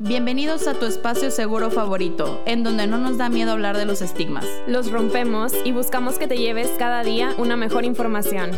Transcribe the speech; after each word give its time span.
Bienvenidos 0.00 0.68
a 0.68 0.74
tu 0.74 0.86
espacio 0.86 1.28
seguro 1.32 1.72
favorito, 1.72 2.40
en 2.46 2.62
donde 2.62 2.86
no 2.86 2.98
nos 2.98 3.18
da 3.18 3.28
miedo 3.28 3.50
hablar 3.50 3.76
de 3.76 3.84
los 3.84 4.00
estigmas. 4.00 4.46
Los 4.68 4.92
rompemos 4.92 5.52
y 5.64 5.72
buscamos 5.72 6.20
que 6.20 6.28
te 6.28 6.38
lleves 6.38 6.68
cada 6.78 7.02
día 7.02 7.34
una 7.36 7.56
mejor 7.56 7.84
información. 7.84 8.52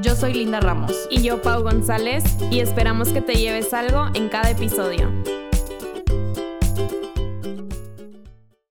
Yo 0.00 0.16
soy 0.16 0.32
Linda 0.32 0.58
Ramos. 0.58 1.06
Y 1.10 1.22
yo, 1.22 1.42
Pau 1.42 1.62
González, 1.62 2.24
y 2.50 2.60
esperamos 2.60 3.10
que 3.10 3.20
te 3.20 3.34
lleves 3.34 3.74
algo 3.74 4.06
en 4.14 4.30
cada 4.30 4.48
episodio. 4.48 5.12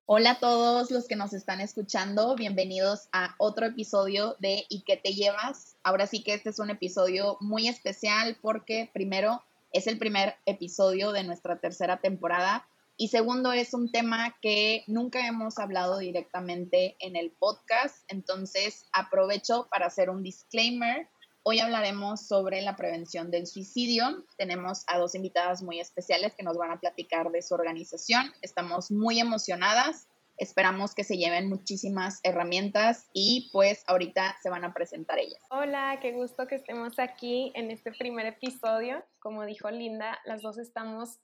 Hola 0.08 0.32
a 0.32 0.40
todos 0.40 0.90
los 0.90 1.08
que 1.08 1.16
nos 1.16 1.32
están 1.34 1.62
escuchando, 1.62 2.36
bienvenidos 2.36 3.08
a 3.12 3.36
otro 3.38 3.68
episodio 3.68 4.36
de 4.40 4.66
¿Y 4.70 4.82
qué 4.82 4.98
te 4.98 5.14
llevas? 5.14 5.76
Ahora 5.84 6.08
sí 6.08 6.24
que 6.24 6.34
este 6.34 6.50
es 6.50 6.58
un 6.58 6.72
episodio 6.72 7.38
muy 7.40 7.68
especial 7.68 8.36
porque 8.42 8.90
primero 8.92 9.44
es 9.72 9.88
el 9.88 9.98
primer 9.98 10.36
episodio 10.46 11.12
de 11.12 11.24
nuestra 11.24 11.60
tercera 11.60 11.98
temporada 11.98 12.68
y 12.98 13.10
segundo 13.10 13.52
es 13.52 13.74
un 13.74 13.92
tema 13.92 14.38
que 14.42 14.86
nunca 14.88 15.28
hemos 15.28 15.60
hablado 15.60 15.98
directamente 15.98 16.96
en 17.00 17.18
el 17.18 17.32
podcast, 17.32 17.98
entonces 18.08 18.86
aprovecho 18.94 19.68
para 19.70 19.88
hacer 19.88 20.10
un 20.10 20.24
disclaimer. 20.24 21.10
Hoy 21.44 21.60
hablaremos 21.60 22.26
sobre 22.26 22.62
la 22.62 22.78
prevención 22.78 23.32
del 23.32 23.48
suicidio. 23.48 24.24
Tenemos 24.38 24.86
a 24.88 24.98
dos 24.98 25.14
invitadas 25.14 25.62
muy 25.62 25.82
especiales 25.82 26.34
que 26.36 26.44
nos 26.44 26.58
van 26.58 26.72
a 26.72 26.80
platicar 26.80 27.32
de 27.32 27.42
su 27.42 27.54
organización. 27.54 28.32
Estamos 28.42 28.92
muy 28.92 29.20
emocionadas. 29.20 30.08
Esperamos 30.38 30.94
que 30.94 31.04
se 31.04 31.18
lleven 31.18 31.48
muchísimas 31.48 32.20
herramientas 32.24 33.08
y 33.14 33.50
pues 33.54 33.84
ahorita 33.88 34.36
se 34.42 34.50
van 34.50 34.66
a 34.66 34.74
presentar 34.74 35.18
ellas. 35.18 35.42
Hola, 35.50 35.98
qué 36.02 36.12
gusto 36.12 36.46
que 36.48 36.56
estemos 36.56 37.00
aquí 37.00 37.52
en 37.56 37.72
este 37.72 37.92
primer 37.92 38.26
episodio. 38.26 39.04
Como 39.20 39.46
dijo 39.46 39.70
Linda, 39.72 40.20
las 40.26 40.42
dos 40.42 40.58
estamos 40.58 41.20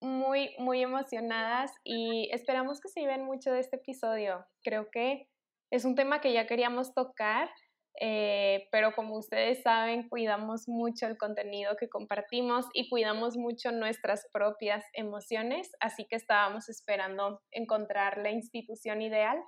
muy, 0.00 0.54
muy 0.58 0.82
emocionadas 0.82 1.72
y 1.84 2.30
esperamos 2.32 2.80
que 2.80 2.88
se 2.88 3.00
lleven 3.00 3.24
mucho 3.24 3.52
de 3.52 3.60
este 3.60 3.76
episodio. 3.76 4.46
Creo 4.62 4.90
que 4.90 5.28
es 5.70 5.84
un 5.84 5.94
tema 5.94 6.20
que 6.20 6.32
ya 6.32 6.46
queríamos 6.46 6.94
tocar 6.94 7.50
eh, 7.98 8.68
pero 8.70 8.92
como 8.92 9.16
ustedes 9.16 9.62
saben, 9.62 10.08
cuidamos 10.08 10.68
mucho 10.68 11.06
el 11.06 11.18
contenido 11.18 11.76
que 11.76 11.88
compartimos 11.88 12.66
y 12.72 12.88
cuidamos 12.88 13.36
mucho 13.36 13.72
nuestras 13.72 14.26
propias 14.32 14.84
emociones, 14.92 15.70
así 15.80 16.06
que 16.08 16.16
estábamos 16.16 16.68
esperando 16.68 17.40
encontrar 17.50 18.18
la 18.18 18.30
institución 18.30 19.02
ideal. 19.02 19.38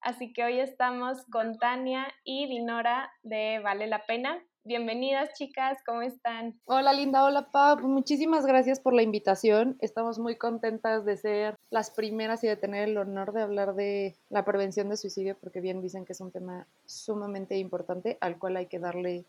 Así 0.00 0.32
que 0.32 0.42
hoy 0.44 0.58
estamos 0.58 1.24
con 1.30 1.58
Tania 1.58 2.12
y 2.24 2.48
Dinora 2.48 3.12
de 3.22 3.60
Vale 3.60 3.86
la 3.86 4.04
Pena. 4.04 4.42
Bienvenidas 4.64 5.34
chicas, 5.34 5.78
¿cómo 5.84 6.02
están? 6.02 6.56
Hola 6.66 6.92
Linda, 6.92 7.24
hola 7.24 7.50
Pau, 7.50 7.78
pues 7.78 7.88
muchísimas 7.88 8.46
gracias 8.46 8.78
por 8.78 8.94
la 8.94 9.02
invitación. 9.02 9.76
Estamos 9.80 10.20
muy 10.20 10.36
contentas 10.36 11.04
de 11.04 11.16
ser 11.16 11.58
las 11.70 11.90
primeras 11.90 12.44
y 12.44 12.46
de 12.46 12.54
tener 12.54 12.88
el 12.88 12.96
honor 12.96 13.32
de 13.32 13.42
hablar 13.42 13.74
de 13.74 14.14
la 14.30 14.44
prevención 14.44 14.88
de 14.88 14.96
suicidio, 14.96 15.36
porque 15.36 15.60
bien 15.60 15.82
dicen 15.82 16.04
que 16.04 16.12
es 16.12 16.20
un 16.20 16.30
tema 16.30 16.68
sumamente 16.86 17.58
importante 17.58 18.18
al 18.20 18.38
cual 18.38 18.56
hay 18.56 18.66
que 18.66 18.78
darle 18.78 19.24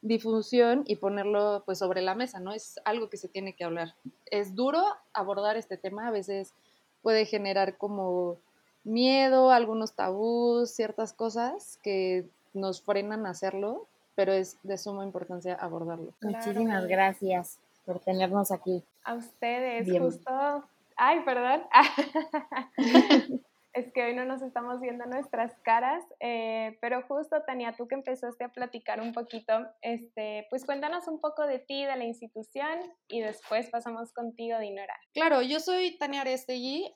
difusión 0.00 0.84
y 0.86 0.96
ponerlo 0.96 1.64
pues 1.66 1.76
sobre 1.76 2.00
la 2.00 2.14
mesa, 2.14 2.40
¿no? 2.40 2.54
Es 2.54 2.80
algo 2.86 3.10
que 3.10 3.18
se 3.18 3.28
tiene 3.28 3.52
que 3.52 3.64
hablar. 3.64 3.94
Es 4.30 4.54
duro 4.54 4.82
abordar 5.12 5.58
este 5.58 5.76
tema, 5.76 6.08
a 6.08 6.12
veces 6.12 6.54
puede 7.02 7.26
generar 7.26 7.76
como 7.76 8.38
miedo, 8.84 9.50
algunos 9.50 9.92
tabús, 9.92 10.70
ciertas 10.70 11.12
cosas 11.12 11.78
que 11.82 12.26
nos 12.54 12.80
frenan 12.80 13.26
a 13.26 13.30
hacerlo, 13.30 13.86
pero 14.18 14.32
es 14.32 14.58
de 14.64 14.76
suma 14.76 15.04
importancia 15.04 15.54
abordarlo. 15.54 16.12
Muchísimas 16.22 16.88
gracias 16.88 17.60
por 17.84 18.00
tenernos 18.00 18.50
aquí. 18.50 18.82
A 19.04 19.14
ustedes, 19.14 19.88
justo. 19.96 20.64
Ay, 20.96 21.20
perdón. 21.20 21.62
es 23.74 23.92
que 23.92 24.02
hoy 24.02 24.16
no 24.16 24.24
nos 24.24 24.42
estamos 24.42 24.80
viendo 24.80 25.06
nuestras 25.06 25.56
caras, 25.60 26.02
eh, 26.18 26.76
pero 26.80 27.02
justo, 27.06 27.40
Tania, 27.46 27.76
tú 27.76 27.86
que 27.86 27.94
empezaste 27.94 28.42
a 28.42 28.48
platicar 28.48 29.00
un 29.00 29.12
poquito, 29.12 29.52
este, 29.82 30.48
pues 30.50 30.64
cuéntanos 30.64 31.06
un 31.06 31.20
poco 31.20 31.46
de 31.46 31.60
ti, 31.60 31.84
de 31.84 31.94
la 31.94 32.04
institución, 32.04 32.76
y 33.06 33.20
después 33.20 33.70
pasamos 33.70 34.12
contigo, 34.12 34.58
Dinora. 34.58 34.98
Claro, 35.14 35.42
yo 35.42 35.60
soy 35.60 35.96
Tania 35.96 36.22
Arestegui. 36.22 36.92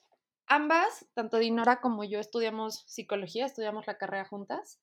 Ambas, 0.48 1.06
tanto 1.14 1.38
Dinora 1.38 1.80
como 1.80 2.02
yo, 2.02 2.18
estudiamos 2.18 2.82
psicología, 2.88 3.46
estudiamos 3.46 3.86
la 3.86 3.96
carrera 3.96 4.24
juntas 4.24 4.80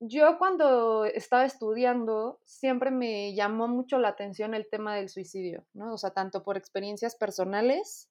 yo 0.00 0.38
cuando 0.38 1.04
estaba 1.04 1.44
estudiando 1.44 2.40
siempre 2.46 2.90
me 2.90 3.34
llamó 3.34 3.68
mucho 3.68 3.98
la 3.98 4.08
atención 4.08 4.54
el 4.54 4.66
tema 4.68 4.96
del 4.96 5.10
suicidio, 5.10 5.66
¿no? 5.74 5.92
O 5.92 5.98
sea, 5.98 6.10
tanto 6.10 6.42
por 6.42 6.56
experiencias 6.56 7.16
personales, 7.16 8.08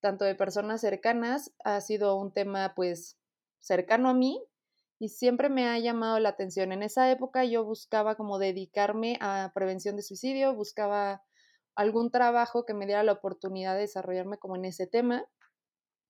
tanto 0.00 0.26
de 0.26 0.34
personas 0.34 0.82
cercanas, 0.82 1.50
ha 1.64 1.80
sido 1.80 2.16
un 2.16 2.30
tema 2.30 2.74
pues 2.76 3.16
cercano 3.60 4.10
a 4.10 4.14
mí 4.14 4.44
y 4.98 5.08
siempre 5.08 5.48
me 5.48 5.66
ha 5.66 5.78
llamado 5.78 6.18
la 6.20 6.28
atención. 6.28 6.72
En 6.72 6.82
esa 6.82 7.10
época 7.10 7.46
yo 7.46 7.64
buscaba 7.64 8.16
como 8.16 8.38
dedicarme 8.38 9.16
a 9.22 9.50
prevención 9.54 9.96
de 9.96 10.02
suicidio, 10.02 10.54
buscaba 10.54 11.24
algún 11.74 12.10
trabajo 12.10 12.66
que 12.66 12.74
me 12.74 12.84
diera 12.84 13.02
la 13.02 13.12
oportunidad 13.12 13.74
de 13.74 13.80
desarrollarme 13.80 14.36
como 14.36 14.56
en 14.56 14.66
ese 14.66 14.86
tema 14.86 15.24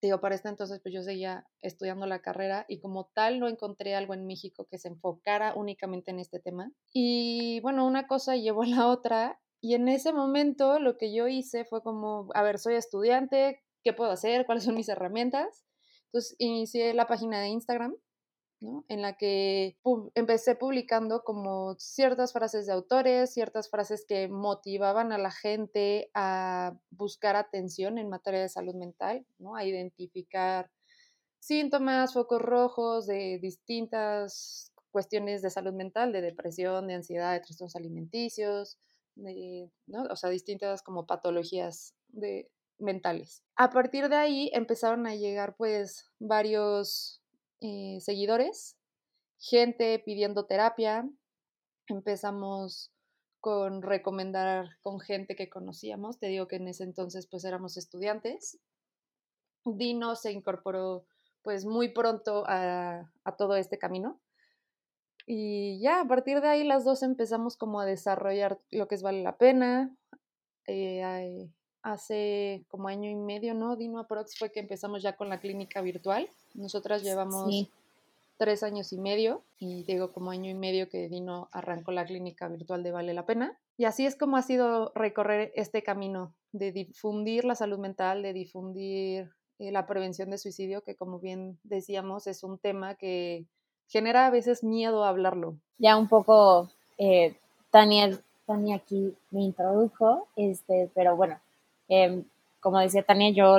digo, 0.07 0.21
para 0.21 0.35
este 0.35 0.49
entonces 0.49 0.81
pues 0.83 0.95
yo 0.95 1.03
seguía 1.03 1.47
estudiando 1.61 2.07
la 2.07 2.21
carrera 2.21 2.65
y 2.69 2.81
como 2.81 3.07
tal 3.15 3.41
no 3.41 3.49
encontré 3.49 3.95
algo 3.95 4.15
en 4.15 4.27
México 4.27 4.67
que 4.71 4.79
se 4.79 4.89
enfocara 4.89 5.55
únicamente 5.55 6.11
en 6.11 6.21
este 6.21 6.41
tema. 6.41 6.73
Y 6.93 7.61
bueno, 7.61 7.87
una 7.87 8.07
cosa 8.07 8.37
llevó 8.37 8.63
a 8.63 8.67
la 8.67 8.89
otra 8.89 9.41
y 9.61 9.75
en 9.75 9.89
ese 9.89 10.13
momento 10.13 10.79
lo 10.79 10.97
que 10.99 11.15
yo 11.15 11.27
hice 11.29 11.65
fue 11.65 11.83
como, 11.83 12.29
a 12.35 12.43
ver, 12.43 12.59
soy 12.59 12.75
estudiante, 12.75 13.63
¿qué 13.83 13.93
puedo 13.93 14.11
hacer? 14.11 14.47
¿Cuáles 14.47 14.65
son 14.65 14.75
mis 14.75 14.89
herramientas? 14.89 15.65
Entonces 16.07 16.37
inicié 16.39 16.95
la 16.95 17.07
página 17.07 17.41
de 17.41 17.49
Instagram 17.49 17.97
en 18.89 19.03
la 19.03 19.17
que 19.17 19.77
empecé 20.15 20.55
publicando 20.57 21.23
como 21.23 21.75
ciertas 21.79 22.33
frases 22.33 22.67
de 22.67 22.73
autores, 22.73 23.33
ciertas 23.33 23.71
frases 23.71 24.05
que 24.07 24.29
motivaban 24.29 25.13
a 25.13 25.19
la 25.19 25.31
gente 25.31 26.11
a 26.15 26.79
buscar 26.91 27.37
atención 27.37 27.99
en 27.99 28.09
materia 28.09 28.41
de 28.41 28.49
salud 28.49 28.75
mental, 28.75 29.27
¿no? 29.39 29.57
a 29.57 29.65
identificar 29.65 30.71
síntomas, 31.39 32.15
focos 32.15 32.41
rojos 32.41 33.07
de 33.07 33.39
distintas 33.41 34.73
cuestiones 34.91 35.43
de 35.43 35.51
salud 35.51 35.73
mental, 35.73 36.13
de 36.13 36.23
depresión, 36.23 36.87
de 36.87 36.95
ansiedad, 36.95 37.33
de 37.33 37.41
trastornos 37.41 37.77
alimenticios, 37.77 38.79
¿no? 39.17 40.03
o 40.11 40.17
sea, 40.17 40.31
distintas 40.31 40.83
como 40.83 41.07
patologías 41.07 41.95
de, 42.09 42.49
mentales. 42.79 43.43
A 43.57 43.71
partir 43.71 44.09
de 44.09 44.17
ahí 44.17 44.51
empezaron 44.53 45.07
a 45.07 45.15
llegar 45.15 45.57
pues 45.57 46.11
varios 46.19 47.24
eh, 47.61 47.99
seguidores, 48.01 48.77
gente 49.39 49.99
pidiendo 49.99 50.47
terapia, 50.47 51.09
empezamos 51.87 52.93
con 53.41 53.83
recomendar 53.83 54.79
con 54.81 55.01
gente 55.01 55.37
que 55.37 55.51
conocíamos, 55.51 56.19
te 56.19 56.29
digo 56.29 56.49
que 56.49 56.57
en 56.57 56.69
ese 56.69 56.85
entonces 56.85 57.27
pues 57.27 57.45
éramos 57.45 57.77
estudiantes. 57.77 58.59
Dino 59.67 60.17
se 60.17 60.33
incorporó 60.33 61.07
pues 61.43 61.67
muy 61.67 61.91
pronto 61.91 62.45
a, 62.47 63.11
todo 63.37 63.57
este 63.57 63.79
camino. 63.79 64.19
Y 65.27 65.79
ya, 65.81 66.01
a 66.01 66.09
partir 66.09 66.41
de 66.41 66.49
ahí 66.49 66.65
las 66.65 66.85
dos 66.85 67.03
empezamos 67.03 67.57
como 67.57 67.81
a 67.81 67.87
desarrollar 67.87 68.59
lo 68.71 68.89
que 68.89 68.95
es 68.95 69.03
Vale 69.03 69.23
la 69.23 69.37
Pena. 69.37 69.95
Eh, 70.67 71.51
hace 71.85 72.65
como 72.69 72.89
año 72.89 73.09
y 73.09 73.15
medio, 73.15 73.55
¿no? 73.55 73.77
Dino 73.77 74.01
Aprox 74.01 74.37
fue 74.39 74.51
que 74.51 74.59
empezamos 74.59 75.03
ya 75.03 75.17
con 75.17 75.29
la 75.29 75.39
clínica 75.39 75.83
virtual. 75.83 76.29
Nosotras 76.55 77.03
llevamos 77.03 77.69
tres 78.39 78.63
años 78.63 78.93
y 78.93 78.99
medio 78.99 79.43
y 79.59 79.85
digo 79.85 80.11
como 80.13 80.31
año 80.31 80.51
y 80.51 80.55
medio 80.55 80.89
que 80.89 81.09
Dino 81.09 81.49
arrancó 81.53 81.93
la 81.93 82.07
clínica 82.07 82.49
virtual 82.49 82.83
de 82.83 82.91
Vale 82.91 83.13
la 83.13 83.27
Pena. 83.27 83.57
Y 83.77 83.85
así 83.85 84.07
es 84.07 84.17
como 84.17 84.39
ha 84.39 84.43
sido 84.43 84.93
recorrer 84.95 85.53
este 85.55 85.83
camino 85.83 86.33
de 86.53 86.73
difundir 86.73 87.45
la 87.45 87.55
salud 87.55 87.79
mental, 87.79 88.23
de 88.23 88.33
difundir 88.33 89.31
eh, 89.59 89.71
la 89.71 89.87
prevención 89.87 90.31
de 90.31 90.39
suicidio, 90.39 90.83
que 90.83 90.97
como 90.97 91.19
bien 91.19 91.59
decíamos 91.65 92.27
es 92.27 92.43
un 92.43 92.59
tema 92.59 92.95
que 92.95 93.45
genera 93.89 94.27
a 94.27 94.31
veces 94.31 94.65
miedo 94.65 95.05
a 95.05 95.11
hablarlo. 95.11 95.59
Ya 95.77 95.99
un 95.99 96.09
poco, 96.09 96.71
eh, 96.97 97.37
Tania, 97.71 98.19
Tania 98.47 98.77
aquí 98.77 99.15
me 99.31 99.43
introdujo, 99.43 100.29
este, 100.37 100.91
pero 100.95 101.15
bueno, 101.15 101.39
Em, 101.89 102.25
como 102.61 102.79
decía 102.79 103.03
Tania, 103.03 103.31
yo, 103.31 103.59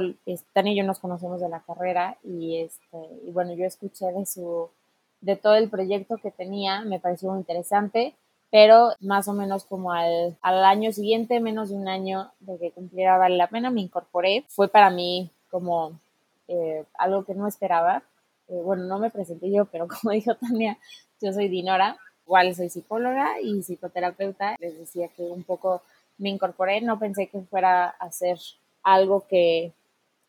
Tania 0.54 0.74
y 0.74 0.78
yo 0.78 0.84
nos 0.84 1.00
conocemos 1.00 1.40
de 1.40 1.50
la 1.50 1.62
carrera 1.62 2.18
y, 2.24 2.58
este, 2.58 2.98
y 3.24 3.32
bueno, 3.32 3.54
yo 3.54 3.66
escuché 3.66 4.08
de 4.12 4.26
su, 4.26 4.70
de 5.22 5.36
todo 5.36 5.56
el 5.56 5.70
proyecto 5.70 6.18
que 6.18 6.32
tenía, 6.32 6.82
me 6.82 7.00
pareció 7.00 7.30
muy 7.30 7.40
interesante, 7.40 8.16
pero 8.52 8.94
más 9.02 9.28
o 9.28 9.34
menos 9.34 9.66
como 9.66 9.92
al, 9.92 10.38
al 10.42 10.64
año 10.66 10.92
siguiente, 10.92 11.40
menos 11.40 11.70
de 11.70 11.76
un 11.76 11.88
año 11.88 12.32
de 12.40 12.58
que 12.58 12.72
cumpliera 12.72 13.18
Vale 13.18 13.38
la 13.38 13.48
Pena, 13.48 13.70
me 13.70 13.82
incorporé. 13.82 14.46
Fue 14.48 14.70
para 14.70 14.90
mí 14.90 15.30
como 15.50 16.00
eh, 16.48 16.86
algo 16.98 17.26
que 17.26 17.36
no 17.36 17.48
esperaba. 17.48 18.04
Eh, 18.48 18.62
bueno, 18.64 18.84
no 18.86 19.00
me 19.00 19.10
presenté 19.10 19.52
yo, 19.52 19.66
pero 19.66 19.88
como 20.02 20.14
dijo 20.14 20.36
Tania, 20.36 20.78
yo 21.22 21.34
soy 21.34 21.48
Dinora, 21.48 21.98
igual 22.26 22.56
soy 22.56 22.70
psicóloga 22.70 23.40
y 23.42 23.62
psicoterapeuta. 23.62 24.56
Les 24.60 24.78
decía 24.78 25.10
que 25.10 25.24
un 25.24 25.44
poco 25.44 25.82
me 26.18 26.30
incorporé, 26.30 26.82
no 26.82 27.00
pensé 27.00 27.28
que 27.28 27.42
fuera 27.42 27.88
a 27.88 28.12
ser 28.12 28.40
algo 28.84 29.26
que, 29.28 29.74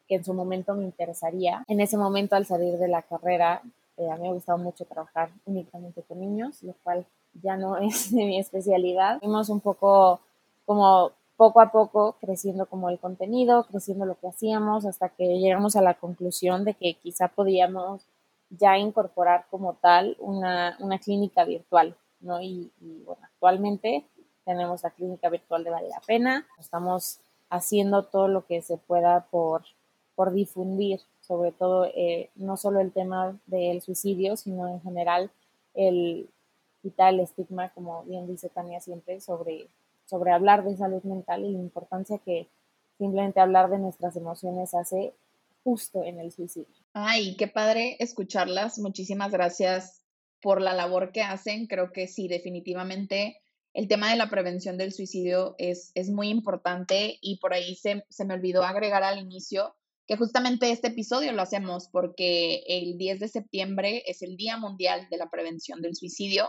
en 0.09 0.25
su 0.25 0.35
momento 0.35 0.75
me 0.75 0.85
interesaría. 0.85 1.65
En 1.67 1.81
ese 1.81 1.97
momento, 1.97 2.37
al 2.37 2.47
salir 2.47 2.79
de 2.79 2.89
la 2.89 3.03
carrera, 3.03 3.63
eh, 3.97 4.09
a 4.09 4.15
mí 4.17 4.23
me 4.23 4.29
ha 4.29 4.33
gustado 4.33 4.59
mucho 4.59 4.85
trabajar 4.85 5.31
únicamente 5.47 6.03
con 6.03 6.21
niños, 6.21 6.63
lo 6.63 6.75
cual 6.85 7.05
ya 7.43 7.57
no 7.57 7.77
es 7.79 8.15
de 8.15 8.25
mi 8.25 8.39
especialidad. 8.39 9.19
Fuimos 9.19 9.49
un 9.49 9.61
poco 9.61 10.21
como 10.65 11.13
poco 11.37 11.61
a 11.61 11.71
poco 11.71 12.17
creciendo 12.21 12.67
como 12.67 12.89
el 12.89 12.99
contenido, 12.99 13.65
creciendo 13.65 14.07
lo 14.07 14.19
que 14.19 14.29
hacíamos, 14.29 14.87
hasta 14.87 15.11
que 15.11 15.39
llegamos 15.39 15.77
a 15.77 15.83
la 15.83 15.95
conclusión 15.95 16.65
de 16.65 16.75
que 16.75 16.95
quizá 16.95 17.29
podíamos 17.29 18.07
ya 18.51 18.79
incorporar 18.79 19.47
como 19.51 19.75
tal 19.75 20.17
una, 20.19 20.77
una 20.81 20.99
clínica 20.99 21.45
virtual, 21.45 21.95
¿no? 22.21 22.41
Y, 22.41 22.71
y, 22.81 23.03
bueno, 23.05 23.21
actualmente 23.25 24.05
tenemos 24.47 24.83
la 24.83 24.91
clínica 24.91 25.29
virtual 25.29 25.65
de 25.65 25.71
Vale 25.71 25.89
la 25.89 26.01
Pena, 26.01 26.47
estamos 26.59 27.19
haciendo 27.51 28.05
todo 28.05 28.29
lo 28.29 28.47
que 28.47 28.63
se 28.63 28.79
pueda 28.79 29.27
por, 29.31 29.65
por 30.15 30.33
difundir, 30.33 31.01
sobre 31.21 31.53
todo 31.53 31.85
eh, 31.87 32.31
no 32.37 32.57
solo 32.57 32.81
el 32.81 32.93
tema 32.93 33.37
del 33.47 33.83
suicidio, 33.83 34.37
sino 34.37 34.69
en 34.69 34.81
general 34.81 35.31
el 35.75 36.29
quitar 36.81 37.13
el 37.13 37.21
estigma, 37.21 37.71
como 37.71 38.05
bien 38.05 38.29
dice 38.29 38.49
Tania 38.49 38.81
siempre, 38.81 39.21
sobre, 39.21 39.67
sobre 40.07 40.31
hablar 40.31 40.65
de 40.65 40.77
salud 40.77 41.03
mental 41.03 41.45
y 41.45 41.53
la 41.53 41.59
importancia 41.59 42.19
que 42.19 42.47
simplemente 42.99 43.41
hablar 43.41 43.69
de 43.69 43.79
nuestras 43.79 44.15
emociones 44.17 44.75
hace 44.75 45.13
justo 45.65 46.05
en 46.05 46.21
el 46.21 46.31
suicidio. 46.31 46.73
Ay, 46.93 47.37
qué 47.37 47.49
padre 47.49 47.97
escucharlas. 47.99 48.79
Muchísimas 48.79 49.33
gracias 49.33 50.03
por 50.41 50.63
la 50.63 50.73
labor 50.73 51.11
que 51.11 51.23
hacen. 51.23 51.67
Creo 51.67 51.93
que 51.93 52.07
sí, 52.07 52.29
definitivamente 52.29 53.41
el 53.77 53.89
tema 53.89 54.11
de 54.11 54.17
la 54.17 54.31
prevención 54.31 54.79
del 54.79 54.91
suicidio 54.91 55.55
es, 55.59 55.93
es 55.95 56.09
muy 56.09 56.31
importante 56.31 57.19
y 57.21 57.39
por 57.41 57.53
ahí 57.53 57.77
se, 57.77 58.07
se 58.09 58.25
me 58.25 58.33
olvidó 58.33 58.63
agregar 58.63 59.03
al 59.03 59.19
inicio 59.19 59.77
que 60.07 60.17
justamente 60.17 60.71
este 60.71 60.89
episodio 60.89 61.31
lo 61.33 61.43
hacemos 61.43 61.91
porque 61.93 62.63
el 62.69 62.97
10 62.97 63.21
de 63.21 63.29
septiembre 63.29 64.03
es 64.07 64.23
el 64.23 64.39
Día 64.39 64.57
Mundial 64.57 65.09
de 65.11 65.19
la 65.19 65.29
Prevención 65.29 65.83
del 65.83 65.95
Suicidio 65.95 66.49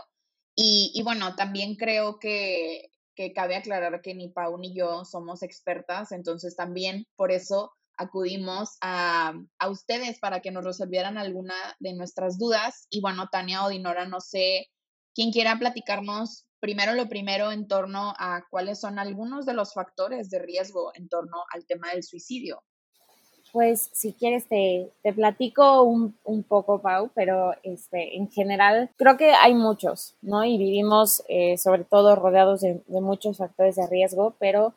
y, 0.54 0.90
y 0.94 1.02
bueno, 1.02 1.36
también 1.36 1.76
creo 1.76 2.18
que, 2.18 2.92
que 3.14 3.34
cabe 3.34 3.56
aclarar 3.56 4.00
que 4.00 4.14
ni 4.14 4.30
Pau 4.30 4.56
ni 4.56 4.74
yo 4.74 5.04
somos 5.04 5.42
expertas, 5.42 6.12
entonces 6.12 6.56
también 6.56 7.06
por 7.14 7.30
eso 7.30 7.72
acudimos 7.98 8.78
a, 8.80 9.34
a, 9.58 9.68
ustedes 9.68 10.18
para 10.18 10.40
que 10.40 10.50
nos 10.50 10.64
resolvieran 10.64 11.18
alguna 11.18 11.54
de 11.78 11.92
nuestras 11.92 12.38
dudas. 12.38 12.86
Y 12.90 13.00
bueno, 13.00 13.28
Tania 13.30 13.64
o 13.64 13.68
Dinora, 13.68 14.06
no 14.06 14.20
sé 14.20 14.68
quién 15.14 15.32
quiera 15.32 15.58
platicarnos 15.58 16.47
primero 16.60 16.94
lo 16.94 17.08
primero 17.08 17.52
en 17.52 17.68
torno 17.68 18.14
a 18.18 18.44
cuáles 18.50 18.80
son 18.80 18.98
algunos 18.98 19.46
de 19.46 19.54
los 19.54 19.74
factores 19.74 20.30
de 20.30 20.38
riesgo 20.38 20.92
en 20.94 21.08
torno 21.08 21.44
al 21.52 21.66
tema 21.66 21.90
del 21.90 22.02
suicidio. 22.02 22.62
Pues 23.52 23.88
si 23.94 24.12
quieres 24.12 24.46
te, 24.46 24.92
te 25.02 25.12
platico 25.14 25.82
un, 25.82 26.18
un, 26.24 26.42
poco, 26.42 26.82
Pau, 26.82 27.10
pero 27.14 27.54
este, 27.62 28.16
en 28.16 28.30
general 28.30 28.90
creo 28.96 29.16
que 29.16 29.32
hay 29.32 29.54
muchos, 29.54 30.16
¿no? 30.20 30.44
Y 30.44 30.58
vivimos 30.58 31.22
eh, 31.28 31.56
sobre 31.56 31.84
todo 31.84 32.14
rodeados 32.14 32.60
de, 32.60 32.82
muchos 32.88 33.38
factores 33.38 33.76
de 33.76 33.86
riesgo, 33.86 34.34
pero 34.38 34.74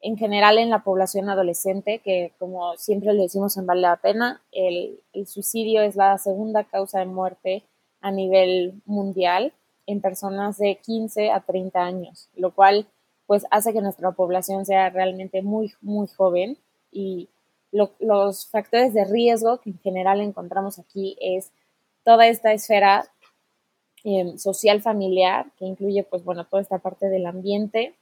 en 0.00 0.16
general 0.16 0.58
en 0.58 0.70
la 0.70 0.82
población 0.82 1.30
adolescente, 1.30 2.00
que 2.00 2.32
como 2.40 2.76
siempre 2.76 3.12
le 3.12 3.22
decimos 3.22 3.56
en 3.56 3.66
Vale 3.66 3.82
la 3.82 3.96
Pena, 3.98 4.42
el, 4.50 4.98
el 5.12 5.28
suicidio 5.28 5.82
es 5.82 5.94
la 5.94 6.18
segunda 6.18 6.64
causa 6.64 6.98
de 6.98 7.06
muerte 7.06 7.62
a 8.00 8.10
nivel 8.10 8.82
mundial 8.84 9.52
en 9.86 10.00
personas 10.00 10.58
de 10.58 10.76
15 10.76 11.30
a 11.30 11.40
30 11.40 11.80
años, 11.80 12.28
lo 12.34 12.54
cual 12.54 12.86
pues 13.26 13.46
hace 13.50 13.72
que 13.72 13.80
nuestra 13.80 14.12
población 14.12 14.66
sea 14.66 14.90
realmente 14.90 15.42
muy, 15.42 15.72
muy 15.80 16.06
joven 16.08 16.58
y 16.90 17.28
lo, 17.70 17.92
los 17.98 18.46
factores 18.46 18.92
de 18.92 19.04
riesgo 19.04 19.58
que 19.60 19.70
en 19.70 19.78
general 19.78 20.20
encontramos 20.20 20.78
aquí 20.78 21.16
es 21.20 21.50
toda 22.04 22.26
esta 22.26 22.52
esfera 22.52 23.08
eh, 24.04 24.36
social 24.36 24.82
familiar 24.82 25.46
que 25.58 25.64
incluye 25.64 26.02
pues 26.02 26.24
bueno 26.24 26.44
toda 26.44 26.62
esta 26.62 26.78
parte 26.78 27.08
del 27.08 27.26
ambiente. 27.26 27.94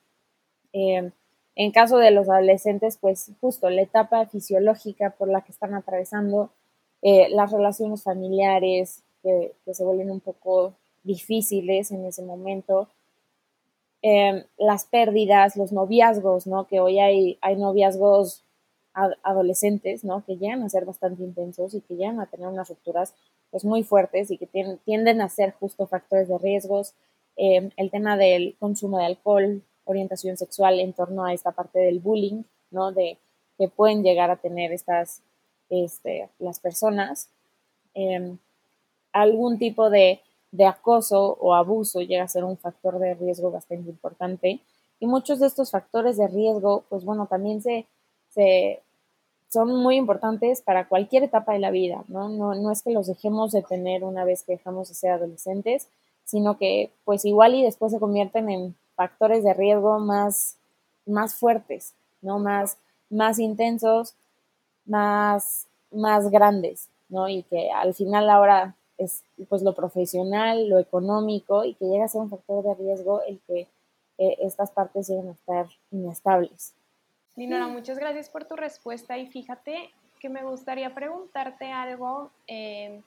Eh, 0.73 1.11
en 1.57 1.73
caso 1.73 1.99
de 1.99 2.11
los 2.11 2.29
adolescentes 2.29 2.97
pues 3.01 3.31
justo 3.41 3.71
la 3.71 3.83
etapa 3.83 4.27
fisiológica 4.27 5.11
por 5.11 5.29
la 5.29 5.43
que 5.43 5.53
están 5.53 5.75
atravesando, 5.75 6.51
eh, 7.03 7.29
las 7.31 7.53
relaciones 7.53 8.03
familiares 8.03 9.05
que, 9.23 9.53
que 9.65 9.75
se 9.75 9.85
vuelven 9.85 10.11
un 10.11 10.21
poco 10.21 10.75
difíciles 11.03 11.91
en 11.91 12.05
ese 12.05 12.23
momento, 12.23 12.89
eh, 14.03 14.47
las 14.57 14.85
pérdidas, 14.85 15.57
los 15.57 15.73
noviazgos, 15.73 16.47
¿no? 16.47 16.67
Que 16.67 16.81
hoy 16.81 16.99
hay, 16.99 17.39
hay 17.41 17.57
noviazgos 17.57 18.45
ad 18.95 19.13
adolescentes, 19.23 20.05
¿no? 20.05 20.25
Que 20.25 20.37
llegan 20.37 20.63
a 20.63 20.69
ser 20.69 20.85
bastante 20.85 21.23
intensos 21.23 21.75
y 21.75 21.81
que 21.81 21.97
llegan 21.97 22.21
a 22.21 22.27
tener 22.27 22.49
unas 22.49 22.69
rupturas 22.69 23.15
pues 23.51 23.65
muy 23.65 23.83
fuertes 23.83 24.31
y 24.31 24.39
que 24.39 24.47
tienden, 24.85 25.21
a 25.21 25.29
ser 25.29 25.53
justo 25.53 25.87
factores 25.87 26.29
de 26.29 26.39
riesgos. 26.39 26.95
Eh, 27.37 27.71
el 27.77 27.91
tema 27.91 28.17
del 28.17 28.57
consumo 28.59 28.99
de 28.99 29.07
alcohol, 29.07 29.63
orientación 29.85 30.37
sexual 30.37 30.79
en 30.81 30.93
torno 30.93 31.25
a 31.25 31.35
esta 31.35 31.53
parte 31.53 31.81
del 31.81 31.99
bullying, 31.99 32.45
¿no? 32.71 32.93
De 32.93 33.19
que 33.59 33.69
pueden 33.69 34.03
llegar 34.03 34.31
a 34.31 34.37
tener 34.37 34.73
estas, 34.73 35.23
este, 35.69 36.29
las 36.39 36.61
personas. 36.61 37.29
Eh, 37.95 38.37
algún 39.13 39.59
tipo 39.59 39.91
de 39.91 40.21
de 40.53 40.67
acoso 40.67 41.37
o 41.41 41.55
abuso 41.55 42.01
llega 42.01 42.25
a 42.25 42.29
ser 42.29 42.45
un 42.45 42.57
factor 42.57 42.99
de 42.99 43.15
riesgo 43.15 43.51
bastante 43.51 43.89
importante. 43.89 44.61
Y 44.99 45.07
muchos 45.07 45.41
de 45.41 45.47
estos 45.47 45.71
factores 45.71 46.17
de 46.17 46.29
riesgo, 46.29 46.85
pues 46.89 47.05
bueno, 47.05 47.27
también 47.27 47.63
se, 47.63 47.87
se 48.31 48.81
son 49.51 49.75
muy 49.77 49.97
importantes 49.97 50.63
para 50.63 50.89
cualquier 50.89 51.25
etapa 51.25 51.53
de 51.53 51.59
la 51.59 51.71
vida, 51.71 52.05
¿no? 52.09 52.29
¿no? 52.29 52.55
No 52.55 52.71
es 52.71 52.83
que 52.83 52.93
los 52.93 53.09
dejemos 53.09 53.51
de 53.53 53.63
tener 53.63 54.05
una 54.05 54.25
vez 54.25 54.45
que 54.45 54.53
dejamos 54.53 54.89
de 54.89 54.95
ser 54.95 55.13
adolescentes, 55.13 55.89
sino 56.25 56.57
que 56.57 56.93
pues 57.05 57.25
igual 57.25 57.55
y 57.55 57.65
después 57.65 57.91
se 57.91 57.99
convierten 57.99 58.49
en 58.49 58.77
factores 58.95 59.43
de 59.43 59.53
riesgo 59.53 59.99
más, 59.99 60.57
más 61.05 61.35
fuertes, 61.35 61.95
¿no? 62.23 62.39
Más, 62.39 62.77
más 63.09 63.41
intensos, 63.41 64.15
más, 64.87 65.67
más 65.91 66.31
grandes, 66.31 66.89
¿no? 67.09 67.29
Y 67.29 67.43
que 67.45 67.71
al 67.73 67.95
final 67.95 68.31
ahora 68.31 68.77
es 69.01 69.25
pues 69.49 69.63
lo 69.63 69.75
profesional, 69.75 70.69
lo 70.69 70.79
económico 70.79 71.65
y 71.65 71.75
que 71.75 71.87
llega 71.87 72.05
a 72.05 72.09
ser 72.09 72.21
un 72.21 72.31
factor 72.31 72.63
de 72.63 72.75
riesgo 72.75 73.23
el 73.23 73.41
que 73.47 73.69
eh, 74.19 74.37
estas 74.41 74.71
partes 74.71 75.09
lleguen 75.09 75.29
a 75.29 75.33
estar 75.33 75.67
inestables. 75.91 76.75
Dinora, 77.35 77.69
muchas 77.69 77.99
gracias 77.99 78.29
por 78.29 78.45
tu 78.45 78.55
respuesta 78.57 79.17
y 79.17 79.27
fíjate 79.27 79.91
que 80.21 80.29
me 80.29 80.45
gustaría 80.45 80.95
preguntarte 80.95 81.73
algo, 81.73 82.31
eh, 82.47 83.01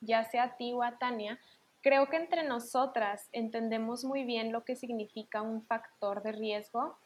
ya 0.00 0.24
sea 0.24 0.44
a 0.44 0.56
ti 0.56 0.72
o 0.72 0.82
a 0.82 0.92
Tania. 0.92 1.38
Creo 1.82 2.08
que 2.08 2.16
entre 2.16 2.42
nosotras 2.42 3.28
entendemos 3.32 4.04
muy 4.04 4.24
bien 4.24 4.50
lo 4.50 4.64
que 4.64 4.76
significa 4.76 5.42
un 5.42 5.62
factor 5.62 6.22
de 6.22 6.32
riesgo, 6.32 6.96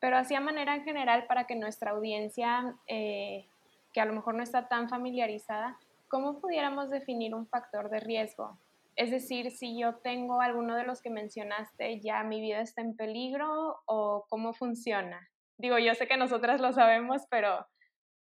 pero 0.00 0.16
así 0.16 0.34
a 0.34 0.40
manera 0.40 0.74
en 0.74 0.84
general 0.84 1.26
para 1.26 1.44
que 1.44 1.56
nuestra 1.56 1.90
audiencia, 1.90 2.74
eh, 2.86 3.44
que 3.92 4.00
a 4.00 4.06
lo 4.06 4.14
mejor 4.14 4.34
no 4.34 4.42
está 4.42 4.68
tan 4.68 4.88
familiarizada, 4.88 5.78
¿cómo 6.10 6.40
pudiéramos 6.40 6.90
definir 6.90 7.34
un 7.34 7.46
factor 7.46 7.88
de 7.88 8.00
riesgo? 8.00 8.58
Es 8.96 9.10
decir, 9.10 9.50
si 9.50 9.78
yo 9.78 9.94
tengo 9.94 10.42
alguno 10.42 10.76
de 10.76 10.84
los 10.84 11.00
que 11.00 11.08
mencionaste, 11.08 12.00
ya 12.00 12.22
mi 12.24 12.40
vida 12.40 12.60
está 12.60 12.82
en 12.82 12.96
peligro 12.96 13.80
o 13.86 14.26
cómo 14.28 14.52
funciona. 14.52 15.30
Digo, 15.56 15.78
yo 15.78 15.94
sé 15.94 16.06
que 16.06 16.18
nosotras 16.18 16.60
lo 16.60 16.72
sabemos, 16.72 17.22
pero 17.30 17.66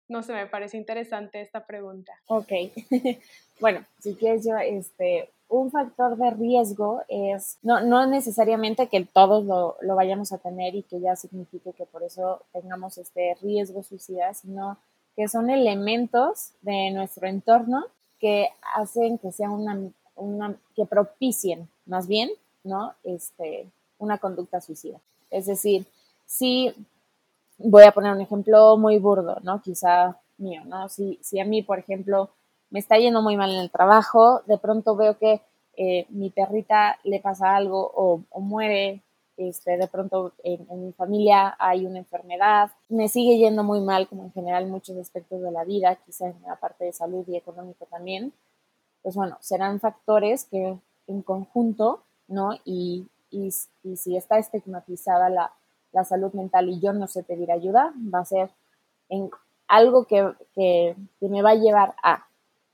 no 0.08 0.22
sé, 0.22 0.32
me 0.32 0.46
parece 0.46 0.76
interesante 0.78 1.40
esta 1.40 1.66
pregunta. 1.66 2.12
Ok, 2.26 2.52
bueno, 3.60 3.84
si 3.98 4.14
quieres 4.14 4.46
yo, 4.46 4.56
este, 4.56 5.30
un 5.48 5.70
factor 5.70 6.16
de 6.16 6.30
riesgo 6.30 7.02
es, 7.08 7.58
no, 7.62 7.80
no 7.80 8.06
necesariamente 8.06 8.88
que 8.88 9.04
todos 9.04 9.44
lo, 9.44 9.76
lo 9.80 9.96
vayamos 9.96 10.32
a 10.32 10.38
tener 10.38 10.74
y 10.74 10.84
que 10.84 11.00
ya 11.00 11.16
signifique 11.16 11.72
que 11.72 11.84
por 11.86 12.02
eso 12.02 12.44
tengamos 12.52 12.96
este 12.98 13.36
riesgo 13.42 13.82
suicida, 13.82 14.32
sino 14.34 14.78
que 15.16 15.28
son 15.28 15.50
elementos 15.50 16.52
de 16.62 16.90
nuestro 16.90 17.28
entorno 17.28 17.84
que 18.18 18.48
hacen 18.74 19.18
que 19.18 19.32
sea 19.32 19.50
una, 19.50 19.78
una 20.16 20.56
que 20.74 20.86
propicien 20.86 21.68
más 21.86 22.06
bien, 22.06 22.30
¿no? 22.64 22.94
Este, 23.02 23.68
una 23.98 24.18
conducta 24.18 24.60
suicida. 24.60 24.98
Es 25.30 25.46
decir, 25.46 25.86
si 26.26 26.72
voy 27.58 27.84
a 27.84 27.92
poner 27.92 28.12
un 28.12 28.20
ejemplo 28.20 28.76
muy 28.76 28.98
burdo, 28.98 29.38
¿no? 29.42 29.60
Quizá 29.60 30.18
mío, 30.38 30.62
¿no? 30.64 30.88
Si, 30.88 31.18
si 31.22 31.40
a 31.40 31.44
mí, 31.44 31.62
por 31.62 31.78
ejemplo, 31.78 32.30
me 32.70 32.78
está 32.78 32.98
yendo 32.98 33.22
muy 33.22 33.36
mal 33.36 33.50
en 33.52 33.60
el 33.60 33.70
trabajo, 33.70 34.40
de 34.46 34.58
pronto 34.58 34.96
veo 34.96 35.18
que 35.18 35.40
eh, 35.76 36.06
mi 36.10 36.30
perrita 36.30 36.98
le 37.04 37.20
pasa 37.20 37.56
algo 37.56 37.90
o, 37.94 38.22
o 38.30 38.40
muere 38.40 39.00
este, 39.36 39.76
de 39.76 39.88
pronto 39.88 40.32
en, 40.44 40.66
en, 40.70 40.86
mi 40.86 40.92
familia 40.92 41.56
hay 41.58 41.86
una 41.86 41.98
enfermedad, 41.98 42.70
me 42.88 43.08
sigue 43.08 43.38
yendo 43.38 43.64
muy 43.64 43.80
mal, 43.80 44.08
como 44.08 44.24
en 44.24 44.32
general 44.32 44.66
muchos 44.66 44.96
aspectos 44.98 45.40
de 45.42 45.50
la 45.50 45.64
vida, 45.64 45.96
quizá 45.96 46.28
en 46.28 46.42
la 46.42 46.56
parte 46.56 46.84
de 46.84 46.92
salud 46.92 47.24
y 47.28 47.36
económico 47.36 47.86
también, 47.86 48.32
pues 49.02 49.14
bueno, 49.16 49.36
serán 49.40 49.80
factores 49.80 50.44
que 50.44 50.78
en 51.06 51.22
conjunto, 51.22 52.02
¿no? 52.28 52.52
Y, 52.64 53.08
y, 53.30 53.50
y 53.82 53.96
si 53.96 54.16
está 54.16 54.38
estigmatizada 54.38 55.28
la, 55.28 55.52
la 55.92 56.04
salud 56.04 56.32
mental 56.32 56.68
y 56.68 56.80
yo 56.80 56.92
no 56.92 57.06
sé 57.06 57.22
pedir 57.22 57.52
ayuda, 57.52 57.92
va 58.12 58.20
a 58.20 58.24
ser 58.24 58.50
en 59.08 59.30
algo 59.68 60.06
que, 60.06 60.32
que, 60.54 60.96
me 61.20 61.42
va 61.42 61.50
a 61.50 61.54
llevar 61.54 61.94
a, 62.02 62.26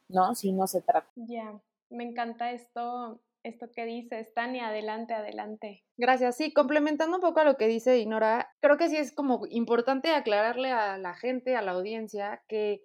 ¿no? 0.09 0.35
Si 0.35 0.53
no 0.53 0.67
se 0.67 0.81
trata. 0.81 1.07
Ya, 1.17 1.53
me 1.91 2.05
encanta 2.05 2.53
esto, 2.53 3.19
esto 3.49 3.71
que 3.75 3.85
dices, 3.85 4.33
Tania, 4.35 4.69
adelante, 4.69 5.15
adelante. 5.15 5.85
Gracias. 5.97 6.37
Sí, 6.37 6.53
complementando 6.53 7.17
un 7.17 7.23
poco 7.23 7.41
a 7.41 7.45
lo 7.45 7.57
que 7.57 7.67
dice 7.67 7.93
Dinora, 7.93 8.51
creo 8.61 8.77
que 8.77 8.89
sí 8.89 8.97
es 8.97 9.13
como 9.13 9.43
importante 9.51 10.11
aclararle 10.11 10.71
a 10.71 10.99
la 10.99 11.15
gente, 11.15 11.57
a 11.57 11.63
la 11.63 11.73
audiencia, 11.73 12.43
que 12.49 12.85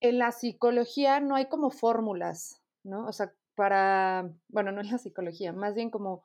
en 0.00 0.18
la 0.18 0.32
psicología 0.32 1.20
no 1.20 1.36
hay 1.36 1.46
como 1.46 1.70
fórmulas, 1.70 2.62
¿no? 2.82 3.06
O 3.06 3.12
sea, 3.12 3.32
para, 3.54 4.30
bueno, 4.48 4.72
no 4.72 4.80
en 4.80 4.90
la 4.90 4.98
psicología, 4.98 5.52
más 5.52 5.74
bien 5.74 5.90
como, 5.90 6.24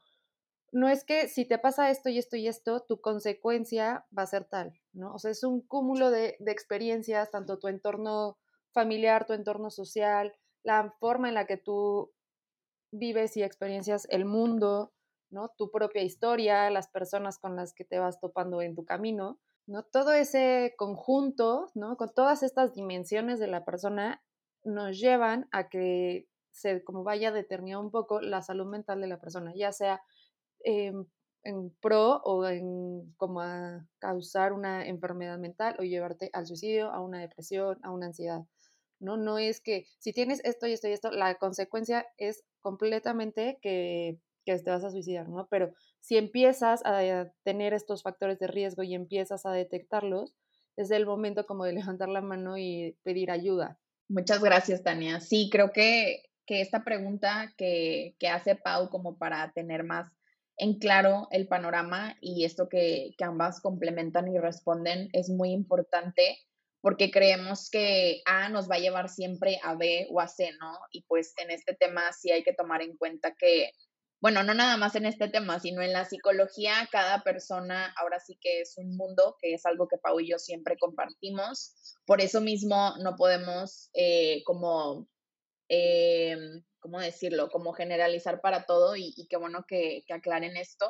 no 0.72 0.89
es 0.89 1.04
que 1.04 1.28
si 1.28 1.46
te 1.46 1.60
pasa 1.60 1.89
esto 1.89 2.10
y 2.10 2.18
esto 2.18 2.36
y 2.36 2.48
esto, 2.48 2.82
tu 2.82 3.00
consecuencia 3.00 4.06
va 4.18 4.24
a 4.24 4.28
ser 4.28 4.46
tal, 4.46 4.80
¿no? 4.94 5.13
O 5.13 5.20
sea, 5.20 5.32
es 5.32 5.44
un 5.44 5.62
cúmulo 5.62 6.12
de, 6.12 6.36
de 6.39 6.51
experiencias, 6.51 7.32
tanto 7.32 7.60
tu 7.60 7.68
entorno 7.68 8.38
familiar, 8.72 9.25
tu 9.25 9.34
entorno 9.34 9.70
social, 9.70 10.34
la 10.63 10.94
forma 11.00 11.30
en 11.30 11.36
la 11.36 11.46
que 11.46 11.58
tú 11.58 12.12
vives 12.91 13.38
y 13.38 13.43
experiencias 13.43 14.08
el 14.10 14.25
mundo, 14.25 14.93
¿no? 15.29 15.50
Tu 15.58 15.72
propia 15.72 16.01
historia, 16.03 16.69
las 16.69 16.89
personas 16.89 17.38
con 17.38 17.55
las 17.55 17.74
que 17.74 17.86
te 17.86 18.00
vas 18.00 18.19
topando 18.19 18.62
en 18.62 18.75
tu 18.75 18.86
camino, 18.86 19.39
¿no? 19.67 19.84
Todo 19.84 20.13
ese 20.13 20.74
conjunto, 20.77 21.69
¿no? 21.75 21.98
Con 21.98 22.13
todas 22.13 22.43
estas 22.43 22.74
dimensiones 22.74 23.39
de 23.39 23.48
la 23.48 23.65
persona 23.65 24.24
nos 24.63 25.00
llevan 25.00 25.48
a 25.51 25.69
que 25.69 26.27
se 26.51 26.84
como 26.84 27.03
vaya 27.03 27.29
a 27.29 27.34
determinar 27.34 27.79
un 27.79 27.91
poco 27.91 28.22
la 28.22 28.41
salud 28.41 28.65
mental 28.65 29.01
de 29.01 29.08
la 29.08 29.19
persona, 29.19 29.53
ya 29.55 29.72
sea 29.72 30.01
en 31.43 31.72
pro 31.81 32.22
o 32.24 32.46
en 32.48 33.13
como 33.17 33.41
a 33.41 33.88
causar 34.00 34.53
una 34.53 34.86
enfermedad 34.86 35.38
mental 35.38 35.75
o 35.79 35.84
llevarte 35.84 36.29
al 36.34 36.48
suicidio, 36.48 36.91
a 36.91 37.01
una 37.01 37.19
depresión, 37.19 37.79
a 37.84 37.91
una 37.91 38.08
ansiedad. 38.08 38.41
¿no? 39.00 39.17
No 39.17 39.38
es 39.38 39.62
que 39.62 39.86
si 40.00 40.13
tienes 40.13 40.41
esto 40.43 40.67
y 40.67 40.74
esto 40.74 40.88
y 40.88 40.91
esto, 40.91 41.12
la 41.12 41.36
consecuencia 41.36 42.05
es 42.17 42.43
completamente 42.62 43.60
que, 43.62 44.20
que 44.46 44.58
te 44.58 44.72
vas 44.72 44.84
a 44.84 44.92
suicidar, 44.92 45.30
¿no? 45.30 45.48
Pero 45.50 45.74
si 46.00 46.18
empiezas 46.18 46.82
a 46.86 47.32
tener 47.44 47.74
estos 47.74 48.04
factores 48.04 48.39
de 48.39 48.48
riesgo 48.48 48.84
y 48.84 48.96
empiezas 48.96 49.46
a 49.46 49.51
detectarlos, 49.51 50.36
es 50.75 50.92
el 50.92 51.06
momento 51.06 51.46
como 51.46 51.66
de 51.66 51.74
levantar 51.98 52.10
la 52.10 52.22
mano 52.22 52.58
y 52.58 52.98
pedir 53.04 53.32
ayuda. 53.32 53.80
Muchas 54.08 54.42
gracias, 54.42 54.84
Tania. 54.84 55.20
Sí, 55.20 55.50
creo 55.51 55.72
que, 55.72 56.24
que 56.48 56.62
esta 56.62 56.84
pregunta 56.84 57.54
que, 57.58 58.16
que, 58.18 58.28
hace 58.28 58.56
Pau 58.56 58.89
como 58.89 59.18
para 59.18 59.51
tener 59.51 59.84
más 59.84 60.12
en 60.58 60.80
claro 60.80 61.28
el 61.32 61.48
panorama 61.48 62.18
y 62.20 62.44
esto 62.44 62.68
que, 62.70 63.13
que 63.18 63.24
ambas 63.24 63.62
complementan 63.62 64.28
y 64.28 64.39
responden 64.39 65.10
es 65.13 65.30
muy 65.30 65.51
importante 65.51 66.39
porque 66.82 67.12
creemos 67.12 67.70
que 67.70 68.22
A 68.26 68.50
nos 68.50 68.70
va 68.70 68.76
a 68.76 68.80
llevar 68.80 69.10
siempre 69.10 69.60
a 69.64 69.76
B 69.76 70.08
o 70.12 70.20
a 70.20 70.28
C, 70.28 70.52
¿no? 70.60 70.78
Y 70.92 71.04
pues 71.04 71.34
en 71.38 71.52
este 71.52 71.76
tema 71.76 72.12
sí 72.14 72.32
hay 72.32 72.44
que 72.44 72.54
tomar 72.54 72.82
en 72.82 72.96
cuenta 72.98 73.36
que, 73.38 73.72
bueno, 74.22 74.44
no 74.44 74.54
nada 74.54 74.78
más 74.78 74.96
en 74.96 75.06
este 75.06 75.28
tema, 75.28 75.60
sino 75.60 75.82
en 75.82 75.94
la 75.94 76.06
psicología, 76.06 76.88
cada 76.92 77.22
persona 77.24 77.94
ahora 77.98 78.20
sí 78.20 78.38
que 78.42 78.62
es 78.62 78.78
un 78.78 78.96
mundo, 78.96 79.36
que 79.42 79.54
es 79.54 79.66
algo 79.66 79.88
que 79.88 79.98
Pau 79.98 80.20
y 80.20 80.30
yo 80.30 80.40
siempre 80.40 80.78
compartimos. 80.78 81.96
Por 82.06 82.22
eso 82.22 82.42
mismo 82.42 82.94
no 83.04 83.16
podemos 83.16 83.90
eh, 83.94 84.42
como, 84.46 85.08
eh, 85.70 86.38
¿cómo 86.80 87.00
decirlo? 87.00 87.50
Como 87.50 87.74
generalizar 87.74 88.40
para 88.42 88.66
todo 88.66 88.96
y, 88.96 89.14
y 89.18 89.28
qué 89.28 89.38
bueno 89.38 89.66
que, 89.68 90.04
que 90.08 90.14
aclaren 90.14 90.56
esto. 90.56 90.90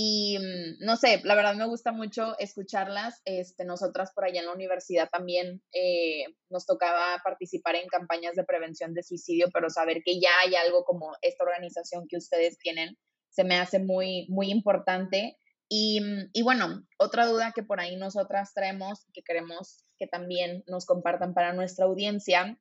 Y 0.00 0.38
mm, 0.38 0.84
no 0.84 0.96
sé, 0.96 1.20
la 1.24 1.34
verdad 1.34 1.56
me 1.56 1.66
gusta 1.66 1.90
mucho 1.90 2.38
escucharlas. 2.38 3.20
Este, 3.24 3.64
nosotras 3.64 4.12
por 4.14 4.24
allá 4.24 4.38
en 4.38 4.46
la 4.46 4.52
universidad 4.52 5.08
también 5.10 5.60
eh, 5.72 6.22
nos 6.50 6.66
tocaba 6.66 7.20
participar 7.24 7.74
en 7.74 7.88
campañas 7.88 8.36
de 8.36 8.44
prevención 8.44 8.94
de 8.94 9.02
suicidio, 9.02 9.48
pero 9.52 9.70
saber 9.70 10.04
que 10.04 10.20
ya 10.20 10.30
hay 10.44 10.54
algo 10.54 10.84
como 10.84 11.16
esta 11.20 11.42
organización 11.42 12.06
que 12.08 12.16
ustedes 12.16 12.58
tienen 12.58 12.96
se 13.28 13.42
me 13.42 13.56
hace 13.56 13.80
muy, 13.80 14.28
muy 14.28 14.52
importante. 14.52 15.36
Y, 15.68 16.00
mm, 16.00 16.30
y 16.32 16.42
bueno, 16.42 16.86
otra 17.00 17.26
duda 17.26 17.50
que 17.52 17.64
por 17.64 17.80
ahí 17.80 17.96
nosotras 17.96 18.54
traemos, 18.54 19.04
que 19.12 19.24
queremos 19.24 19.84
que 19.98 20.06
también 20.06 20.62
nos 20.68 20.86
compartan 20.86 21.34
para 21.34 21.54
nuestra 21.54 21.86
audiencia, 21.86 22.56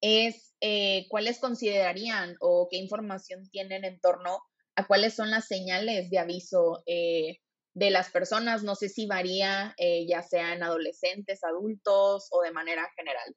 es 0.00 0.54
eh, 0.60 1.06
cuáles 1.08 1.40
considerarían 1.40 2.36
o 2.38 2.68
qué 2.70 2.76
información 2.76 3.48
tienen 3.50 3.84
en 3.84 3.98
torno 3.98 4.38
a 4.78 4.86
cuáles 4.86 5.14
son 5.14 5.32
las 5.32 5.46
señales 5.46 6.08
de 6.08 6.20
aviso 6.20 6.84
eh, 6.86 7.40
de 7.74 7.90
las 7.90 8.10
personas. 8.10 8.62
No 8.62 8.76
sé 8.76 8.88
si 8.88 9.06
varía, 9.06 9.74
eh, 9.76 10.06
ya 10.06 10.22
sea 10.22 10.54
en 10.54 10.62
adolescentes, 10.62 11.42
adultos 11.42 12.28
o 12.30 12.42
de 12.42 12.52
manera 12.52 12.88
general. 12.94 13.34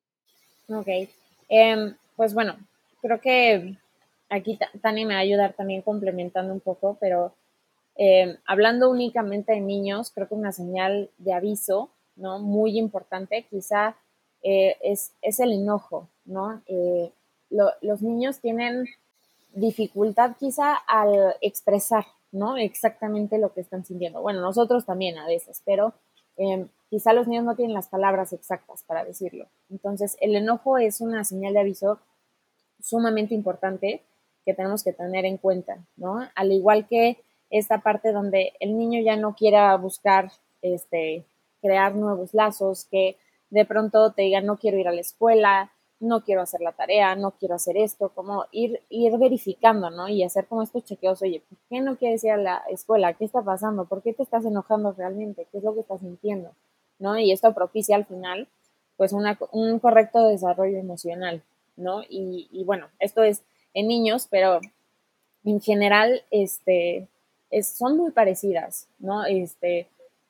Ok, 0.70 1.10
em, 1.50 1.96
pues 2.16 2.36
bueno, 2.36 2.58
creo 3.02 3.20
que 3.20 3.76
aquí 4.30 4.60
Tani 4.84 5.04
me 5.04 5.16
va 5.16 5.20
a 5.20 5.24
ayudar 5.24 5.54
también 5.54 5.82
complementando 5.82 6.54
un 6.54 6.60
poco, 6.60 6.96
pero 7.02 7.34
em, 7.96 8.38
hablando 8.46 8.92
únicamente 8.92 9.54
de 9.54 9.62
niños, 9.62 10.12
creo 10.12 10.28
que 10.28 10.36
una 10.36 10.52
señal 10.52 11.10
de 11.18 11.34
aviso, 11.34 11.90
¿no? 12.16 12.38
Muy 12.38 12.78
importante, 12.78 13.48
quizá 13.50 13.98
eh, 14.44 14.78
es, 14.84 15.14
es, 15.24 15.40
el 15.40 15.54
enojo, 15.54 16.08
¿no? 16.26 16.62
los 17.82 18.02
niños 18.02 18.40
tienen 18.40 18.88
dificultad 19.54 20.36
quizá 20.40 20.76
al 20.76 21.36
expresar, 21.42 22.06
¿no? 22.32 22.58
Exactamente 22.58 23.38
lo 23.38 23.54
que 23.54 23.62
están 23.62 23.86
sintiendo. 23.86 24.22
Bueno, 24.22 24.42
nosotros 24.42 24.86
también 24.86 25.18
a 25.18 25.28
veces, 25.28 25.62
pero 25.66 25.94
em, 26.38 26.68
quizá 26.90 27.14
los 27.14 27.28
niños 27.28 27.46
no 27.46 27.56
tienen 27.56 27.74
las 27.74 27.88
palabras 27.88 28.34
exactas 28.34 28.84
para 28.84 29.04
decirlo. 29.04 29.48
Entonces, 29.70 30.18
el 30.22 30.36
enojo 30.36 30.78
es 30.78 31.02
una 31.02 31.24
señal 31.24 31.54
de 31.54 31.60
aviso 31.60 32.00
sumamente 32.82 33.36
importante 33.36 34.02
que 34.46 34.54
tenemos 34.54 34.84
que 34.84 34.94
tener 34.94 35.26
en 35.26 35.38
cuenta, 35.38 35.78
¿no? 35.98 36.28
Al 36.36 36.52
igual 36.52 36.88
que 36.88 37.18
esta 37.50 37.80
parte 37.80 38.12
donde 38.12 38.54
el 38.60 38.78
niño 38.78 39.02
ya 39.02 39.16
no 39.18 39.36
quiera 39.36 39.76
buscar, 39.76 40.32
este, 40.62 41.26
crear 41.62 41.96
nuevos 41.96 42.34
lazos, 42.34 42.86
que 42.86 43.18
de 43.50 43.66
pronto 43.66 44.14
te 44.14 44.24
diga 44.24 44.42
no 44.42 44.58
quiero 44.58 44.78
ir 44.78 44.88
a 44.88 44.94
la 44.94 45.02
escuela, 45.02 45.72
no 46.02 46.24
quiero 46.24 46.42
hacer 46.42 46.62
la 46.62 46.72
tarea, 46.72 47.16
no 47.16 47.32
quiero 47.32 47.56
hacer 47.56 47.78
esto, 47.78 48.10
como 48.10 48.46
ir, 48.52 48.82
ir 48.90 49.16
verificando, 49.18 49.92
¿no? 49.92 50.10
Y 50.10 50.24
hacer 50.24 50.48
como 50.48 50.64
estos 50.64 50.84
chequeos, 50.84 51.22
oye, 51.22 51.44
¿por 51.48 51.58
qué 51.70 51.80
no 51.80 51.96
quieres 51.96 52.24
ir 52.24 52.32
a 52.32 52.38
la 52.38 52.64
escuela? 52.70 53.14
¿Qué 53.14 53.24
está 53.24 53.44
pasando? 53.44 53.86
¿Por 53.86 54.02
qué 54.02 54.14
te 54.14 54.24
estás 54.24 54.44
enojando 54.46 54.94
realmente? 54.94 55.48
¿Qué 55.52 55.60
es 55.60 55.64
lo 55.64 55.74
que 55.76 55.82
estás 55.82 56.02
sintiendo? 56.02 56.52
¿No? 56.98 57.18
Y 57.18 57.32
esto 57.32 57.54
propicia 57.54 57.96
al 57.96 58.06
final, 58.06 58.48
pues, 58.98 59.14
un 59.14 59.80
correcto 59.80 60.28
desarrollo 60.28 60.78
emocional, 60.78 61.44
¿no? 61.78 62.02
Y, 62.10 62.50
y, 62.52 62.64
bueno, 62.64 62.88
esto 63.00 63.22
es 63.22 63.44
en 63.74 63.88
niños, 63.88 64.28
pero 64.30 64.60
en 65.46 65.62
general, 65.62 66.24
este, 66.32 67.08
es, 67.52 67.68
son 67.68 67.98
muy 67.98 68.12
parecidas, 68.12 68.88
¿no? 69.00 69.26
Este, 69.26 69.88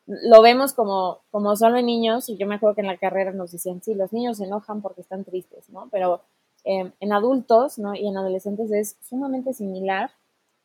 lo 0.08 0.42
vemos 0.42 0.74
como, 0.74 1.20
como 1.32 1.56
solo 1.56 1.82
niños, 1.82 2.30
y 2.30 2.38
yo 2.38 2.48
me 2.48 2.56
acuerdo 2.56 2.76
que 2.76 2.82
en 2.82 2.88
la 2.88 2.98
carrera 2.98 3.32
nos 3.32 3.52
decían, 3.52 3.82
sí, 3.82 3.94
los 3.94 4.12
niños 4.14 4.38
se 4.38 4.46
enojan 4.46 4.82
porque 4.82 5.02
están 5.02 5.24
tristes, 5.24 5.70
¿no? 5.70 5.88
Pero 5.92 6.22
em, 6.64 6.92
en 7.00 7.14
adultos, 7.14 7.78
¿no? 7.78 7.96
Y 7.96 8.08
en 8.08 8.18
adolescentes 8.18 8.72
es 8.72 8.98
sumamente 9.08 9.54
similar, 9.54 10.12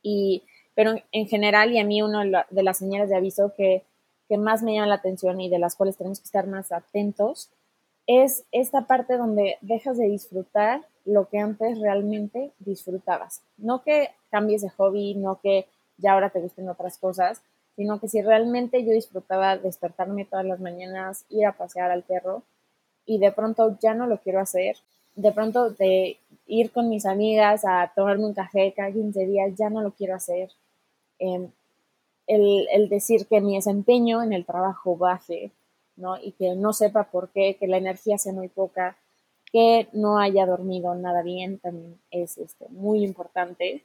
y, 0.03 0.43
pero 0.75 0.95
en 1.13 1.27
general, 1.27 1.73
y 1.73 1.79
a 1.79 1.85
mí 1.85 2.03
una 2.03 2.47
de 2.51 2.63
las 2.63 2.79
señales 2.79 3.09
de 3.11 3.17
aviso 3.17 3.53
que, 3.57 3.85
que 4.29 4.39
más 4.39 4.63
me 4.63 4.75
llama 4.75 4.89
la 4.89 4.95
atención 4.97 5.41
y 5.41 5.49
de 5.49 5.59
las 5.59 5.77
cuales 5.77 5.97
tenemos 5.97 6.21
que 6.21 6.27
estar 6.27 6.47
más 6.47 6.73
atentos, 6.73 7.51
es 8.07 8.45
esta 8.53 8.87
parte 8.87 9.17
donde 9.17 9.59
dejas 9.61 9.99
de 9.99 10.07
disfrutar 10.07 10.87
lo 11.05 11.29
que 11.29 11.39
antes 11.39 11.79
realmente 11.81 12.53
disfrutabas. 12.59 13.43
No 13.57 13.83
que 13.83 14.11
cambies 14.31 14.63
de 14.63 14.71
hobby, 14.71 15.15
no 15.15 15.41
que 15.41 15.67
ya 15.99 16.13
ahora 16.13 16.31
te 16.31 16.41
gusten 16.41 16.69
otras 16.69 16.99
cosas, 16.99 17.43
sino 17.77 18.01
que 18.01 18.09
si 18.09 18.23
realmente 18.23 18.85
yo 18.85 18.93
disfrutaba 18.93 19.59
despertarme 19.59 20.25
todas 20.25 20.47
las 20.47 20.61
mañanas, 20.61 21.25
ir 21.29 21.47
a 21.47 21.53
pasear 21.53 21.91
al 21.91 22.03
perro 22.03 22.43
y 23.05 23.19
de 23.19 23.31
pronto 23.33 23.79
ya 23.81 23.95
no 23.95 24.07
lo 24.07 24.19
quiero 24.19 24.41
hacer, 24.41 24.77
de 25.15 25.33
pronto 25.33 25.71
de 25.71 26.19
ir 26.47 26.73
con 26.73 26.89
mis 26.89 27.07
amigas 27.07 27.65
a 27.65 27.93
tomarme 27.95 28.27
un 28.27 28.35
café 28.35 28.73
cada 28.75 28.91
15 28.91 29.27
días, 29.27 29.55
ya 29.57 29.71
no 29.71 29.83
lo 29.83 29.93
quiero 29.93 30.15
hacer. 30.15 30.51
Em, 31.19 31.51
el, 32.27 32.67
el, 32.73 32.89
decir 32.89 33.27
que 33.27 33.41
mi 33.41 33.55
desempeño 33.55 34.23
en 34.23 34.33
el 34.33 34.45
trabajo 34.45 34.97
baje, 34.97 35.53
¿no? 35.97 36.19
Y 36.19 36.33
que 36.33 36.55
no 36.57 36.73
sepa 36.73 37.05
por 37.05 37.31
qué, 37.31 37.57
que 37.57 37.69
la 37.69 37.79
energía 37.79 38.19
sea 38.19 38.33
muy 38.33 38.49
poca, 38.49 38.97
que 39.53 39.89
no 39.93 40.19
haya 40.19 40.45
dormido 40.45 40.95
nada 40.95 41.23
bien, 41.23 41.59
también 41.59 41.99
es 42.11 42.37
este, 42.39 42.69
muy 42.71 43.05
importante. 43.05 43.85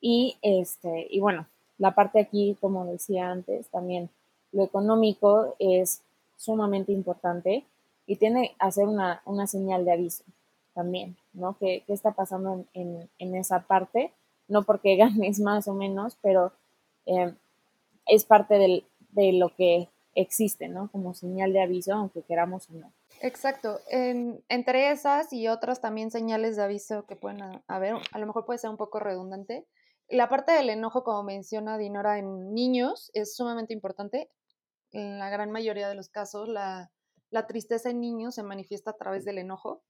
Y, 0.00 0.36
este, 0.42 1.06
y 1.10 1.20
bueno, 1.20 1.46
la 1.78 1.94
parte 1.94 2.20
aquí, 2.20 2.56
como 2.60 2.86
decía 2.86 3.30
antes, 3.30 3.68
también 3.68 4.10
lo 4.52 4.64
económico 4.64 5.56
es 5.58 6.02
sumamente 6.36 6.92
importante 6.92 7.64
y 8.06 8.16
tiene 8.16 8.50
que 8.50 8.54
hacer 8.58 8.86
una, 8.86 9.46
señal 9.46 9.84
de 9.84 9.92
aviso 9.92 10.24
también, 10.74 11.16
¿no? 11.32 11.56
¿Qué, 11.58 11.84
está 11.88 12.12
pasando 12.12 12.64
en, 12.74 13.08
esa 13.34 13.60
parte? 13.60 14.12
No 14.48 14.62
porque 14.62 14.96
ganes 14.96 15.40
más 15.40 15.68
o 15.68 15.74
menos, 15.74 16.16
pero 16.22 16.52
eh, 17.06 17.32
es 18.06 18.24
parte 18.24 18.54
del, 18.54 18.84
de 19.10 19.32
lo 19.32 19.48
que 19.54 19.88
existe, 20.14 20.68
¿no? 20.68 20.88
Como 20.90 21.14
señal 21.14 21.52
de 21.52 21.62
aviso, 21.62 21.92
aunque 21.94 22.22
queramos 22.22 22.68
o 22.70 22.74
no. 22.74 22.92
Exacto. 23.20 23.80
entre 23.88 24.90
esas 24.90 25.32
y 25.32 25.48
otras 25.48 25.80
también 25.80 26.10
señales 26.10 26.56
de 26.56 26.64
aviso 26.64 27.06
que 27.06 27.16
pueden 27.16 27.62
haber, 27.68 27.94
a 28.12 28.18
lo 28.18 28.26
mejor 28.26 28.44
puede 28.44 28.58
ser 28.58 28.70
un 28.70 28.76
poco 28.76 28.98
redundante. 28.98 29.64
La 30.08 30.28
parte 30.28 30.52
del 30.52 30.70
enojo, 30.70 31.02
como 31.02 31.22
menciona 31.22 31.78
Dinora, 31.78 32.18
en 32.18 32.52
niños 32.52 33.10
es 33.14 33.34
sumamente 33.34 33.72
importante. 33.72 34.30
En 34.92 35.18
la 35.18 35.30
gran 35.30 35.50
mayoría 35.50 35.88
de 35.88 35.94
los 35.94 36.08
casos, 36.08 36.48
la, 36.48 36.90
la 37.30 37.46
tristeza 37.46 37.90
en 37.90 38.00
niños 38.00 38.34
se 38.34 38.42
manifiesta 38.42 38.92
a 38.92 38.96
través 38.96 39.24
del 39.24 39.38
enojo. 39.38 39.82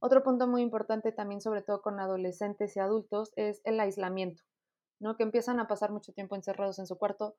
Otro 0.00 0.22
punto 0.22 0.46
muy 0.46 0.62
importante 0.62 1.10
también, 1.10 1.40
sobre 1.40 1.62
todo 1.62 1.82
con 1.82 1.98
adolescentes 1.98 2.76
y 2.76 2.80
adultos, 2.80 3.32
es 3.34 3.60
el 3.64 3.80
aislamiento, 3.80 4.44
¿no? 5.00 5.16
Que 5.16 5.24
empiezan 5.24 5.58
a 5.58 5.66
pasar 5.66 5.90
mucho 5.90 6.12
tiempo 6.12 6.36
encerrados 6.36 6.78
en 6.78 6.86
su 6.86 6.96
cuarto, 6.96 7.36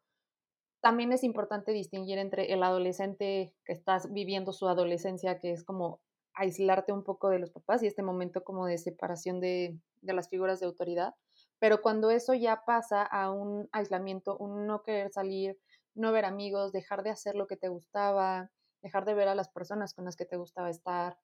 también 0.82 1.12
es 1.12 1.24
importante 1.24 1.72
distinguir 1.72 2.18
entre 2.20 2.54
el 2.54 2.64
adolescente 2.64 3.54
que 3.66 3.74
estás 3.74 4.12
viviendo 4.14 4.54
su 4.54 4.68
adolescencia, 4.68 5.40
que 5.40 5.52
es 5.52 5.64
como 5.64 6.02
aislarte 6.34 6.94
un 6.94 7.04
poco 7.04 7.30
de 7.30 7.40
los 7.40 7.52
papás 7.52 7.84
y 7.84 7.88
este 7.88 8.02
momento 8.02 8.44
como 8.44 8.66
de 8.66 8.78
separación 8.78 9.42
de, 9.42 9.78
las 10.02 10.30
figuras 10.30 10.62
de 10.62 10.68
autoridad, 10.68 11.16
pero 11.60 11.82
cuando 11.82 12.10
eso 12.12 12.34
ya 12.34 12.63
pasa 12.66 13.04
a 13.04 13.32
un 13.32 13.70
aislamiento, 13.72 14.38
un 14.38 14.68
no 14.68 14.84
querer 14.84 15.12
salir, 15.12 15.58
no 15.96 16.12
ver 16.12 16.25
amigos, 16.25 16.72
dejar 16.72 17.04
de 17.04 17.12
hacer 17.12 17.36
lo 17.36 17.48
que 17.48 17.58
te 17.58 17.70
gustaba, 17.70 18.51
dejar 18.82 19.06
de 19.06 19.13
ver 19.13 19.28
a 19.28 19.36
las 19.36 19.50
personas 19.50 19.94
con 19.94 20.06
las 20.06 20.16
que 20.16 20.25
te 20.25 20.38
gustaba 20.38 20.70
estar, 20.70 21.18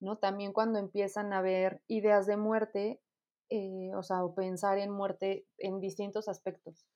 ¿no? 0.00 0.18
También 0.18 0.52
cuando 0.52 0.78
empiezan 0.78 1.32
a 1.32 1.42
ver 1.42 1.82
ideas 1.88 2.26
de 2.26 2.36
muerte, 2.36 3.00
eh, 3.50 3.90
o 3.96 4.02
sea, 4.02 4.24
o 4.24 4.34
pensar 4.34 4.78
en 4.78 4.90
muerte 4.90 5.46
en 5.58 5.80
distintos 5.80 6.28
aspectos. 6.28 6.86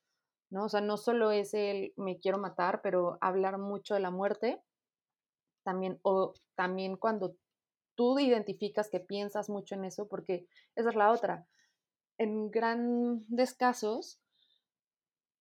¿no? 0.51 0.65
O 0.65 0.69
sea, 0.69 0.81
no 0.81 0.97
solo 0.97 1.31
es 1.31 1.53
el 1.53 1.93
me 1.97 2.19
quiero 2.19 2.37
matar, 2.37 2.81
pero 2.83 3.17
hablar 3.21 3.57
mucho 3.57 3.95
de 3.95 4.01
la 4.01 4.11
muerte, 4.11 4.61
también, 5.63 5.99
o 6.03 6.33
también 6.55 6.97
cuando 6.97 7.35
tú 7.95 8.19
identificas 8.19 8.89
que 8.89 8.99
piensas 8.99 9.49
mucho 9.49 9.75
en 9.75 9.85
eso, 9.85 10.07
porque 10.07 10.47
esa 10.75 10.89
es 10.89 10.95
la 10.95 11.11
otra. 11.11 11.47
En 12.17 12.51
grandes 12.51 13.53
casos, 13.53 14.19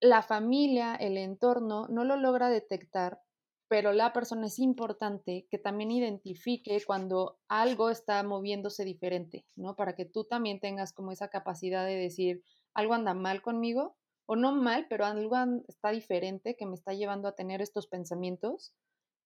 la 0.01 0.23
familia, 0.23 0.95
el 0.95 1.19
entorno, 1.19 1.87
no 1.89 2.05
lo 2.05 2.17
logra 2.17 2.49
detectar, 2.49 3.21
pero 3.69 3.93
la 3.93 4.13
persona 4.13 4.47
es 4.47 4.59
importante 4.59 5.47
que 5.51 5.59
también 5.59 5.91
identifique 5.91 6.83
cuando 6.87 7.39
algo 7.49 7.91
está 7.91 8.23
moviéndose 8.23 8.85
diferente, 8.85 9.45
¿no? 9.57 9.77
Para 9.77 9.95
que 9.95 10.07
tú 10.07 10.25
también 10.25 10.59
tengas 10.59 10.93
como 10.93 11.13
esa 11.13 11.29
capacidad 11.29 11.87
de 11.87 11.97
decir, 11.97 12.43
algo 12.75 12.95
anda 12.95 13.15
mal 13.15 13.43
conmigo, 13.43 13.97
o 14.27 14.37
no 14.37 14.53
mal, 14.53 14.87
pero 14.89 15.05
algo 15.05 15.37
está 15.69 15.91
diferente 15.91 16.57
que 16.57 16.67
me 16.67 16.75
está 16.75 16.95
llevando 16.95 17.29
a 17.29 17.35
tener 17.35 17.61
estos 17.61 17.87
pensamientos, 17.87 18.75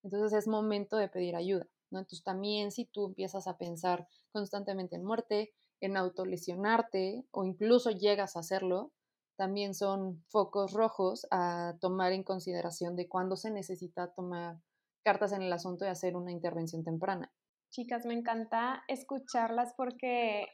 entonces 0.02 0.38
es 0.38 0.48
momento 0.48 0.96
de 0.96 1.08
pedir 1.08 1.36
ayuda, 1.36 1.66
¿no? 1.90 2.00
Entonces 2.00 2.22
también 2.24 2.72
si 2.72 2.84
tú 2.84 3.06
empiezas 3.06 3.46
a 3.46 3.56
pensar 3.56 4.08
constantemente 4.32 4.96
en 4.96 5.04
muerte, 5.04 5.54
en 5.84 5.96
autolesionarte 5.96 7.24
o 7.30 7.44
incluso 7.44 7.90
llegas 7.90 8.36
a 8.36 8.40
hacerlo, 8.40 8.92
también 9.36 9.74
son 9.74 10.24
focos 10.28 10.72
rojos 10.72 11.26
a 11.30 11.74
tomar 11.80 12.12
en 12.12 12.22
consideración 12.22 12.96
de 12.96 13.08
cuándo 13.08 13.36
se 13.36 13.50
necesita 13.50 14.12
tomar 14.12 14.56
cartas 15.04 15.32
en 15.32 15.42
el 15.42 15.52
asunto 15.52 15.84
y 15.84 15.88
hacer 15.88 16.16
una 16.16 16.32
intervención 16.32 16.84
temprana. 16.84 17.32
Chicas, 17.70 18.06
me 18.06 18.14
encanta 18.14 18.84
escucharlas 18.88 19.74
porque 19.76 20.46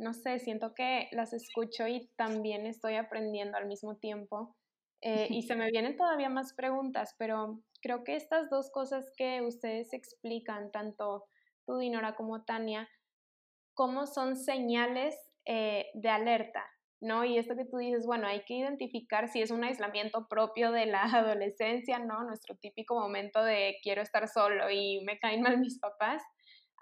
no 0.00 0.14
sé, 0.14 0.38
siento 0.38 0.74
que 0.74 1.08
las 1.12 1.32
escucho 1.34 1.86
y 1.86 2.08
también 2.16 2.66
estoy 2.66 2.94
aprendiendo 2.94 3.58
al 3.58 3.66
mismo 3.66 3.96
tiempo. 3.96 4.56
Eh, 5.02 5.28
y 5.30 5.42
se 5.42 5.54
me 5.56 5.70
vienen 5.70 5.96
todavía 5.96 6.30
más 6.30 6.54
preguntas, 6.54 7.14
pero 7.18 7.60
creo 7.82 8.02
que 8.02 8.16
estas 8.16 8.48
dos 8.50 8.70
cosas 8.70 9.12
que 9.16 9.42
ustedes 9.42 9.92
explican, 9.92 10.70
tanto 10.70 11.26
tú, 11.66 11.76
Dinora, 11.76 12.16
como 12.16 12.44
Tania, 12.44 12.88
cómo 13.74 14.06
son 14.06 14.36
señales 14.36 15.16
eh, 15.46 15.86
de 15.94 16.08
alerta, 16.08 16.64
¿no? 17.00 17.24
Y 17.24 17.38
esto 17.38 17.56
que 17.56 17.64
tú 17.64 17.78
dices, 17.78 18.06
bueno, 18.06 18.26
hay 18.26 18.44
que 18.44 18.54
identificar 18.54 19.28
si 19.28 19.40
es 19.42 19.50
un 19.50 19.64
aislamiento 19.64 20.28
propio 20.28 20.70
de 20.72 20.86
la 20.86 21.02
adolescencia, 21.14 21.98
¿no? 21.98 22.22
Nuestro 22.24 22.56
típico 22.56 22.94
momento 22.94 23.42
de 23.42 23.76
quiero 23.82 24.02
estar 24.02 24.28
solo 24.28 24.70
y 24.70 25.02
me 25.04 25.18
caen 25.18 25.42
mal 25.42 25.58
mis 25.58 25.78
papás. 25.78 26.22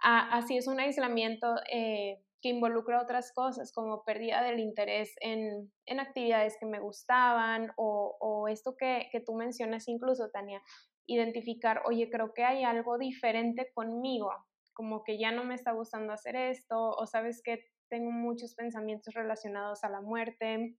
así 0.02 0.56
es 0.56 0.66
un 0.66 0.80
aislamiento 0.80 1.54
eh, 1.72 2.18
que 2.40 2.50
involucra 2.50 3.02
otras 3.02 3.32
cosas 3.32 3.72
como 3.72 4.04
pérdida 4.04 4.42
del 4.42 4.60
interés 4.60 5.14
en, 5.20 5.72
actividades 5.98 6.56
que 6.60 6.66
me 6.66 6.78
gustaban 6.78 7.72
o, 7.76 8.46
esto 8.48 8.76
que, 8.78 9.08
tú 9.26 9.34
mencionas 9.34 9.88
incluso, 9.88 10.30
Tania, 10.30 10.62
identificar, 11.06 11.82
oye, 11.86 12.08
creo 12.10 12.32
que 12.34 12.44
hay 12.44 12.64
algo 12.64 12.98
diferente 12.98 13.70
conmigo, 13.74 14.30
como 14.78 15.02
que 15.02 15.18
ya 15.18 15.32
no 15.32 15.42
me 15.42 15.56
está 15.56 15.72
gustando 15.72 16.12
hacer 16.12 16.36
esto 16.36 16.90
o 16.90 17.04
sabes 17.04 17.42
que 17.42 17.64
tengo 17.90 18.12
muchos 18.12 18.54
pensamientos 18.54 19.12
relacionados 19.12 19.82
a 19.82 19.88
la 19.88 20.00
muerte, 20.00 20.76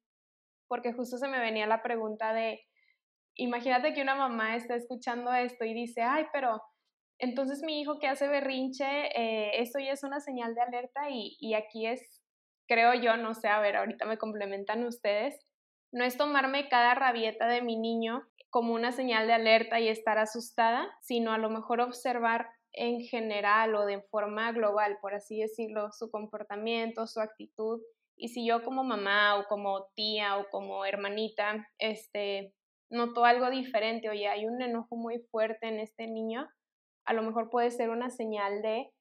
porque 0.69 0.93
justo 0.93 1.17
se 1.17 1.27
me 1.27 1.38
venía 1.38 1.67
la 1.67 1.83
pregunta 1.83 2.31
de, 2.31 2.62
imagínate 3.35 3.93
que 3.93 4.01
una 4.01 4.15
mamá 4.15 4.55
está 4.55 4.75
escuchando 4.75 5.33
esto 5.33 5.65
y 5.65 5.73
dice, 5.73 6.01
ay, 6.01 6.27
pero 6.31 6.62
entonces 7.17 7.62
mi 7.62 7.81
hijo 7.81 7.99
que 7.99 8.07
hace 8.07 8.29
berrinche, 8.29 8.85
eh, 8.85 9.59
esto 9.62 9.79
ya 9.79 9.91
es 9.91 10.03
una 10.05 10.21
señal 10.21 10.55
de 10.55 10.62
alerta 10.62 11.09
y, 11.09 11.53
aquí 11.53 11.85
es, 11.85 12.23
creo 12.69 12.93
yo, 12.93 13.17
no 13.17 13.33
sé, 13.33 13.49
a 13.49 13.59
ver, 13.59 13.75
ahorita 13.75 14.05
me 14.05 14.17
complementan 14.17 14.85
ustedes, 14.85 15.45
no 15.91 16.05
es 16.05 16.15
tomarme 16.15 16.69
cada 16.69 16.95
rabieta 16.95 17.47
de 17.47 17.62
mi 17.62 17.77
niño 17.77 18.23
como 18.49 18.73
una 18.73 18.93
señal 18.93 19.27
de 19.27 19.33
alerta 19.33 19.81
y 19.81 19.89
estar 19.89 20.19
asustada, 20.19 20.89
sino 21.01 21.33
a 21.33 21.38
lo 21.38 21.49
mejor 21.49 21.81
observar 21.81 22.47
en 22.73 23.01
general 23.01 23.75
o 23.75 23.86
de 23.86 24.01
forma 24.01 24.51
global, 24.51 24.97
por 25.01 25.13
así 25.13 25.39
decirlo, 25.39 25.91
su 25.91 26.10
comportamiento, 26.10 27.08
su 27.08 27.19
actitud. 27.19 27.82
Y 28.15 28.29
si 28.29 28.45
yo 28.45 28.63
como 28.63 28.84
mamá 28.84 29.38
o 29.38 29.45
como 29.47 29.88
tía 29.95 30.38
o 30.38 30.49
como 30.49 30.86
hermanita, 30.86 31.67
este, 31.77 32.53
noto 32.89 33.25
algo 33.25 33.49
diferente, 33.49 34.10
oye, 34.10 34.27
hay 34.27 34.45
un 34.45 34.62
enojo 34.62 34.95
muy 34.95 35.19
fuerte 35.32 35.67
en 35.67 35.79
este 35.79 36.08
niño, 36.08 36.49
a 37.05 37.13
lo 37.13 37.23
mejor 37.23 37.49
puede 37.49 37.71
ser 37.71 37.89
una 37.89 38.10
señal 38.10 38.62
de 38.62 38.91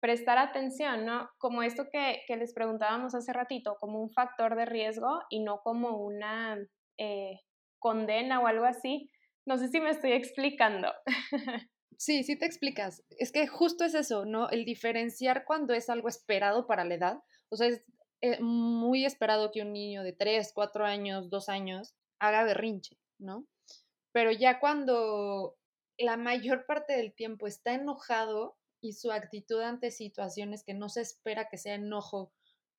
prestar 0.00 0.36
atención, 0.36 1.06
¿no? 1.06 1.30
Como 1.38 1.62
esto 1.62 1.84
que, 1.90 2.22
les 2.28 2.52
preguntábamos 2.52 3.14
hace 3.14 3.32
ratito, 3.32 3.76
como 3.80 4.02
un 4.02 4.10
factor 4.10 4.54
de 4.54 4.66
riesgo 4.66 5.22
y 5.30 5.42
no 5.42 5.60
como 5.62 5.96
una 5.96 6.58
eh, 6.98 7.40
condena 7.78 8.40
o 8.40 8.46
algo 8.46 8.66
así. 8.66 9.10
No 9.46 9.56
sé 9.56 9.68
si 9.68 9.80
me 9.80 9.88
estoy 9.90 10.12
explicando. 10.12 10.92
Sí, 11.98 12.24
sí 12.24 12.36
te 12.36 12.46
explicas. 12.46 13.02
Es 13.10 13.32
que 13.32 13.46
justo 13.46 13.84
es 13.84 13.94
eso, 13.94 14.24
¿no? 14.24 14.48
El 14.50 14.64
diferenciar 14.64 15.44
cuando 15.44 15.74
es 15.74 15.88
algo 15.88 16.08
esperado 16.08 16.66
para 16.66 16.84
la 16.84 16.94
edad. 16.94 17.22
O 17.48 17.56
sea, 17.56 17.68
es 17.68 17.82
eh, 18.20 18.40
muy 18.40 19.04
esperado 19.04 19.50
que 19.50 19.62
un 19.62 19.72
niño 19.72 20.02
de 20.02 20.12
3, 20.12 20.52
4 20.54 20.86
años, 20.86 21.30
2 21.30 21.48
años 21.48 21.94
haga 22.18 22.44
berrinche, 22.44 22.98
¿no? 23.18 23.46
Pero 24.12 24.30
ya 24.30 24.60
cuando 24.60 25.56
la 25.98 26.16
mayor 26.16 26.66
parte 26.66 26.96
del 26.96 27.14
tiempo 27.14 27.46
está 27.46 27.74
enojado 27.74 28.56
y 28.80 28.92
su 28.92 29.12
actitud 29.12 29.60
ante 29.60 29.90
situaciones 29.90 30.64
que 30.64 30.74
no 30.74 30.88
se 30.88 31.00
espera 31.00 31.48
que 31.48 31.58
sea 31.58 31.74
enojo 31.74 32.32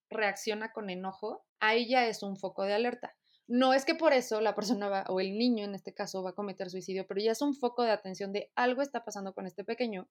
reacciona 0.10 0.72
con 0.72 0.90
enojo, 0.90 1.46
ahí 1.60 1.90
ya 1.90 2.08
es 2.08 2.24
un 2.24 2.38
foco 2.38 2.64
de 2.64 2.74
alerta. 2.74 3.16
No 3.48 3.74
es 3.74 3.86
que 3.86 3.94
por 3.94 4.14
eso 4.14 4.42
la 4.42 4.56
persona 4.56 4.90
va, 4.90 5.06
o 5.08 5.20
el 5.20 5.38
niño 5.38 5.66
en 5.66 5.76
este 5.76 5.94
caso, 5.94 6.24
va 6.24 6.32
a 6.32 6.36
cometer 6.36 6.70
suicidio, 6.70 7.06
pero 7.08 7.22
ya 7.22 7.32
es 7.32 7.42
un 7.42 7.54
foco 7.54 7.84
de 7.84 7.92
atención 7.92 8.34
de 8.34 8.52
algo 8.56 8.82
está 8.82 9.06
pasando 9.06 9.34
con 9.34 9.46
este 9.46 9.64
pequeño 9.64 10.10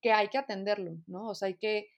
que 0.00 0.12
hay 0.12 0.28
que 0.28 0.38
atenderlo, 0.38 0.92
¿no? 1.06 1.28
O 1.28 1.34
sea, 1.34 1.48
hay 1.48 1.56
que 1.56 1.88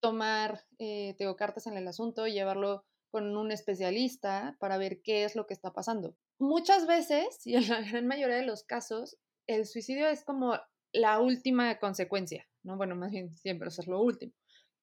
tomar, 0.00 0.64
eh, 0.78 1.14
tengo 1.18 1.36
cartas 1.36 1.66
en 1.66 1.76
el 1.76 1.88
asunto, 1.88 2.26
y 2.26 2.32
llevarlo 2.32 2.84
con 3.10 3.36
un 3.36 3.52
especialista 3.52 4.56
para 4.60 4.76
ver 4.76 5.00
qué 5.02 5.24
es 5.24 5.34
lo 5.34 5.46
que 5.46 5.54
está 5.54 5.72
pasando. 5.72 6.14
Muchas 6.38 6.86
veces, 6.86 7.46
y 7.46 7.56
en 7.56 7.68
la 7.68 7.80
gran 7.80 8.06
mayoría 8.06 8.36
de 8.36 8.46
los 8.46 8.64
casos, 8.64 9.16
el 9.46 9.66
suicidio 9.66 10.08
es 10.08 10.24
como 10.24 10.58
la 10.92 11.20
última 11.20 11.78
consecuencia, 11.78 12.46
¿no? 12.62 12.76
Bueno, 12.76 12.96
más 12.96 13.12
bien 13.12 13.34
siempre 13.34 13.68
es 13.68 13.86
lo 13.86 14.02
último. 14.02 14.32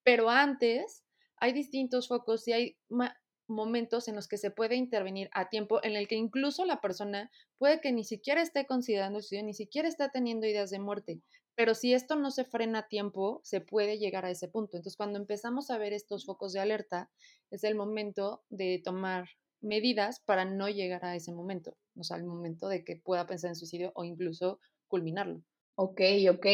Pero 0.03 0.29
antes 0.29 1.03
hay 1.37 1.53
distintos 1.53 2.07
focos 2.07 2.47
y 2.47 2.53
hay 2.53 2.77
momentos 3.47 4.07
en 4.07 4.15
los 4.15 4.27
que 4.27 4.37
se 4.37 4.51
puede 4.51 4.75
intervenir 4.75 5.29
a 5.33 5.49
tiempo, 5.49 5.83
en 5.83 5.95
el 5.95 6.07
que 6.07 6.15
incluso 6.15 6.65
la 6.65 6.81
persona 6.81 7.31
puede 7.57 7.81
que 7.81 7.91
ni 7.91 8.03
siquiera 8.03 8.41
esté 8.41 8.65
considerando 8.65 9.17
el 9.17 9.23
suicidio, 9.23 9.45
ni 9.45 9.53
siquiera 9.53 9.87
esté 9.87 10.09
teniendo 10.09 10.47
ideas 10.47 10.69
de 10.71 10.79
muerte. 10.79 11.21
Pero 11.55 11.73
si 11.73 11.93
esto 11.93 12.15
no 12.15 12.31
se 12.31 12.43
frena 12.43 12.79
a 12.79 12.87
tiempo, 12.87 13.39
se 13.43 13.61
puede 13.61 13.97
llegar 13.97 14.25
a 14.25 14.31
ese 14.31 14.47
punto. 14.47 14.75
Entonces, 14.75 14.97
cuando 14.97 15.19
empezamos 15.19 15.69
a 15.69 15.77
ver 15.77 15.93
estos 15.93 16.25
focos 16.25 16.51
de 16.51 16.59
alerta, 16.59 17.09
es 17.49 17.63
el 17.63 17.75
momento 17.75 18.43
de 18.49 18.81
tomar 18.83 19.29
medidas 19.61 20.19
para 20.19 20.45
no 20.45 20.69
llegar 20.69 21.05
a 21.05 21.15
ese 21.15 21.31
momento, 21.33 21.77
o 21.97 22.03
sea, 22.03 22.17
al 22.17 22.23
momento 22.23 22.67
de 22.67 22.83
que 22.83 22.97
pueda 22.97 23.25
pensar 23.25 23.49
en 23.49 23.55
suicidio 23.55 23.91
o 23.95 24.03
incluso 24.03 24.59
culminarlo. 24.87 25.41
Ok, 25.75 26.01
ok. 26.29 26.45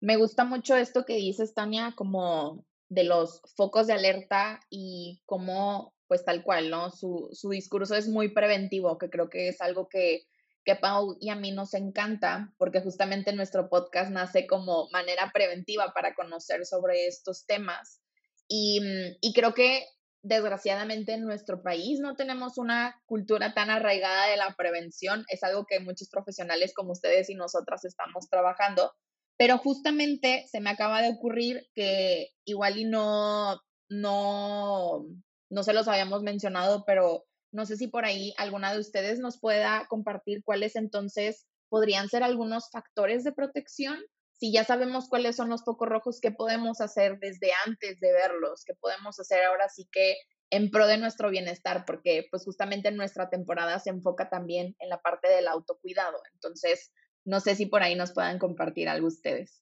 Me 0.00 0.16
gusta 0.16 0.44
mucho 0.44 0.76
esto 0.76 1.04
que 1.04 1.16
dices, 1.16 1.54
Tania, 1.54 1.94
como 1.96 2.64
de 2.88 3.04
los 3.04 3.42
focos 3.56 3.86
de 3.86 3.92
alerta 3.92 4.60
y 4.70 5.20
cómo, 5.26 5.94
pues 6.08 6.24
tal 6.24 6.42
cual, 6.42 6.70
¿no? 6.70 6.90
Su, 6.90 7.28
su 7.32 7.50
discurso 7.50 7.94
es 7.94 8.08
muy 8.08 8.30
preventivo, 8.30 8.98
que 8.98 9.10
creo 9.10 9.28
que 9.28 9.48
es 9.48 9.60
algo 9.60 9.88
que, 9.88 10.22
que 10.64 10.74
Pau 10.74 11.16
y 11.20 11.28
a 11.28 11.36
mí 11.36 11.52
nos 11.52 11.74
encanta, 11.74 12.52
porque 12.58 12.80
justamente 12.80 13.32
nuestro 13.32 13.68
podcast 13.68 14.10
nace 14.10 14.46
como 14.46 14.88
manera 14.90 15.30
preventiva 15.32 15.92
para 15.94 16.14
conocer 16.14 16.64
sobre 16.66 17.06
estos 17.06 17.46
temas. 17.46 18.00
Y, 18.48 18.80
mm, 18.80 19.16
y 19.20 19.32
creo 19.34 19.54
que 19.54 19.86
desgraciadamente 20.22 21.12
en 21.12 21.24
nuestro 21.24 21.62
país 21.62 22.00
no 22.00 22.16
tenemos 22.16 22.58
una 22.58 23.00
cultura 23.06 23.54
tan 23.54 23.70
arraigada 23.70 24.26
de 24.26 24.36
la 24.36 24.54
prevención. 24.56 25.24
Es 25.28 25.42
algo 25.42 25.64
que 25.66 25.80
muchos 25.80 26.08
profesionales 26.08 26.72
como 26.74 26.92
ustedes 26.92 27.30
y 27.30 27.34
nosotras 27.34 27.84
estamos 27.84 28.28
trabajando. 28.28 28.92
Pero 29.36 29.58
justamente 29.58 30.44
se 30.50 30.60
me 30.60 30.70
acaba 30.70 31.00
de 31.00 31.10
ocurrir 31.10 31.68
que 31.74 32.30
igual 32.44 32.78
y 32.78 32.84
no, 32.84 33.60
no, 33.88 35.06
no 35.50 35.62
se 35.62 35.72
los 35.72 35.88
habíamos 35.88 36.22
mencionado, 36.22 36.84
pero 36.86 37.24
no 37.52 37.66
sé 37.66 37.76
si 37.76 37.88
por 37.88 38.04
ahí 38.04 38.34
alguna 38.36 38.72
de 38.72 38.80
ustedes 38.80 39.18
nos 39.18 39.40
pueda 39.40 39.86
compartir 39.88 40.42
cuáles 40.44 40.76
entonces 40.76 41.46
podrían 41.68 42.08
ser 42.08 42.22
algunos 42.22 42.70
factores 42.70 43.24
de 43.24 43.32
protección 43.32 43.98
si 44.38 44.52
ya 44.52 44.64
sabemos 44.64 45.08
cuáles 45.08 45.34
son 45.34 45.48
los 45.48 45.64
focos 45.64 45.88
rojos, 45.88 46.20
¿qué 46.20 46.30
podemos 46.30 46.80
hacer 46.80 47.18
desde 47.18 47.50
antes 47.66 47.98
de 47.98 48.12
verlos? 48.12 48.64
¿Qué 48.64 48.74
podemos 48.74 49.18
hacer 49.18 49.44
ahora 49.44 49.68
sí 49.68 49.88
que 49.90 50.16
en 50.50 50.70
pro 50.70 50.86
de 50.86 50.96
nuestro 50.96 51.28
bienestar? 51.30 51.84
Porque 51.84 52.26
pues 52.30 52.44
justamente 52.44 52.92
nuestra 52.92 53.30
temporada 53.30 53.80
se 53.80 53.90
enfoca 53.90 54.30
también 54.30 54.76
en 54.78 54.90
la 54.90 55.00
parte 55.00 55.28
del 55.28 55.48
autocuidado. 55.48 56.18
Entonces, 56.34 56.92
no 57.24 57.40
sé 57.40 57.56
si 57.56 57.66
por 57.66 57.82
ahí 57.82 57.96
nos 57.96 58.12
puedan 58.12 58.38
compartir 58.38 58.88
algo 58.88 59.08
ustedes. 59.08 59.60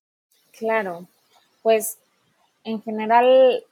Claro, 0.53 1.09
pues 1.63 1.99
en 2.65 2.83
general, 2.83 3.65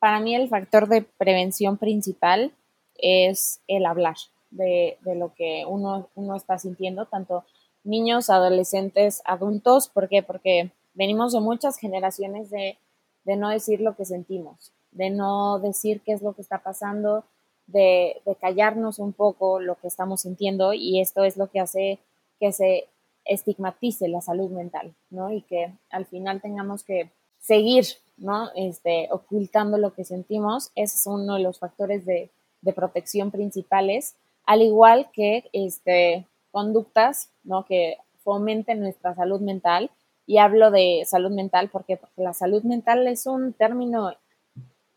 para 0.00 0.18
mí 0.18 0.34
el 0.34 0.48
factor 0.48 0.88
de 0.88 1.02
prevención 1.02 1.76
principal 1.76 2.52
es 2.96 3.60
el 3.68 3.86
hablar 3.86 4.16
de, 4.50 4.98
lo 5.04 5.34
que 5.34 5.64
uno, 5.68 6.08
uno 6.14 6.34
está 6.34 6.58
sintiendo, 6.58 7.06
tanto 7.06 7.44
niños, 7.84 8.30
adolescentes, 8.30 9.22
adultos. 9.24 9.88
¿Por 9.88 10.08
qué? 10.08 10.22
Porque 10.22 10.72
venimos 10.94 11.32
de 11.32 11.40
muchas 11.40 11.78
generaciones 11.78 12.50
de, 12.50 12.78
de 13.24 13.36
no 13.36 13.50
decir 13.50 13.80
lo 13.80 13.94
que 13.94 14.06
sentimos, 14.06 14.72
de 14.90 15.10
no 15.10 15.58
decir 15.58 16.00
qué 16.00 16.12
es 16.12 16.22
lo 16.22 16.32
que 16.32 16.42
está 16.42 16.58
pasando, 16.58 17.24
de, 17.66 18.20
de, 18.24 18.34
callarnos 18.34 18.98
un 18.98 19.12
poco 19.12 19.60
lo 19.60 19.76
que 19.76 19.86
estamos 19.86 20.22
sintiendo 20.22 20.72
y 20.72 21.00
esto 21.00 21.22
es 21.22 21.36
lo 21.36 21.48
que 21.48 21.60
hace 21.60 21.98
que 22.40 22.50
se 22.50 22.88
estigmatice 23.24 24.08
la 24.08 24.20
salud 24.20 24.50
mental, 24.50 24.92
¿no? 25.10 25.30
Y 25.30 25.42
que 25.42 25.72
al 25.90 26.06
final 26.06 26.40
tengamos 26.40 26.82
que 26.82 27.10
seguir, 27.40 27.86
¿no? 28.16 28.50
Este, 28.54 29.08
ocultando 29.10 29.78
lo 29.78 29.92
que 29.94 30.04
sentimos. 30.04 30.70
Ese 30.74 30.96
es 30.96 31.06
uno 31.06 31.34
de 31.34 31.42
los 31.42 31.58
factores 31.58 32.04
de, 32.06 32.30
de 32.62 32.72
protección 32.72 33.30
principales, 33.30 34.14
al 34.44 34.62
igual 34.62 35.10
que 35.12 35.48
este, 35.52 36.26
conductas 36.50 37.30
¿no? 37.44 37.64
que 37.64 37.98
fomenten 38.22 38.80
nuestra 38.80 39.14
salud 39.14 39.40
mental. 39.40 39.90
Y 40.26 40.38
hablo 40.38 40.70
de 40.70 41.02
salud 41.06 41.30
mental 41.30 41.70
porque, 41.72 41.96
porque 41.96 42.22
la 42.22 42.32
salud 42.32 42.62
mental 42.62 43.06
es 43.08 43.26
un 43.26 43.52
término 43.52 44.12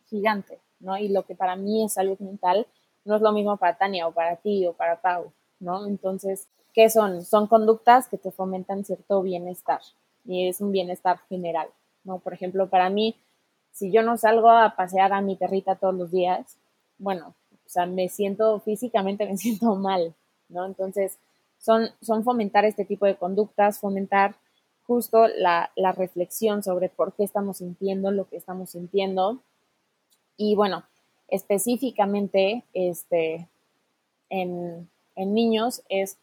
gigante, 0.06 0.60
¿no? 0.80 0.96
Y 0.96 1.08
lo 1.08 1.24
que 1.24 1.34
para 1.34 1.56
mí 1.56 1.84
es 1.84 1.94
salud 1.94 2.20
mental 2.20 2.68
no 3.04 3.16
es 3.16 3.22
lo 3.22 3.32
mismo 3.32 3.58
para 3.58 3.76
Tania 3.76 4.08
o 4.08 4.12
para 4.12 4.36
ti 4.36 4.68
o 4.68 4.74
para 4.74 5.02
Pau, 5.02 5.32
¿no? 5.60 5.88
Entonces, 5.88 6.48
¿qué 6.72 6.90
son? 6.90 7.26
Son 7.26 7.48
conductas 7.48 8.08
que 8.08 8.18
te 8.18 8.30
fomentan 8.30 8.86
cierto 8.86 9.24
bienestar 9.24 9.82
y 10.24 10.48
es 10.48 10.62
un 10.62 10.72
bienestar 10.72 11.20
general, 11.30 11.68
¿no? 12.04 12.20
Por 12.20 12.34
ejemplo, 12.34 12.70
para 12.70 12.90
mí, 12.90 13.16
si 13.72 13.92
yo 13.92 14.04
no 14.04 14.18
salgo 14.18 14.50
a 14.50 14.76
pasear 14.76 15.14
a 15.14 15.22
mi 15.22 15.36
perrita 15.36 15.76
todos 15.76 15.96
los 15.96 16.12
días, 16.12 16.58
bueno, 16.98 17.36
o 17.52 17.70
sea, 17.70 17.86
me 17.86 18.10
siento 18.10 18.60
físicamente, 18.60 19.26
me 19.30 19.38
siento 19.38 19.76
mal, 19.76 20.14
¿no? 20.50 20.66
Entonces, 20.66 21.18
son, 21.64 22.24
fomentar 22.24 22.66
este 22.66 22.84
tipo 22.84 23.06
de 23.06 23.16
conductas, 23.16 23.80
fomentar 23.80 24.36
justo 24.86 25.28
la, 25.28 25.72
reflexión 25.96 26.62
sobre 26.62 26.90
por 26.90 27.14
qué 27.14 27.24
estamos 27.24 27.58
sintiendo 27.58 28.12
lo 28.12 28.28
que 28.28 28.36
estamos 28.36 28.72
sintiendo. 28.72 29.40
Y 30.36 30.56
bueno, 30.56 30.84
específicamente 31.30 32.64
este, 32.74 33.48
en, 34.30 34.90
niños 35.16 35.84
es 35.88 36.18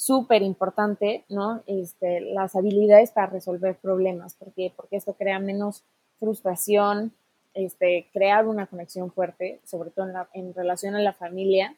súper 0.00 0.40
importante, 0.40 1.26
¿no? 1.28 1.62
Este, 1.66 2.22
las 2.22 2.56
habilidades 2.56 3.10
para 3.10 3.26
resolver 3.26 3.76
problemas, 3.76 4.34
porque, 4.34 4.72
porque 4.74 4.96
esto 4.96 5.12
crea 5.12 5.38
menos 5.38 5.84
frustración, 6.18 7.12
este, 7.52 8.08
crear 8.10 8.46
una 8.46 8.66
conexión 8.66 9.12
fuerte, 9.12 9.60
sobre 9.66 9.90
todo 9.90 10.08
en, 10.08 10.16
en 10.32 10.54
relación 10.54 10.94
a 10.94 11.00
la 11.00 11.12
familia, 11.12 11.76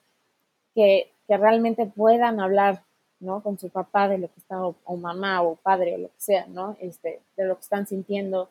que, 0.73 1.11
que 1.27 1.37
realmente 1.37 1.87
puedan 1.87 2.39
hablar 2.39 2.85
¿no? 3.19 3.43
Con 3.43 3.59
su 3.59 3.71
papá 3.71 4.09
de 4.09 4.19
lo 4.19 4.29
que 4.29 4.39
está, 4.41 4.61
o, 4.61 4.97
mamá, 4.97 5.43
o 5.43 5.55
padre, 5.57 5.95
o 5.95 5.99
lo 5.99 6.09
que 6.09 6.21
sea, 6.21 6.47
¿no? 6.47 6.77
Este, 6.81 7.21
de 7.37 7.45
lo 7.45 7.55
que 7.57 7.63
están 7.63 7.87
sintiendo, 7.87 8.51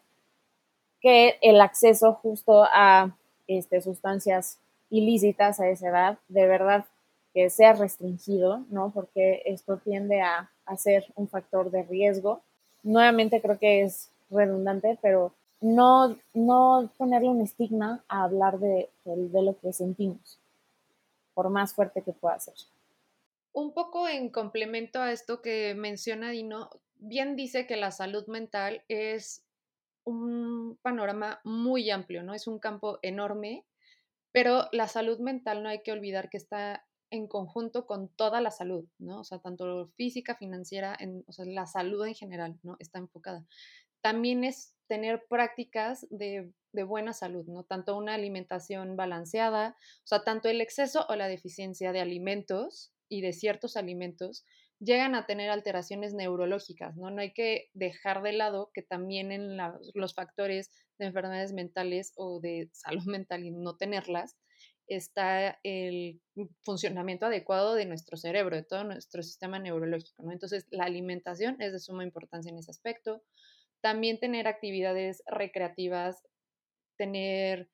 que 1.02 1.38
el 1.42 1.60
acceso 1.62 2.14
justo 2.14 2.64
a 2.64 3.16
este, 3.48 3.82
sustancias 3.82 4.60
ilícitas 4.90 5.60
a 5.60 5.68
esa 5.68 5.90
edad, 5.90 6.20
de 6.30 6.48
verdad 6.48 6.86
que 7.34 7.50
sea 7.50 7.74
restringido, 7.74 8.66
¿no? 8.70 8.92
Porque 8.92 9.44
esto 9.46 9.78
tiende 9.78 10.22
a, 10.22 10.52
a 10.66 10.78
ser 10.78 11.06
un 11.16 11.28
factor 11.28 11.72
de 11.72 11.84
riesgo. 11.84 12.42
Nuevamente 12.84 13.42
creo 13.42 13.58
que 13.58 13.84
es 13.84 14.10
redundante, 14.30 14.98
pero 15.02 15.34
no, 15.62 16.18
no 16.34 16.90
ponerle 16.98 17.30
un 17.30 17.42
estigma 17.42 18.04
a 18.08 18.24
hablar 18.24 18.60
de, 18.60 18.90
de 19.06 19.42
lo 19.42 19.58
que 19.60 19.72
sentimos, 19.72 20.40
por 21.34 21.50
más 21.50 21.74
fuerte 21.74 22.02
que 22.02 22.14
pueda 22.14 22.40
ser. 22.40 22.56
Un 23.54 23.72
poco 23.74 24.08
en 24.08 24.30
complemento 24.30 25.00
a 25.00 25.12
esto 25.12 25.42
que 25.42 25.76
menciona 25.76 26.32
Dino, 26.32 26.70
bien 26.98 27.36
dice 27.36 27.68
que 27.68 27.76
la 27.76 27.92
salud 27.92 28.26
mental 28.28 28.82
es 28.88 29.44
un 30.04 30.78
panorama 30.82 31.40
muy 31.44 31.92
amplio, 31.92 32.24
¿no? 32.24 32.34
Es 32.34 32.48
un 32.48 32.60
campo 32.60 32.98
enorme, 33.02 33.64
pero 34.32 34.68
la 34.72 34.88
salud 34.88 35.20
mental 35.20 35.62
no 35.62 35.70
hay 35.70 35.84
que 35.84 35.92
olvidar 35.92 36.30
que 36.30 36.38
está 36.38 36.86
en 37.12 37.28
conjunto 37.28 37.86
con 37.86 38.10
toda 38.10 38.42
la 38.42 38.52
salud, 38.52 38.86
¿no? 38.98 39.20
O 39.20 39.24
sea, 39.24 39.40
tanto 39.40 39.90
física, 39.96 40.36
financiera, 40.36 40.96
en, 40.98 41.24
o 41.28 41.32
sea, 41.34 41.46
la 41.46 41.68
salud 41.68 42.06
en 42.08 42.16
general, 42.16 42.58
¿no? 42.64 42.78
Está 42.80 43.00
enfocada. 43.00 43.46
También 44.02 44.44
es 44.44 44.76
tener 44.88 45.26
prácticas 45.30 46.08
de, 46.10 46.52
buena 46.74 47.14
salud, 47.14 47.46
¿no? 47.48 47.64
Tanto 47.64 47.96
una 47.98 48.14
alimentación 48.16 48.96
balanceada, 48.96 49.76
o 50.04 50.08
sea, 50.08 50.24
tanto 50.24 50.50
el 50.50 50.62
exceso 50.62 51.06
o 51.10 51.16
la 51.16 51.28
deficiencia 51.28 51.92
de 51.92 52.00
alimentos 52.00 52.94
y 53.10 53.22
de 53.22 53.34
ciertos 53.34 53.76
alimentos 53.76 54.46
llegan 54.80 55.14
a 55.14 55.26
tener 55.28 55.50
alteraciones 55.50 56.14
neurológicas, 56.14 56.96
¿no? 56.96 57.12
No 57.12 57.22
hay 57.22 57.34
que 57.34 57.70
dejar 57.74 58.24
de 58.24 58.34
lado 58.34 58.72
que 58.74 58.82
también 58.82 59.32
en 59.32 59.58
los 59.94 60.16
factores 60.16 60.72
de 60.98 61.06
enfermedades 61.06 61.54
mentales 61.54 62.14
o 62.16 62.40
de 62.40 62.70
salud 62.74 63.06
mental 63.06 63.46
y 63.46 63.52
no 63.52 63.76
tenerlas, 63.76 64.38
está 64.96 65.60
el 65.64 66.22
funcionamiento 66.64 67.26
adecuado 67.26 67.76
de 67.76 67.86
nuestro 67.86 68.18
cerebro, 68.18 68.56
de 68.56 68.64
todo 68.64 68.84
nuestro 68.84 69.24
sistema 69.24 69.60
neurológico, 69.60 70.24
¿no? 70.24 70.32
Entonces, 70.32 70.68
la 70.70 70.86
alimentación 70.86 71.62
es 71.62 71.72
de 71.74 71.80
suma 71.80 72.04
importancia 72.04 72.52
en 72.52 72.58
ese 72.58 72.72
aspecto. 72.72 73.24
También 73.82 74.20
tener 74.20 74.48
actividades 74.48 75.24
recreativas, 75.28 76.24
tener 76.98 77.70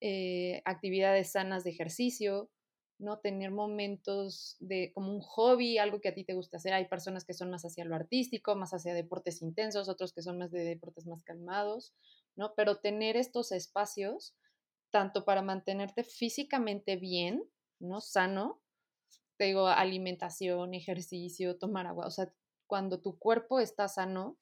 eh, 0.00 0.62
actividades 0.64 1.32
sanas 1.32 1.62
de 1.64 1.70
ejercicio, 1.70 2.50
¿no? 2.98 3.18
Tener 3.18 3.50
momentos 3.50 4.56
de 4.60 4.92
como 4.94 5.12
un 5.12 5.20
hobby, 5.20 5.78
algo 5.78 6.00
que 6.00 6.08
a 6.08 6.14
ti 6.14 6.24
te 6.24 6.34
gusta 6.34 6.56
hacer. 6.56 6.72
Hay 6.72 6.86
personas 6.86 7.24
que 7.24 7.34
son 7.34 7.50
más 7.50 7.64
hacia 7.64 7.84
lo 7.84 7.94
artístico, 7.94 8.54
más 8.54 8.72
hacia 8.72 8.94
deportes 8.94 9.42
intensos, 9.42 9.88
otros 9.88 10.12
que 10.12 10.22
son 10.22 10.38
más 10.38 10.50
de 10.50 10.64
deportes 10.64 11.06
más 11.06 11.22
calmados, 11.24 11.94
¿no? 12.36 12.54
Pero 12.56 12.78
tener 12.78 13.16
estos 13.16 13.52
espacios, 13.52 14.34
tanto 14.92 15.24
para 15.24 15.42
mantenerte 15.42 16.04
físicamente 16.04 16.94
bien, 16.96 17.42
¿no? 17.80 18.00
Sano, 18.00 18.62
te 19.36 19.46
digo, 19.46 19.66
alimentación, 19.66 20.74
ejercicio, 20.74 21.58
tomar 21.58 21.88
agua, 21.88 22.06
o 22.06 22.10
sea, 22.10 22.32
cuando 22.68 23.00
tu 23.00 23.18
cuerpo 23.18 23.58
está 23.58 23.88
sano, 23.88 24.38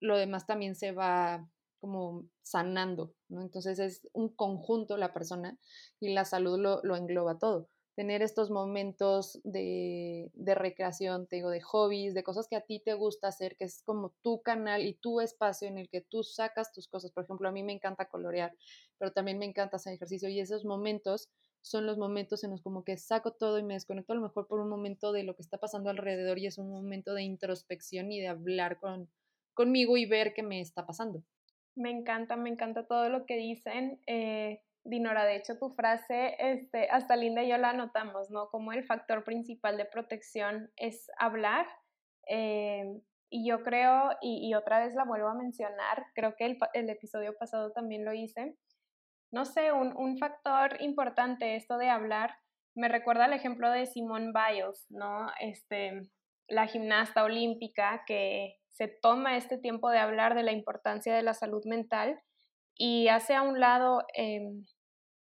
lo 0.00 0.16
demás 0.16 0.46
también 0.46 0.76
se 0.76 0.92
va 0.92 1.50
como 1.80 2.26
sanando, 2.42 3.14
¿no? 3.28 3.42
Entonces 3.42 3.78
es 3.78 4.08
un 4.12 4.28
conjunto 4.28 4.96
la 4.96 5.12
persona 5.12 5.58
y 6.00 6.14
la 6.14 6.24
salud 6.24 6.58
lo, 6.58 6.96
engloba 6.96 7.38
todo. 7.38 7.68
Tener 7.96 8.22
estos 8.22 8.50
momentos 8.50 9.40
de, 9.44 10.30
de, 10.34 10.54
recreación, 10.54 11.28
te 11.28 11.36
digo, 11.36 11.50
de 11.50 11.60
hobbies, 11.60 12.12
de 12.12 12.24
cosas 12.24 12.48
que 12.48 12.56
a 12.56 12.60
ti 12.60 12.80
te 12.80 12.94
gusta 12.94 13.28
hacer, 13.28 13.56
que 13.56 13.64
es 13.64 13.82
como 13.84 14.12
tu 14.22 14.42
canal 14.42 14.84
y 14.84 14.94
tu 14.94 15.20
espacio 15.20 15.68
en 15.68 15.78
el 15.78 15.88
que 15.88 16.00
tú 16.00 16.24
sacas 16.24 16.72
tus 16.72 16.88
cosas. 16.88 17.12
Por 17.12 17.24
ejemplo, 17.24 17.48
a 17.48 17.52
mí 17.52 17.62
me 17.62 17.72
encanta 17.72 18.08
colorear, 18.08 18.52
pero 18.98 19.12
también 19.12 19.38
me 19.38 19.44
encanta 19.44 19.76
hacer 19.76 19.94
ejercicio 19.94 20.28
y 20.28 20.40
esos 20.40 20.64
momentos 20.64 21.28
son 21.64 21.86
los 21.86 21.96
momentos 21.96 22.44
en 22.44 22.50
los 22.50 22.62
como 22.62 22.84
que 22.84 22.98
saco 22.98 23.32
todo 23.32 23.58
y 23.58 23.62
me 23.62 23.74
desconecto 23.74 24.12
a 24.12 24.16
lo 24.16 24.22
mejor 24.22 24.46
por 24.46 24.60
un 24.60 24.68
momento 24.68 25.12
de 25.12 25.22
lo 25.22 25.34
que 25.34 25.40
está 25.40 25.56
pasando 25.56 25.88
alrededor 25.88 26.38
y 26.38 26.46
es 26.46 26.58
un 26.58 26.70
momento 26.70 27.14
de 27.14 27.22
introspección 27.22 28.12
y 28.12 28.20
de 28.20 28.28
hablar 28.28 28.78
con, 28.78 29.08
conmigo 29.54 29.96
y 29.96 30.04
ver 30.04 30.34
qué 30.34 30.42
me 30.42 30.60
está 30.60 30.84
pasando. 30.84 31.24
Me 31.74 31.90
encanta, 31.90 32.36
me 32.36 32.50
encanta 32.50 32.86
todo 32.86 33.08
lo 33.08 33.24
que 33.24 33.36
dicen. 33.36 33.98
Eh, 34.06 34.60
Dinora, 34.84 35.24
de 35.24 35.36
hecho 35.36 35.58
tu 35.58 35.70
frase, 35.70 36.36
este, 36.38 36.88
hasta 36.90 37.16
Linda 37.16 37.42
y 37.42 37.48
yo 37.48 37.58
la 37.58 37.70
anotamos, 37.70 38.30
¿no? 38.30 38.48
Como 38.48 38.72
el 38.72 38.84
factor 38.84 39.24
principal 39.24 39.76
de 39.76 39.86
protección 39.86 40.70
es 40.76 41.10
hablar. 41.18 41.66
Eh, 42.28 42.84
y 43.30 43.48
yo 43.48 43.62
creo, 43.62 44.10
y, 44.20 44.54
otra 44.54 44.78
vez 44.78 44.94
la 44.94 45.04
vuelvo 45.04 45.28
a 45.28 45.34
mencionar, 45.34 46.06
creo 46.14 46.36
que 46.36 46.44
el, 46.74 46.90
episodio 46.90 47.36
pasado 47.36 47.72
también 47.72 48.04
lo 48.04 48.12
hice, 48.12 48.56
no 49.32 49.44
sé, 49.44 49.72
un, 49.72 49.96
un, 49.96 50.18
factor 50.18 50.80
importante 50.80 51.56
esto 51.56 51.76
de 51.76 51.88
hablar, 51.88 52.36
me 52.76 52.88
recuerda 52.88 53.26
el 53.26 53.32
ejemplo 53.32 53.70
de 53.70 53.86
Simone 53.86 54.32
Biles, 54.32 54.86
¿no? 54.88 55.26
Este, 55.40 56.02
la 56.48 56.66
gimnasta 56.66 57.24
olímpica 57.24 58.04
que 58.06 58.56
se 58.70 58.88
toma 58.88 59.36
este 59.36 59.58
tiempo 59.58 59.90
de 59.90 59.98
hablar 59.98 60.34
de 60.34 60.42
la 60.42 60.52
importancia 60.52 61.14
de 61.14 61.22
la 61.22 61.34
salud 61.34 61.64
mental 61.64 62.20
y 62.76 63.08
hace 63.08 63.34
a 63.34 63.42
un 63.42 63.60
lado 63.60 64.04
em, 64.14 64.64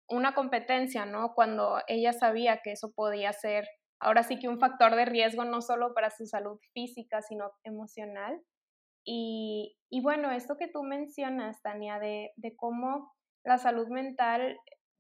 una 0.09 0.33
competencia, 0.33 1.05
¿no? 1.05 1.33
Cuando 1.33 1.81
ella 1.87 2.13
sabía 2.13 2.61
que 2.63 2.73
eso 2.73 2.91
podía 2.93 3.33
ser 3.33 3.67
ahora 4.03 4.23
sí 4.23 4.37
que 4.37 4.49
un 4.49 4.59
factor 4.59 4.95
de 4.95 5.05
riesgo 5.05 5.45
no 5.45 5.61
solo 5.61 5.93
para 5.93 6.09
su 6.11 6.25
salud 6.25 6.59
física, 6.73 7.21
sino 7.21 7.51
emocional. 7.63 8.41
Y, 9.05 9.75
bueno, 10.01 10.31
esto 10.31 10.55
que 10.57 10.67
tú 10.67 10.83
mencionas, 10.83 11.61
Tania, 11.61 11.99
de, 11.99 12.31
de, 12.37 12.55
cómo 12.55 13.11
la 13.43 13.57
salud 13.57 13.87
mental 13.89 14.57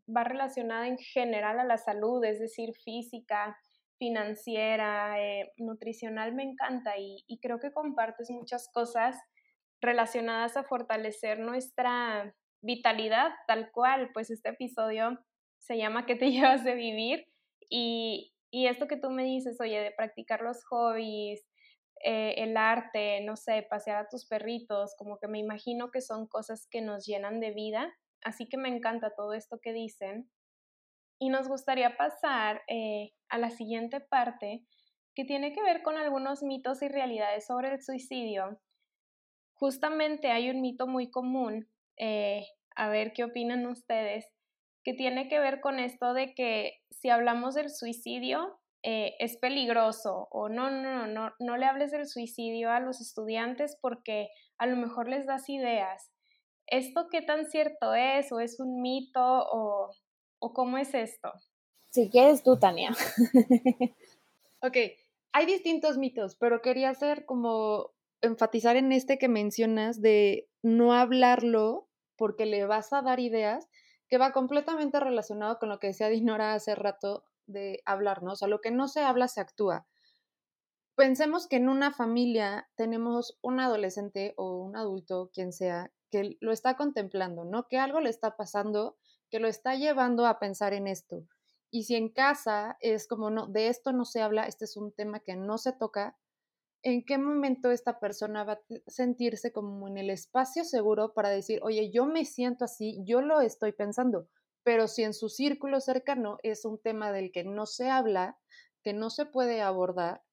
va 0.09 0.23
relacionada 0.23 0.87
en 0.87 0.97
general 0.97 1.59
a 1.59 1.63
la 1.63 1.77
salud, 1.77 2.23
es 2.25 2.39
decir, 2.39 2.73
física, 2.83 3.57
financiera, 3.97 5.21
eh, 5.21 5.53
nutricional, 5.57 6.33
me 6.33 6.43
encanta 6.43 6.97
y, 6.97 7.23
y 7.27 7.39
creo 7.39 7.59
que 7.59 7.71
compartes 7.71 8.29
muchas 8.29 8.69
cosas 8.73 9.17
relacionadas 9.81 10.57
a 10.57 10.63
fortalecer 10.63 11.39
nuestra 11.39 12.35
vitalidad 12.63 13.31
tal 13.47 13.71
cual, 13.71 14.09
pues 14.13 14.31
este 14.31 14.49
episodio 14.49 15.19
se 15.59 15.77
llama 15.77 16.05
¿Qué 16.05 16.15
te 16.15 16.31
llevas 16.31 16.63
de 16.63 16.75
vivir? 16.75 17.27
Y, 17.69 18.33
y 18.51 18.67
esto 18.67 18.87
que 18.87 18.97
tú 18.97 19.09
me 19.09 19.23
dices, 19.23 19.59
oye, 19.61 19.79
de 19.79 19.91
practicar 19.91 20.41
los 20.41 20.63
hobbies, 20.65 21.45
eh, 22.03 22.35
el 22.43 22.57
arte, 22.57 23.21
no 23.21 23.37
sé, 23.37 23.65
pasear 23.69 23.97
a 23.97 24.09
tus 24.09 24.25
perritos, 24.27 24.93
como 24.97 25.19
que 25.19 25.27
me 25.27 25.39
imagino 25.39 25.89
que 25.89 26.01
son 26.01 26.27
cosas 26.27 26.67
que 26.69 26.81
nos 26.81 27.05
llenan 27.05 27.39
de 27.39 27.51
vida. 27.51 27.93
Así 28.21 28.47
que 28.47 28.57
me 28.57 28.69
encanta 28.69 29.13
todo 29.15 29.33
esto 29.33 29.59
que 29.61 29.71
dicen. 29.71 30.29
Y 31.17 31.29
nos 31.29 31.47
gustaría 31.47 31.95
pasar 31.95 32.61
eh, 32.67 33.13
a 33.29 33.37
la 33.37 33.51
siguiente 33.51 34.01
parte, 34.01 34.65
que 35.15 35.23
tiene 35.23 35.53
que 35.53 35.61
ver 35.61 35.81
con 35.81 35.97
algunos 35.97 36.43
mitos 36.43 36.81
y 36.81 36.89
realidades 36.89 37.45
sobre 37.45 37.71
el 37.71 37.81
suicidio. 37.81 38.59
Justamente 39.53 40.31
hay 40.31 40.49
un 40.49 40.59
mito 40.61 40.87
muy 40.87 41.09
común, 41.09 41.69
eh, 41.97 42.45
a 42.75 42.89
ver 42.89 43.13
qué 43.13 43.23
opinan 43.23 43.65
ustedes, 43.67 44.25
que 44.83 44.93
tiene 44.93 45.27
que 45.27 45.39
ver 45.39 45.61
con 45.61 45.79
esto 45.79 46.13
de 46.13 46.33
que 46.33 46.81
si 46.89 47.09
hablamos 47.09 47.55
del 47.55 47.69
suicidio 47.69 48.59
eh, 48.83 49.15
es 49.19 49.37
peligroso 49.37 50.27
o 50.29 50.49
no, 50.49 50.69
no, 50.69 51.07
no, 51.07 51.31
no 51.39 51.57
le 51.57 51.65
hables 51.65 51.91
del 51.91 52.05
suicidio 52.05 52.69
a 52.69 52.81
los 52.81 52.99
estudiantes 52.99 53.77
porque 53.79 54.29
a 54.57 54.65
lo 54.65 54.75
mejor 54.75 55.07
les 55.07 55.25
das 55.25 55.47
ideas. 55.47 56.11
¿Esto 56.67 57.07
qué 57.09 57.21
tan 57.21 57.49
cierto 57.49 57.93
es 57.93 58.31
o 58.31 58.39
es 58.39 58.59
un 58.59 58.81
mito 58.81 59.21
o, 59.21 59.89
o 60.39 60.53
cómo 60.53 60.77
es 60.77 60.93
esto? 60.93 61.31
Si 61.91 62.09
quieres 62.09 62.43
tú, 62.43 62.59
Tania. 62.59 62.89
ok, 64.61 64.77
hay 65.31 65.45
distintos 65.45 65.97
mitos, 65.97 66.35
pero 66.35 66.61
quería 66.61 66.89
hacer 66.89 67.25
como 67.25 67.92
enfatizar 68.23 68.75
en 68.75 68.91
este 68.91 69.17
que 69.19 69.27
mencionas 69.27 70.01
de 70.01 70.49
no 70.63 70.93
hablarlo 70.93 71.89
porque 72.15 72.45
le 72.45 72.65
vas 72.65 72.93
a 72.93 73.01
dar 73.01 73.19
ideas 73.19 73.69
que 74.07 74.17
va 74.17 74.31
completamente 74.31 74.99
relacionado 74.99 75.59
con 75.59 75.69
lo 75.69 75.79
que 75.79 75.87
decía 75.87 76.09
Dinora 76.09 76.53
hace 76.53 76.75
rato 76.75 77.25
de 77.45 77.81
hablarnos, 77.85 78.33
O 78.33 78.35
sea, 78.37 78.47
lo 78.47 78.61
que 78.61 78.71
no 78.71 78.87
se 78.87 79.01
habla 79.01 79.27
se 79.27 79.41
actúa. 79.41 79.85
Pensemos 80.95 81.47
que 81.47 81.57
en 81.57 81.67
una 81.67 81.91
familia 81.91 82.69
tenemos 82.75 83.37
un 83.41 83.59
adolescente 83.59 84.33
o 84.37 84.57
un 84.57 84.77
adulto, 84.77 85.31
quien 85.33 85.51
sea, 85.51 85.91
que 86.11 86.37
lo 86.39 86.51
está 86.51 86.77
contemplando, 86.77 87.43
¿no? 87.43 87.67
Que 87.67 87.79
algo 87.79 87.99
le 87.99 88.09
está 88.09 88.37
pasando, 88.37 88.97
que 89.29 89.39
lo 89.39 89.47
está 89.47 89.75
llevando 89.75 90.27
a 90.27 90.39
pensar 90.39 90.73
en 90.73 90.87
esto. 90.87 91.25
Y 91.71 91.85
si 91.85 91.95
en 91.95 92.09
casa 92.09 92.77
es 92.79 93.07
como, 93.07 93.31
no, 93.31 93.47
de 93.47 93.67
esto 93.67 93.91
no 93.91 94.05
se 94.05 94.21
habla, 94.21 94.45
este 94.45 94.65
es 94.65 94.77
un 94.77 94.91
tema 94.91 95.19
que 95.21 95.35
no 95.35 95.57
se 95.57 95.73
toca, 95.73 96.15
en 96.83 97.05
qué 97.05 97.17
momento 97.17 97.71
esta 97.71 97.99
persona 97.99 98.43
va 98.43 98.53
a 98.53 98.61
sentirse 98.87 99.53
como 99.53 99.87
en 99.87 99.97
el 99.97 100.09
espacio 100.09 100.65
seguro 100.65 101.13
para 101.13 101.29
decir, 101.29 101.59
oye, 101.63 101.89
yo 101.91 102.05
me 102.05 102.25
siento 102.25 102.65
así, 102.65 102.99
yo 103.05 103.21
lo 103.21 103.39
estoy 103.39 103.71
pensando, 103.71 104.27
pero 104.63 104.87
si 104.89 105.03
en 105.03 105.13
su 105.13 105.29
círculo 105.29 105.79
cercano 105.79 106.37
es 106.43 106.65
un 106.65 106.79
tema 106.79 107.13
del 107.13 107.31
que 107.31 107.45
no 107.45 107.65
se 107.65 107.89
habla, 107.89 108.37
que 108.83 108.93
no 108.93 109.09
se 109.09 109.25
puede 109.25 109.61
abordar, 109.61 110.23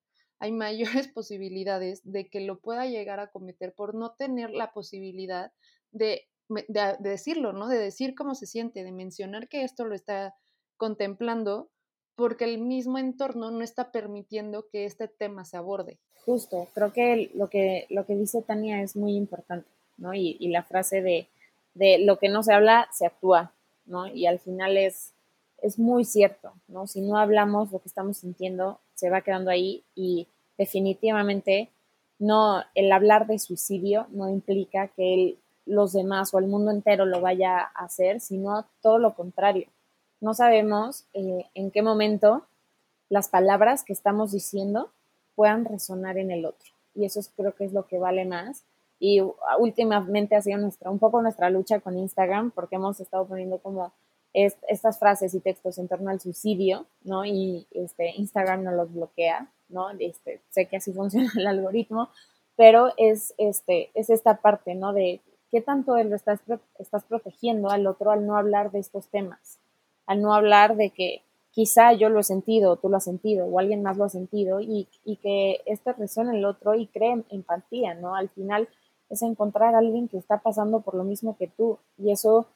hay 0.41 0.53
mayores 1.07 1.09
posibilidades 1.09 2.01
de 2.05 2.29
que 2.29 2.41
lo 2.41 2.61
pueda 2.61 2.87
llegar 2.87 3.21
a 3.21 3.31
cometer 3.31 3.73
por 3.75 3.95
no 3.95 4.15
tener 4.15 4.51
la 4.51 4.73
posibilidad 4.73 5.53
de, 5.93 6.29
de, 6.49 6.97
decirlo, 6.99 7.53
¿no? 7.53 7.69
De 7.69 7.79
decir 7.79 8.15
cómo 8.17 8.35
se 8.35 8.47
siente, 8.47 8.83
de 8.83 8.93
mencionar 8.93 9.49
que 9.49 9.63
esto 9.63 9.85
lo 9.85 9.95
está 9.95 10.35
contemplando, 10.77 11.71
porque 12.17 12.45
el 12.45 12.59
mismo 12.59 12.99
entorno 12.99 13.51
no 13.51 13.63
está 13.63 13.91
permitiendo 13.91 14.69
que 14.69 14.85
este 14.85 15.09
tema 15.09 15.45
se 15.45 15.57
aborde. 15.57 15.99
Justo, 16.25 16.69
creo 16.75 16.93
que 16.93 17.31
lo 17.35 17.49
que, 17.49 17.87
lo 17.89 18.05
que 18.05 18.15
dice 18.15 18.43
Tania 18.43 18.83
es 18.83 18.95
muy 18.95 19.17
importante, 19.17 19.69
¿no? 19.97 20.15
Y, 20.15 20.37
la 20.49 20.63
frase 20.63 21.03
de, 21.03 21.27
de, 21.75 21.99
lo 21.99 22.19
que 22.19 22.29
no 22.29 22.43
se 22.43 22.53
habla, 22.53 22.89
se 22.93 23.07
actúa, 23.07 23.53
¿no? 23.87 24.07
Y 24.07 24.27
al 24.27 24.39
final 24.39 24.77
es, 24.77 25.13
es 25.63 25.79
muy 25.79 26.05
cierto, 26.05 26.53
¿no? 26.69 26.87
Si 26.87 27.01
no 27.01 27.17
hablamos 27.17 27.73
lo 27.73 27.79
que 27.79 27.89
estamos 27.89 28.19
sintiendo, 28.19 28.79
se 28.95 29.11
va 29.11 29.23
quedando 29.23 29.51
ahí 29.51 29.83
y 29.95 30.27
definitivamente 30.59 31.71
no, 32.19 32.63
el 32.75 32.93
hablar 32.93 33.27
de 33.27 33.39
suicidio 33.39 34.07
no 34.11 34.29
implica 34.29 34.89
que 34.89 35.37
los 35.65 35.93
demás 35.93 36.35
o 36.35 36.39
el 36.39 36.49
mundo 36.49 36.71
entero 36.71 37.07
lo 37.07 37.21
vaya 37.21 37.61
a 37.61 37.85
hacer, 37.85 38.21
sino 38.21 38.67
todo 38.83 38.99
lo 38.99 39.15
contrario. 39.15 39.69
No 40.21 40.35
sabemos 40.35 41.07
eh, 41.15 41.47
en 41.55 41.71
qué 41.71 41.83
momento 41.83 42.47
las 43.09 43.29
palabras 43.29 43.85
que 43.85 43.93
estamos 43.93 44.33
diciendo 44.33 44.91
puedan 45.35 45.65
resonar 45.65 46.19
en 46.19 46.31
el 46.31 46.45
otro. 46.45 46.71
Y 46.95 47.05
eso 47.05 47.21
creo 47.37 47.55
que 47.55 47.65
es 47.65 47.73
lo 47.73 47.87
que 47.87 47.99
vale 47.99 48.25
más. 48.25 48.65
Y 48.99 49.23
últimamente 49.59 50.37
ha 50.37 50.43
sido 50.43 50.59
nuestra, 50.59 50.91
un 50.91 50.99
poco 50.99 51.23
nuestra 51.23 51.49
lucha 51.49 51.81
con 51.81 51.97
Instagram, 51.97 52.51
porque 52.51 52.77
hemos 52.77 53.01
estado 53.01 53.27
poniendo 53.27 53.59
como 53.59 53.93
estas 54.33 54.99
frases 54.99 55.35
y 55.35 55.41
textos 55.41 55.79
en 55.79 55.89
torno 55.89 56.11
al 56.11 56.21
suicidio, 56.21 56.87
¿no? 57.03 57.25
Y 57.25 57.67
este, 57.73 58.11
Instagram 58.17 58.63
no 58.63 58.73
los 58.73 58.93
bloquea, 58.93 59.49
¿no? 59.69 59.91
Este, 59.99 60.41
sé 60.51 60.67
que 60.67 60.77
así 60.77 60.93
funciona 60.95 61.31
el 61.37 61.47
algoritmo, 61.47 62.11
pero 62.57 62.93
es, 62.97 63.35
este, 63.39 63.91
es 63.95 64.11
esta 64.11 64.37
parte, 64.37 64.75
¿no? 64.75 64.93
De 64.93 65.21
qué 65.51 65.61
tanto 65.61 65.97
estás 65.97 67.05
protegiendo 67.09 67.71
al 67.71 67.87
otro 67.87 68.11
al 68.11 68.27
no 68.27 68.37
hablar 68.37 68.71
de 68.71 68.81
estos 68.81 69.09
temas, 69.09 69.59
al 70.11 70.23
no 70.23 70.35
hablar 70.35 70.75
de 70.75 70.91
que 70.91 71.23
quizá 71.53 71.93
yo 71.93 72.09
lo 72.09 72.19
he 72.19 72.25
sentido, 72.25 72.75
tú 72.75 72.89
lo 72.89 72.97
has 72.97 73.05
sentido, 73.05 73.47
o 73.47 73.61
alguien 73.61 73.81
más 73.81 73.97
lo 73.97 74.03
ha 74.03 74.09
sentido, 74.09 74.61
y, 74.61 74.89
que 75.23 75.61
esto 75.67 75.93
resuene 75.93 76.31
en 76.31 76.39
el 76.39 76.47
otro 76.47 76.75
y 76.75 76.89
cree 76.89 77.23
empatía, 77.31 77.95
¿no? 77.95 78.17
Al 78.17 78.29
final 78.29 78.69
es 79.09 79.23
encontrar 79.23 79.77
a 79.77 79.79
alguien 79.79 80.09
que 80.09 80.19
está 80.19 80.39
pasando 80.39 80.81
por 80.81 80.97
lo 80.97 81.05
mismo 81.05 81.37
que 81.37 81.47
tú, 81.47 81.79
y 81.97 82.11
eso, 82.11 82.49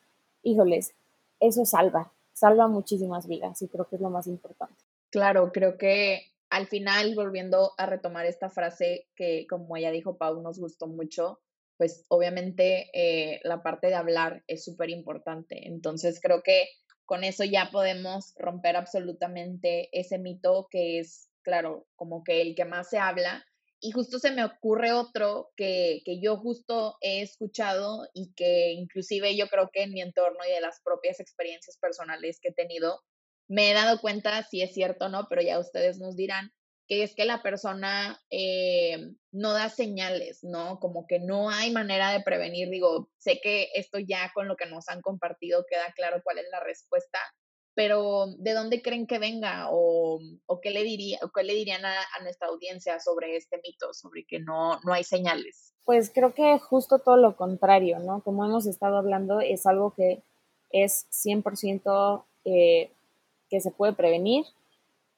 híjoles, 0.42 0.94
eso 1.38 1.64
salva, 1.64 2.10
salva 2.32 2.66
muchísimas 2.66 3.28
vidas, 3.28 3.62
y 3.62 3.68
creo 3.68 3.84
que 3.84 3.94
es 3.94 4.02
lo 4.02 4.10
más 4.10 4.26
importante. 4.26 4.74
Claro, 5.10 5.52
creo 5.52 5.78
que 5.78 6.22
al 6.50 6.66
final, 6.66 7.14
volviendo 7.14 7.70
a 7.78 7.86
retomar 7.86 8.26
esta 8.26 8.50
frase 8.50 9.06
que, 9.14 9.46
como 9.48 9.76
ella 9.76 9.92
dijo, 9.92 10.16
Pau, 10.16 10.42
nos 10.42 10.58
gustó 10.58 10.88
mucho, 10.88 11.38
pues 11.76 12.04
obviamente 12.08 12.90
eh, 12.92 13.40
la 13.44 13.62
parte 13.62 13.86
de 13.86 13.94
hablar 13.94 14.42
es 14.48 14.64
súper 14.64 14.90
importante. 14.90 15.68
Entonces 15.68 16.18
creo 16.20 16.42
que 16.42 16.66
con 17.04 17.24
eso 17.24 17.44
ya 17.44 17.70
podemos 17.70 18.34
romper 18.36 18.76
absolutamente 18.76 19.88
ese 19.92 20.18
mito 20.18 20.68
que 20.70 20.98
es, 20.98 21.28
claro, 21.42 21.86
como 21.96 22.24
que 22.24 22.40
el 22.40 22.54
que 22.54 22.64
más 22.64 22.90
se 22.90 22.98
habla. 22.98 23.44
Y 23.80 23.92
justo 23.92 24.18
se 24.18 24.30
me 24.30 24.44
ocurre 24.44 24.92
otro 24.92 25.50
que, 25.56 26.00
que 26.06 26.20
yo 26.20 26.38
justo 26.38 26.96
he 27.02 27.20
escuchado 27.20 28.08
y 28.14 28.32
que 28.34 28.72
inclusive 28.72 29.36
yo 29.36 29.48
creo 29.48 29.68
que 29.70 29.82
en 29.82 29.92
mi 29.92 30.00
entorno 30.00 30.38
y 30.48 30.52
de 30.52 30.62
las 30.62 30.80
propias 30.82 31.20
experiencias 31.20 31.76
personales 31.76 32.40
que 32.40 32.48
he 32.48 32.54
tenido, 32.54 33.02
me 33.46 33.70
he 33.70 33.74
dado 33.74 34.00
cuenta 34.00 34.42
si 34.44 34.62
es 34.62 34.72
cierto 34.72 35.06
o 35.06 35.08
no, 35.10 35.26
pero 35.28 35.42
ya 35.42 35.58
ustedes 35.58 35.98
nos 35.98 36.16
dirán, 36.16 36.50
que 36.86 37.02
es 37.02 37.14
que 37.14 37.24
la 37.24 37.42
persona 37.42 38.20
eh, 38.30 39.12
no 39.32 39.52
da 39.52 39.68
señales, 39.70 40.44
¿no? 40.44 40.78
Como 40.80 41.06
que 41.06 41.18
no 41.18 41.48
hay 41.50 41.70
manera 41.70 42.10
de 42.10 42.20
prevenir. 42.20 42.68
Digo, 42.68 43.08
sé 43.18 43.40
que 43.42 43.68
esto 43.74 43.98
ya 43.98 44.30
con 44.34 44.48
lo 44.48 44.56
que 44.56 44.66
nos 44.66 44.88
han 44.88 45.00
compartido 45.00 45.64
queda 45.68 45.92
claro 45.94 46.20
cuál 46.22 46.38
es 46.38 46.46
la 46.50 46.60
respuesta, 46.60 47.18
pero 47.74 48.26
¿de 48.38 48.52
dónde 48.52 48.82
creen 48.82 49.06
que 49.06 49.18
venga? 49.18 49.68
¿O, 49.70 50.20
o 50.46 50.60
qué, 50.60 50.70
le 50.70 50.82
diría, 50.82 51.18
o 51.22 51.30
qué 51.30 51.42
le 51.42 51.54
dirían 51.54 51.84
a, 51.84 51.94
a, 51.98 52.22
nuestra 52.22 52.48
audiencia 52.48 53.00
sobre 53.00 53.36
este 53.36 53.60
mito, 53.62 53.92
sobre 53.94 54.24
que 54.24 54.38
no, 54.38 54.78
no 54.84 54.92
hay 54.92 55.04
señales? 55.04 55.74
Pues 55.84 56.10
creo 56.14 56.34
que 56.34 56.58
justo 56.58 56.98
todo 56.98 57.16
lo 57.16 57.36
contrario, 57.36 57.98
¿no? 57.98 58.22
Como 58.22 58.44
hemos 58.44 58.66
estado 58.66 58.98
hablando, 58.98 59.40
es 59.40 59.66
algo 59.66 59.94
que 59.94 60.22
es 60.70 61.06
100% 61.10 62.24
eh, 62.44 62.90
que 63.48 63.60
se 63.60 63.70
puede 63.70 63.94
prevenir 63.94 64.44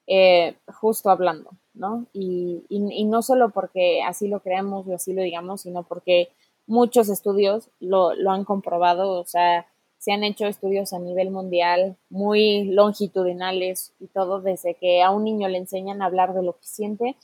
eh, 0.07 0.55
justo 0.67 1.09
hablando, 1.09 1.51
¿no? 1.73 2.05
Y, 2.13 2.63
no 3.05 3.21
solo 3.21 3.49
porque 3.49 4.01
así 4.03 4.27
lo 4.27 4.41
creamos 4.41 4.87
o 4.87 4.95
así 4.95 5.13
lo 5.13 5.21
digamos, 5.21 5.61
sino 5.61 5.83
porque 5.83 6.29
muchos 6.65 7.09
estudios 7.09 7.69
lo, 7.79 8.13
lo 8.15 8.31
han 8.31 8.43
comprobado, 8.43 9.11
o 9.11 9.25
sea, 9.25 9.67
se 9.97 10.11
han 10.11 10.23
hecho 10.23 10.45
estudios 10.45 10.93
a 10.93 10.99
nivel 10.99 11.31
mundial 11.31 11.97
muy 12.09 12.65
longitudinales 12.65 13.93
y 13.99 14.07
todo, 14.07 14.41
desde 14.41 14.75
que 14.75 15.01
a 15.01 15.11
un 15.11 15.23
niño 15.23 15.47
le 15.47 15.57
enseñan 15.57 16.01
a 16.01 16.05
hablar 16.05 16.33
de 16.33 16.43
lo 16.43 16.53
que 16.53 16.65
siente 16.65 17.15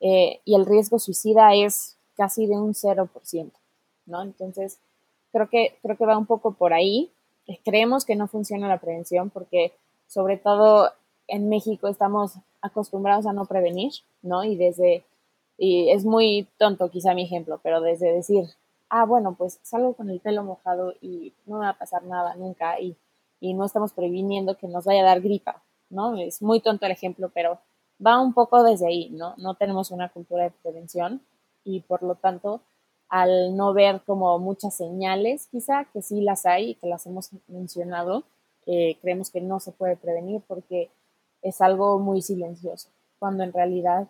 eh, 0.00 0.40
y 0.44 0.56
el 0.56 0.66
riesgo 0.66 0.98
suicida 0.98 1.54
es 1.54 1.96
casi 2.16 2.46
de 2.46 2.56
un 2.56 2.74
0%, 2.74 3.52
¿no? 4.06 4.22
Entonces, 4.22 4.78
creo 5.30 5.48
que, 5.48 5.76
creo 5.82 5.96
que 5.96 6.06
va 6.06 6.18
un 6.18 6.26
poco 6.26 6.54
por 6.54 6.72
ahí. 6.72 7.10
Creemos 7.64 8.04
que 8.04 8.16
no 8.16 8.26
funciona 8.26 8.68
la 8.68 8.80
prevención 8.80 9.30
porque, 9.30 9.72
sobre 10.08 10.36
todo 10.36 10.90
en 11.32 11.48
México, 11.48 11.88
estamos 11.88 12.34
acostumbrados 12.60 13.24
a 13.24 13.32
no 13.32 13.46
prevenir, 13.46 13.92
¿no? 14.20 14.44
Y 14.44 14.54
desde, 14.54 15.02
y 15.56 15.88
es 15.88 16.04
muy 16.04 16.46
tonto 16.58 16.90
quizá 16.90 17.14
mi 17.14 17.22
ejemplo, 17.22 17.58
pero 17.62 17.80
desde 17.80 18.12
decir, 18.12 18.50
ah, 18.90 19.06
bueno, 19.06 19.34
pues 19.34 19.58
salgo 19.62 19.94
con 19.94 20.10
el 20.10 20.20
pelo 20.20 20.44
mojado 20.44 20.92
y 21.00 21.32
no 21.46 21.56
me 21.56 21.64
va 21.64 21.70
a 21.70 21.78
pasar 21.78 22.04
nada 22.04 22.34
nunca 22.36 22.78
y, 22.78 22.98
y 23.40 23.54
no 23.54 23.64
estamos 23.64 23.94
previniendo 23.94 24.58
que 24.58 24.68
nos 24.68 24.84
vaya 24.84 25.00
a 25.00 25.06
dar 25.06 25.22
gripa, 25.22 25.62
¿no? 25.88 26.18
Es 26.18 26.42
muy 26.42 26.60
tonto 26.60 26.84
el 26.84 26.92
ejemplo, 26.92 27.30
pero 27.32 27.58
va 28.06 28.20
un 28.20 28.34
poco 28.34 28.62
desde 28.62 28.86
ahí, 28.86 29.08
¿no? 29.08 29.32
No 29.38 29.54
tenemos 29.54 29.90
una 29.90 30.10
cultura 30.10 30.44
de 30.44 30.50
prevención 30.50 31.22
y 31.64 31.80
por 31.80 32.02
lo 32.02 32.16
tanto, 32.16 32.60
al 33.08 33.56
no 33.56 33.72
ver 33.72 34.02
como 34.04 34.38
muchas 34.38 34.76
señales, 34.76 35.46
quizá 35.46 35.86
que 35.94 36.02
sí 36.02 36.20
las 36.20 36.44
hay 36.44 36.72
y 36.72 36.74
que 36.74 36.88
las 36.88 37.06
hemos 37.06 37.30
mencionado, 37.48 38.24
eh, 38.66 38.98
creemos 39.00 39.30
que 39.30 39.40
no 39.40 39.60
se 39.60 39.72
puede 39.72 39.96
prevenir 39.96 40.42
porque 40.46 40.90
es 41.42 41.60
algo 41.60 41.98
muy 41.98 42.22
silencioso, 42.22 42.88
cuando 43.18 43.42
en 43.42 43.52
realidad, 43.52 44.08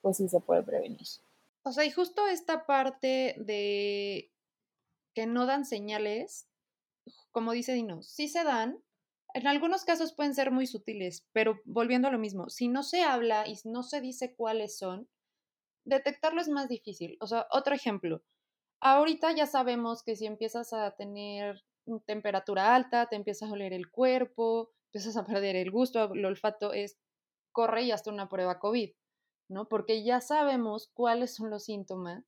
pues 0.00 0.16
sí 0.18 0.28
se 0.28 0.40
puede 0.40 0.62
prevenir. 0.62 1.06
O 1.64 1.72
sea, 1.72 1.84
y 1.84 1.90
justo 1.90 2.26
esta 2.26 2.66
parte 2.66 3.36
de 3.38 4.32
que 5.14 5.26
no 5.26 5.46
dan 5.46 5.64
señales, 5.64 6.48
como 7.30 7.52
dice 7.52 7.72
Dino, 7.72 8.02
sí 8.02 8.28
se 8.28 8.44
dan. 8.44 8.82
En 9.34 9.46
algunos 9.46 9.84
casos 9.84 10.12
pueden 10.12 10.34
ser 10.34 10.50
muy 10.50 10.66
sutiles, 10.66 11.26
pero 11.32 11.60
volviendo 11.64 12.08
a 12.08 12.10
lo 12.10 12.18
mismo, 12.18 12.50
si 12.50 12.68
no 12.68 12.82
se 12.82 13.02
habla 13.02 13.46
y 13.46 13.56
no 13.64 13.82
se 13.82 14.00
dice 14.00 14.34
cuáles 14.34 14.76
son, 14.76 15.08
detectarlo 15.84 16.40
es 16.40 16.48
más 16.48 16.68
difícil. 16.68 17.16
O 17.20 17.26
sea, 17.26 17.46
otro 17.50 17.74
ejemplo. 17.74 18.22
Ahorita 18.80 19.32
ya 19.32 19.46
sabemos 19.46 20.02
que 20.02 20.16
si 20.16 20.26
empiezas 20.26 20.72
a 20.72 20.90
tener 20.96 21.62
temperatura 22.06 22.74
alta, 22.74 23.06
te 23.06 23.16
empiezas 23.16 23.48
a 23.48 23.52
oler 23.52 23.72
el 23.72 23.90
cuerpo, 23.90 24.70
empiezas 24.92 25.16
a 25.16 25.24
perder 25.24 25.56
el 25.56 25.70
gusto, 25.70 26.12
el 26.12 26.24
olfato, 26.24 26.72
es 26.72 26.98
corre 27.52 27.82
y 27.82 27.90
hazte 27.90 28.10
una 28.10 28.28
prueba 28.28 28.58
COVID. 28.58 28.90
¿no? 29.52 29.68
Porque 29.68 30.02
ya 30.02 30.20
sabemos 30.20 30.90
cuáles 30.94 31.34
son 31.34 31.50
los 31.50 31.64
síntomas 31.64 32.24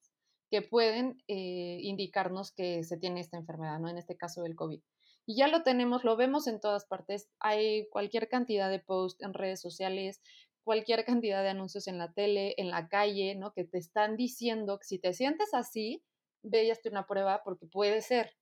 que 0.50 0.62
pueden 0.62 1.22
eh, 1.26 1.78
indicarnos 1.80 2.52
que 2.52 2.84
se 2.84 2.98
tiene 2.98 3.20
esta 3.20 3.38
enfermedad, 3.38 3.80
¿no? 3.80 3.88
En 3.88 3.98
este 3.98 4.16
caso 4.16 4.42
del 4.42 4.54
COVID. 4.54 4.80
Y 5.26 5.36
ya 5.36 5.48
lo 5.48 5.62
tenemos, 5.62 6.04
lo 6.04 6.16
vemos 6.16 6.46
en 6.46 6.60
todas 6.60 6.84
partes. 6.84 7.28
Hay 7.40 7.88
cualquier 7.88 8.28
cantidad 8.28 8.70
de 8.70 8.78
posts 8.78 9.22
en 9.22 9.32
redes 9.32 9.60
sociales, 9.60 10.20
cualquier 10.62 11.04
cantidad 11.04 11.42
de 11.42 11.48
anuncios 11.48 11.88
en 11.88 11.98
la 11.98 12.12
tele, 12.12 12.54
en 12.58 12.70
la 12.70 12.88
calle, 12.88 13.34
¿no? 13.34 13.52
Que 13.52 13.64
te 13.64 13.78
están 13.78 14.16
diciendo 14.16 14.78
que 14.78 14.84
si 14.84 14.98
te 14.98 15.14
sientes 15.14 15.54
así, 15.54 16.04
ve 16.42 16.64
y 16.64 16.70
hazte 16.70 16.90
una 16.90 17.06
prueba 17.06 17.42
porque 17.42 17.66
puede 17.66 18.02
ser. 18.02 18.36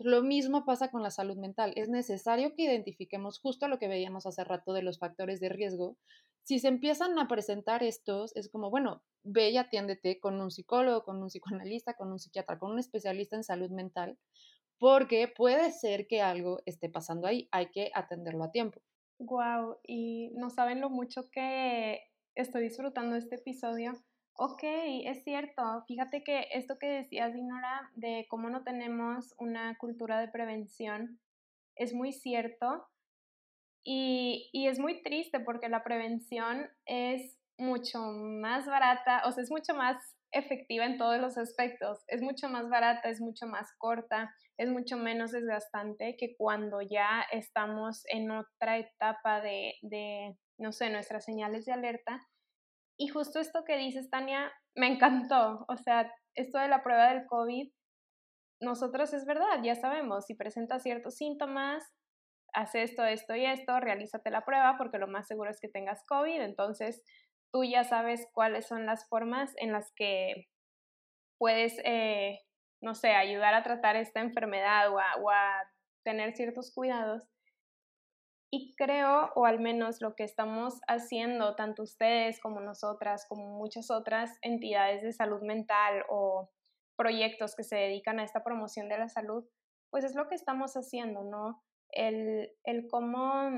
Lo 0.00 0.22
mismo 0.22 0.64
pasa 0.64 0.90
con 0.90 1.02
la 1.02 1.10
salud 1.10 1.36
mental. 1.36 1.72
Es 1.76 1.88
necesario 1.88 2.54
que 2.54 2.64
identifiquemos 2.64 3.38
justo 3.38 3.68
lo 3.68 3.78
que 3.78 3.88
veíamos 3.88 4.26
hace 4.26 4.44
rato 4.44 4.72
de 4.72 4.82
los 4.82 4.98
factores 4.98 5.40
de 5.40 5.48
riesgo 5.48 5.96
si 6.44 6.58
se 6.58 6.68
empiezan 6.68 7.18
a 7.18 7.28
presentar 7.28 7.82
estos, 7.82 8.34
es 8.36 8.48
como, 8.48 8.70
bueno, 8.70 9.02
ve 9.22 9.50
y 9.50 9.56
atiéndete 9.56 10.18
con 10.18 10.40
un 10.40 10.50
psicólogo, 10.50 11.04
con 11.04 11.22
un 11.22 11.28
psicoanalista, 11.28 11.94
con 11.94 12.10
un 12.10 12.18
psiquiatra, 12.18 12.58
con 12.58 12.72
un 12.72 12.78
especialista 12.78 13.36
en 13.36 13.44
salud 13.44 13.70
mental, 13.70 14.18
porque 14.78 15.28
puede 15.28 15.70
ser 15.70 16.06
que 16.06 16.22
algo 16.22 16.60
esté 16.66 16.88
pasando 16.88 17.26
ahí, 17.26 17.48
hay 17.52 17.70
que 17.70 17.90
atenderlo 17.94 18.44
a 18.44 18.50
tiempo. 18.50 18.80
Wow, 19.18 19.76
y 19.86 20.30
no 20.34 20.48
saben 20.50 20.80
lo 20.80 20.88
mucho 20.88 21.30
que 21.30 22.00
estoy 22.34 22.62
disfrutando 22.62 23.16
este 23.16 23.36
episodio. 23.36 23.92
Ok, 24.42 24.62
es 24.62 25.22
cierto. 25.22 25.84
Fíjate 25.86 26.24
que 26.24 26.46
esto 26.54 26.78
que 26.78 26.86
decías, 26.86 27.34
Dinora, 27.34 27.90
de 27.94 28.26
cómo 28.30 28.48
no 28.48 28.64
tenemos 28.64 29.34
una 29.36 29.76
cultura 29.76 30.18
de 30.18 30.28
prevención, 30.28 31.20
es 31.76 31.92
muy 31.92 32.14
cierto. 32.14 32.88
Y, 33.84 34.48
y, 34.54 34.68
es 34.68 34.78
muy 34.78 35.02
triste 35.02 35.40
porque 35.40 35.68
la 35.68 35.84
prevención 35.84 36.70
es 36.86 37.38
mucho 37.58 38.00
más 38.00 38.64
barata, 38.64 39.20
o 39.26 39.32
sea, 39.32 39.42
es 39.42 39.50
mucho 39.50 39.74
más 39.74 39.98
efectiva 40.32 40.86
en 40.86 40.96
todos 40.96 41.20
los 41.20 41.36
aspectos. 41.36 42.02
Es 42.08 42.22
mucho 42.22 42.48
más 42.48 42.70
barata, 42.70 43.10
es 43.10 43.20
mucho 43.20 43.46
más 43.46 43.74
corta, 43.76 44.34
es 44.56 44.70
mucho 44.70 44.96
menos 44.96 45.32
desgastante 45.32 46.16
que 46.16 46.34
cuando 46.38 46.80
ya 46.80 47.26
estamos 47.30 48.04
en 48.06 48.30
otra 48.30 48.78
etapa 48.78 49.42
de, 49.42 49.74
de 49.82 50.34
no 50.56 50.72
sé, 50.72 50.88
nuestras 50.88 51.26
señales 51.26 51.66
de 51.66 51.72
alerta. 51.72 52.26
Y 53.00 53.08
justo 53.08 53.40
esto 53.40 53.64
que 53.64 53.78
dices, 53.78 54.10
Tania, 54.10 54.52
me 54.76 54.86
encantó. 54.86 55.64
O 55.68 55.76
sea, 55.78 56.12
esto 56.34 56.58
de 56.58 56.68
la 56.68 56.82
prueba 56.82 57.08
del 57.08 57.24
COVID, 57.26 57.72
nosotros 58.60 59.14
es 59.14 59.24
verdad, 59.24 59.62
ya 59.62 59.74
sabemos, 59.74 60.26
si 60.26 60.34
presenta 60.34 60.78
ciertos 60.80 61.16
síntomas, 61.16 61.82
haz 62.52 62.74
esto, 62.74 63.02
esto 63.06 63.34
y 63.34 63.46
esto, 63.46 63.80
realízate 63.80 64.30
la 64.30 64.44
prueba 64.44 64.74
porque 64.76 64.98
lo 64.98 65.08
más 65.08 65.26
seguro 65.26 65.50
es 65.50 65.60
que 65.60 65.68
tengas 65.70 66.04
COVID, 66.04 66.42
entonces 66.42 67.02
tú 67.50 67.64
ya 67.64 67.84
sabes 67.84 68.28
cuáles 68.34 68.66
son 68.66 68.84
las 68.84 69.08
formas 69.08 69.50
en 69.56 69.72
las 69.72 69.90
que 69.96 70.48
puedes, 71.38 71.80
eh, 71.84 72.40
no 72.82 72.94
sé, 72.94 73.12
ayudar 73.12 73.54
a 73.54 73.62
tratar 73.62 73.96
esta 73.96 74.20
enfermedad 74.20 74.92
o 74.92 74.98
a, 75.30 75.70
tener 76.02 76.34
ciertos 76.34 76.72
cuidados. 76.74 77.22
Y 78.52 78.74
creo, 78.74 79.30
o 79.34 79.46
al 79.46 79.60
menos 79.60 80.00
lo 80.00 80.16
que 80.16 80.24
estamos 80.24 80.80
haciendo, 80.88 81.54
tanto 81.54 81.82
ustedes 81.84 82.40
como 82.40 82.60
nosotras, 82.60 83.26
como 83.28 83.56
muchas 83.56 83.90
otras 83.90 84.36
entidades 84.42 85.02
de 85.02 85.12
salud 85.12 85.40
mental 85.42 86.04
o 86.08 86.50
proyectos 86.96 87.54
que 87.54 87.62
se 87.62 87.76
dedican 87.76 88.18
a 88.18 88.24
esta 88.24 88.42
promoción 88.42 88.88
de 88.88 88.98
la 88.98 89.08
salud, 89.08 89.44
pues 89.90 90.04
es 90.04 90.14
lo 90.14 90.28
que 90.28 90.34
estamos 90.34 90.74
haciendo, 90.74 91.22
¿no? 91.22 91.62
el, 91.92 92.50
el 92.64 92.88
cómo 92.88 93.50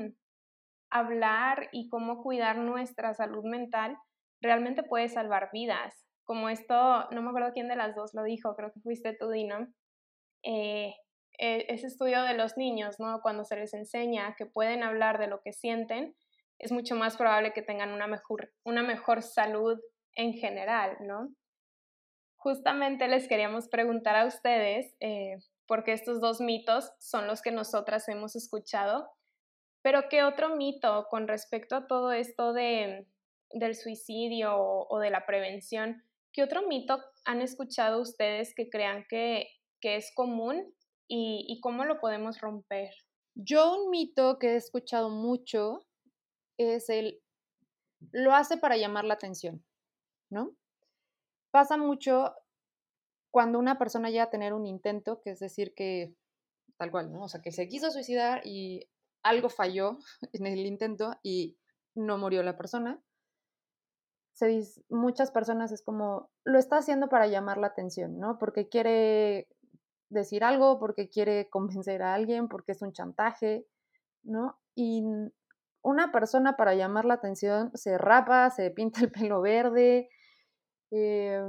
hablar 0.90 1.68
y 1.72 1.88
cómo 1.88 2.22
cuidar 2.22 2.59
nuestra 2.59 3.14
salud 3.14 3.44
mental 3.44 3.96
realmente 4.40 4.83
puede 4.83 5.09
salvar 5.09 5.50
vidas. 5.52 6.07
Como 6.24 6.48
esto, 6.48 7.09
no 7.11 7.22
me 7.22 7.28
acuerdo 7.28 7.52
quién 7.52 7.68
de 7.68 7.76
las 7.76 7.94
dos 7.94 8.14
lo 8.14 8.22
dijo, 8.22 8.55
creo 8.55 8.72
que 8.72 8.81
fuiste 8.81 9.16
tú, 9.18 9.31
Dino, 9.31 9.68
eh, 10.44 10.94
ese 11.42 11.88
estudio 11.88 12.22
de 12.22 12.35
los 12.35 12.57
niños, 12.57 13.00
¿no? 13.00 13.20
Cuando 13.20 13.44
se 13.44 13.57
les 13.57 13.74
enseña 13.74 14.37
que 14.37 14.46
pueden 14.46 14.85
hablar 14.85 15.18
de 15.18 15.26
lo 15.26 15.40
que 15.40 15.52
sienten, 15.52 16.14
es 16.61 16.70
mucho 16.70 16.94
más 16.94 17.16
probable 17.16 17.52
que 17.52 17.62
tengan 17.62 17.90
una 17.90 18.07
mejor, 18.07 18.52
una 18.64 18.85
mejor 18.85 19.22
salud 19.22 19.81
en 20.14 20.35
general, 20.35 20.96
¿no? 21.00 21.35
Justamente 22.37 23.09
les 23.09 23.26
queríamos 23.26 23.68
preguntar 23.68 24.14
a 24.14 24.26
ustedes, 24.26 24.94
eh, 25.00 25.38
porque 25.66 25.92
estos 25.92 26.20
dos 26.20 26.40
mitos 26.40 26.92
son 27.00 27.26
los 27.26 27.42
que 27.42 27.50
nosotras 27.50 28.09
hemos 28.09 28.37
escuchado. 28.37 29.11
Pero 29.83 30.09
¿qué 30.09 30.22
otro 30.22 30.55
mito 30.55 31.09
con 31.11 31.26
respecto 31.26 31.74
a 31.74 31.87
todo 31.88 32.12
esto 32.12 32.52
de, 32.52 33.09
del 33.50 33.74
suicidio 33.74 34.57
o, 34.57 34.98
de 35.00 35.11
la 35.11 35.26
prevención? 35.26 36.05
¿Qué 36.33 36.44
otro 36.44 36.62
mito 36.68 37.00
han 37.24 37.42
escuchado 37.42 38.00
ustedes 38.00 38.55
que 38.55 38.70
crean 38.70 39.07
que, 39.09 39.48
que 39.81 39.96
es 39.96 40.12
común 40.14 40.72
y, 41.14 41.61
cómo 41.61 41.85
lo 41.85 42.01
podemos 42.01 42.40
romper? 42.40 42.94
Yo 43.35 43.75
un 43.77 43.90
mito 43.90 44.38
que 44.38 44.53
he 44.53 44.57
escuchado 44.57 45.11
mucho 45.11 45.87
es 46.59 46.88
el 46.88 47.20
lo 48.10 48.35
hace 48.35 48.56
para 48.56 48.77
llamar 48.77 49.04
la 49.04 49.15
atención, 49.15 49.65
¿no? 50.31 50.56
Pasa 51.52 51.77
mucho 51.77 52.35
cuando 53.31 53.58
una 53.58 53.79
persona 53.79 54.10
llega 54.10 54.25
a 54.25 54.31
tener 54.31 54.54
un 54.54 54.67
intento, 54.67 55.21
que 55.21 55.31
es 55.31 55.38
decir, 55.38 55.75
que 55.75 56.17
tal 56.79 56.90
cual, 56.90 57.13
¿no? 57.13 57.25
O 57.25 57.29
sea, 57.29 57.42
que 57.42 57.52
se 57.52 57.69
quiso 57.69 57.90
suicidar 57.90 58.40
y 58.44 58.88
algo 59.23 59.50
falló 59.50 59.98
en 60.33 60.46
el 60.46 60.67
intento 60.67 61.15
y 61.23 61.58
no 61.94 62.19
murió 62.19 62.42
la 62.42 62.56
persona. 62.56 63.00
Se 64.33 64.46
dice, 64.46 64.83
muchas 64.88 65.31
personas 65.31 65.73
es 65.73 65.83
como, 65.83 66.31
lo 66.44 66.58
está 66.58 66.79
haciendo 66.79 67.08
para 67.08 67.27
llamar 67.27 67.58
la 67.58 67.69
atención, 67.69 68.19
¿no? 68.19 68.38
Porque 68.38 68.69
quiere 68.69 69.46
decir 70.13 70.44
algo, 70.44 70.79
porque 70.79 71.08
quiere 71.08 71.48
convencer 71.50 72.02
a 72.02 72.15
alguien, 72.15 72.48
porque 72.48 72.73
es 72.73 72.83
un 72.83 72.92
chantaje, 72.92 73.67
¿no? 74.23 74.58
Y 74.75 75.04
una 75.83 76.13
persona 76.13 76.56
para 76.56 76.75
llamar 76.75 77.04
la 77.04 77.15
atención 77.15 77.71
se 77.75 77.98
rapa, 77.98 78.50
se 78.50 78.71
pinta 78.71 79.00
el 79.00 79.10
pelo 79.13 79.40
verde, 79.40 80.08
eh, 80.90 81.42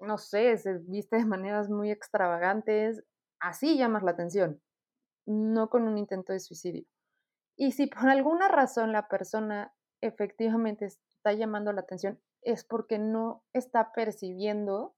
no 0.00 0.18
sé, 0.18 0.56
se 0.58 0.78
viste 0.78 1.16
de 1.16 1.26
maneras 1.26 1.70
muy 1.70 1.90
extravagantes, 1.90 3.02
así 3.40 3.76
llamas 3.76 4.02
la 4.02 4.12
atención, 4.12 4.60
no 5.26 5.68
con 5.68 5.86
un 5.86 5.98
intento 5.98 6.32
de 6.32 6.40
suicidio. 6.40 6.84
Y 7.56 7.72
si 7.72 7.86
por 7.86 8.08
alguna 8.08 8.48
razón 8.48 8.92
la 8.92 9.08
persona 9.08 9.74
efectivamente 10.00 10.86
está 10.86 11.32
llamando 11.34 11.72
la 11.72 11.82
atención, 11.82 12.20
es 12.42 12.64
porque 12.64 12.98
no 12.98 13.44
está 13.52 13.92
percibiendo 13.92 14.96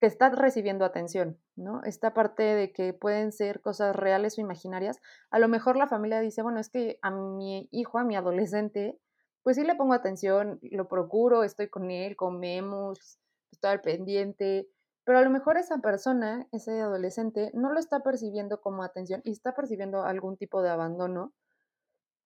que 0.00 0.06
está 0.06 0.30
recibiendo 0.30 0.84
atención, 0.84 1.40
¿no? 1.56 1.82
Esta 1.84 2.14
parte 2.14 2.42
de 2.42 2.72
que 2.72 2.92
pueden 2.92 3.32
ser 3.32 3.60
cosas 3.60 3.94
reales 3.94 4.38
o 4.38 4.40
imaginarias, 4.40 5.00
a 5.30 5.38
lo 5.38 5.48
mejor 5.48 5.76
la 5.76 5.88
familia 5.88 6.20
dice, 6.20 6.42
bueno, 6.42 6.60
es 6.60 6.68
que 6.70 6.98
a 7.02 7.10
mi 7.10 7.68
hijo, 7.70 7.98
a 7.98 8.04
mi 8.04 8.16
adolescente, 8.16 8.98
pues 9.42 9.56
sí 9.56 9.64
le 9.64 9.74
pongo 9.74 9.94
atención, 9.94 10.58
lo 10.62 10.88
procuro, 10.88 11.44
estoy 11.44 11.68
con 11.68 11.90
él, 11.90 12.16
comemos, 12.16 13.18
estoy 13.52 13.70
al 13.70 13.80
pendiente, 13.80 14.68
pero 15.04 15.18
a 15.18 15.22
lo 15.22 15.30
mejor 15.30 15.58
esa 15.58 15.78
persona, 15.78 16.48
ese 16.50 16.80
adolescente, 16.80 17.50
no 17.54 17.72
lo 17.72 17.78
está 17.78 18.00
percibiendo 18.00 18.60
como 18.60 18.82
atención 18.82 19.20
y 19.24 19.32
está 19.32 19.54
percibiendo 19.54 20.02
algún 20.02 20.36
tipo 20.36 20.62
de 20.62 20.70
abandono 20.70 21.34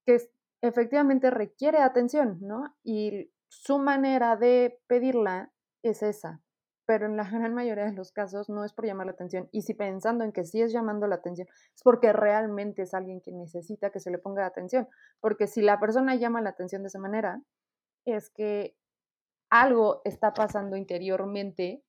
que 0.07 0.31
efectivamente 0.63 1.31
requiere 1.31 1.79
atención, 1.79 2.39
¿no? 2.41 2.77
Y 2.83 3.33
su 3.49 3.79
manera 3.79 4.37
de 4.37 4.81
pedirla 4.87 5.53
es 5.83 6.03
esa, 6.03 6.41
pero 6.89 7.05
en 7.05 7.19
la 7.19 7.29
gran 7.29 7.53
mayoría 7.53 7.85
de 7.85 7.93
los 7.93 8.13
casos 8.13 8.49
no 8.49 8.65
es 8.65 8.73
por 8.73 8.87
llamar 8.87 9.05
la 9.05 9.13
atención. 9.13 9.47
Y 9.53 9.61
si 9.61 9.75
pensando 9.75 10.25
en 10.25 10.33
que 10.33 10.47
sí 10.47 10.63
es 10.63 10.73
llamando 10.73 11.07
la 11.07 11.17
atención, 11.17 11.47
es 11.75 11.83
porque 11.83 12.15
realmente 12.15 12.81
es 12.81 12.95
alguien 12.95 13.21
que 13.21 13.31
necesita 13.31 13.91
que 13.91 14.01
se 14.01 14.11
le 14.11 14.17
ponga 14.17 14.47
atención. 14.47 14.89
Porque 15.21 15.49
si 15.49 15.61
la 15.61 15.79
persona 15.79 16.15
llama 16.15 16.41
la 16.41 16.49
atención 16.49 16.83
de 16.83 16.89
esa 16.89 16.99
manera, 16.99 17.43
es 18.07 18.31
que 18.31 18.75
algo 19.51 20.01
está 20.07 20.33
pasando 20.33 20.79
interiormente 20.79 21.85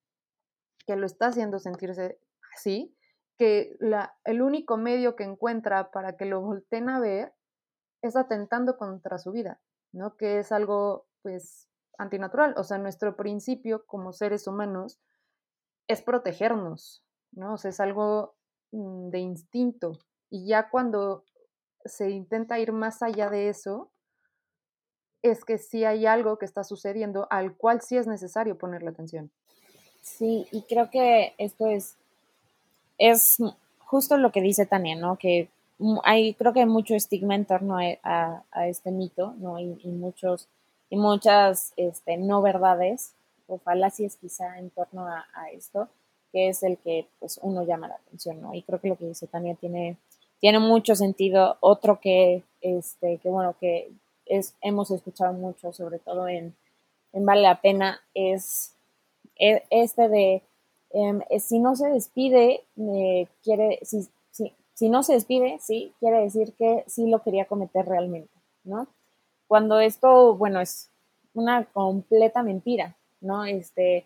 que 0.85 0.97
lo 0.97 1.05
está 1.05 1.27
haciendo 1.27 1.59
sentirse 1.59 2.19
así, 2.53 2.93
que 3.37 3.77
la, 3.79 4.17
el 4.25 4.41
único 4.41 4.75
medio 4.75 5.15
que 5.15 5.23
encuentra 5.23 5.91
para 5.91 6.17
que 6.17 6.25
lo 6.25 6.41
volteen 6.41 6.89
a 6.89 6.99
ver 6.99 7.33
es 8.01 8.17
atentando 8.17 8.75
contra 8.77 9.17
su 9.17 9.31
vida, 9.31 9.61
¿no? 9.93 10.17
Que 10.17 10.39
es 10.39 10.51
algo, 10.51 11.07
pues, 11.21 11.68
antinatural. 11.99 12.55
O 12.57 12.63
sea, 12.63 12.79
nuestro 12.79 13.15
principio 13.15 13.85
como 13.85 14.11
seres 14.13 14.47
humanos 14.47 14.97
es 15.87 16.01
protegernos, 16.01 17.03
¿no? 17.31 17.53
O 17.53 17.57
sea, 17.57 17.69
es 17.69 17.79
algo 17.79 18.33
mm, 18.71 19.09
de 19.09 19.19
instinto. 19.19 19.99
Y 20.31 20.47
ya 20.47 20.69
cuando 20.69 21.23
se 21.85 22.09
intenta 22.09 22.57
ir 22.59 22.71
más 22.71 23.03
allá 23.03 23.29
de 23.29 23.49
eso, 23.49 23.91
es 25.21 25.43
que 25.43 25.57
sí 25.57 25.83
hay 25.83 26.05
algo 26.05 26.37
que 26.37 26.45
está 26.45 26.63
sucediendo 26.63 27.27
al 27.29 27.55
cual 27.55 27.81
sí 27.81 27.97
es 27.97 28.07
necesario 28.07 28.57
ponerle 28.57 28.89
atención. 28.89 29.29
Sí, 30.01 30.47
y 30.51 30.61
creo 30.63 30.89
que 30.89 31.33
esto 31.37 31.67
es, 31.67 31.97
es 32.97 33.37
justo 33.79 34.17
lo 34.17 34.31
que 34.31 34.41
dice 34.41 34.65
Tania, 34.65 34.95
¿no? 34.95 35.17
Que 35.17 35.49
hay, 36.03 36.33
creo 36.35 36.53
que 36.53 36.61
hay 36.61 36.65
mucho 36.65 36.95
estigma 36.95 37.35
en 37.35 37.45
torno 37.45 37.77
a, 37.77 38.43
a, 38.51 38.67
este 38.67 38.91
mito, 38.91 39.33
¿no? 39.37 39.59
Y, 39.59 39.77
y 39.83 39.89
muchos 39.89 40.47
y 40.89 40.97
muchas 40.97 41.73
este, 41.77 42.17
no 42.17 42.41
verdades 42.41 43.13
o 43.47 43.57
falacias 43.57 44.15
quizá 44.15 44.59
en 44.59 44.69
torno 44.69 45.07
a, 45.07 45.25
esto, 45.53 45.87
que 46.31 46.49
es 46.49 46.61
el 46.63 46.77
que 46.77 47.07
pues 47.19 47.39
uno 47.41 47.63
llama 47.63 47.87
la 47.87 47.95
atención, 47.95 48.41
¿no? 48.41 48.53
Y 48.53 48.61
creo 48.61 48.79
que 48.79 48.89
lo 48.89 48.95
que 48.95 49.07
dice 49.07 49.27
Tania 49.27 49.55
tiene, 49.55 49.97
tiene 50.39 50.59
mucho 50.59 50.95
sentido. 50.95 51.57
Otro 51.59 51.99
que, 51.99 52.43
este, 52.61 53.17
que 53.17 53.29
bueno, 53.29 53.55
que 53.59 53.91
es, 54.25 54.55
hemos 54.61 54.91
escuchado 54.91 55.33
mucho, 55.33 55.73
sobre 55.73 55.97
todo 55.97 56.27
en, 56.27 56.55
en 57.13 57.25
Vale 57.25 57.41
la 57.41 57.61
Pena, 57.61 57.99
es 58.13 58.75
e, 59.35 59.63
este 59.71 60.07
de 60.09 60.43
em, 60.91 61.21
si 61.39 61.59
no 61.59 61.75
se 61.75 61.89
despide, 61.89 62.63
quiere, 63.43 63.79
si, 63.81 64.07
si, 64.31 64.53
si 64.73 64.89
no 64.89 65.01
se 65.01 65.13
despide, 65.13 65.57
sí, 65.59 65.93
quiere 65.99 66.19
decir 66.19 66.53
que 66.53 66.83
sí 66.87 67.07
lo 67.07 67.23
quería 67.23 67.45
cometer 67.45 67.85
realmente, 67.85 68.33
¿no? 68.63 68.87
Cuando 69.49 69.79
esto, 69.79 70.35
bueno, 70.35 70.61
es 70.61 70.91
una 71.33 71.65
completa 71.65 72.43
mentira, 72.43 72.95
¿no? 73.19 73.45
Este, 73.45 74.05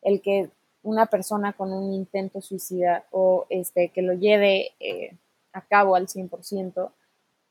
el 0.00 0.22
que 0.22 0.48
una 0.82 1.04
persona 1.04 1.52
con 1.52 1.74
un 1.74 1.92
intento 1.92 2.40
suicida 2.40 3.04
o 3.10 3.44
este, 3.50 3.90
que 3.90 4.00
lo 4.00 4.14
lleve 4.14 4.72
eh, 4.80 5.14
a 5.52 5.60
cabo 5.60 5.94
al 5.94 6.06
100%, 6.06 6.90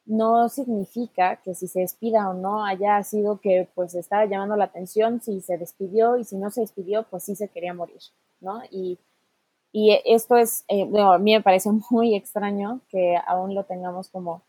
no 0.07 0.49
significa 0.49 1.35
que 1.35 1.53
si 1.53 1.67
se 1.67 1.81
despida 1.81 2.27
o 2.27 2.33
no 2.33 2.65
haya 2.65 3.03
sido 3.03 3.39
que 3.39 3.67
pues 3.75 3.93
estaba 3.93 4.25
llamando 4.25 4.55
la 4.55 4.65
atención, 4.65 5.21
si 5.21 5.39
se 5.41 5.59
despidió 5.59 6.17
y 6.17 6.23
si 6.23 6.37
no 6.37 6.49
se 6.49 6.61
despidió, 6.61 7.03
pues 7.03 7.23
sí 7.23 7.35
se 7.35 7.49
quería 7.49 7.75
morir, 7.75 8.01
¿no? 8.39 8.63
Y, 8.71 8.97
y 9.71 9.95
esto 10.05 10.37
es, 10.37 10.65
eh, 10.69 10.89
a 10.99 11.19
mí 11.19 11.33
me 11.33 11.43
parece 11.43 11.69
muy 11.91 12.15
extraño 12.15 12.81
que 12.89 13.15
aún 13.27 13.53
lo 13.53 13.63
tengamos 13.65 14.09
como 14.09 14.41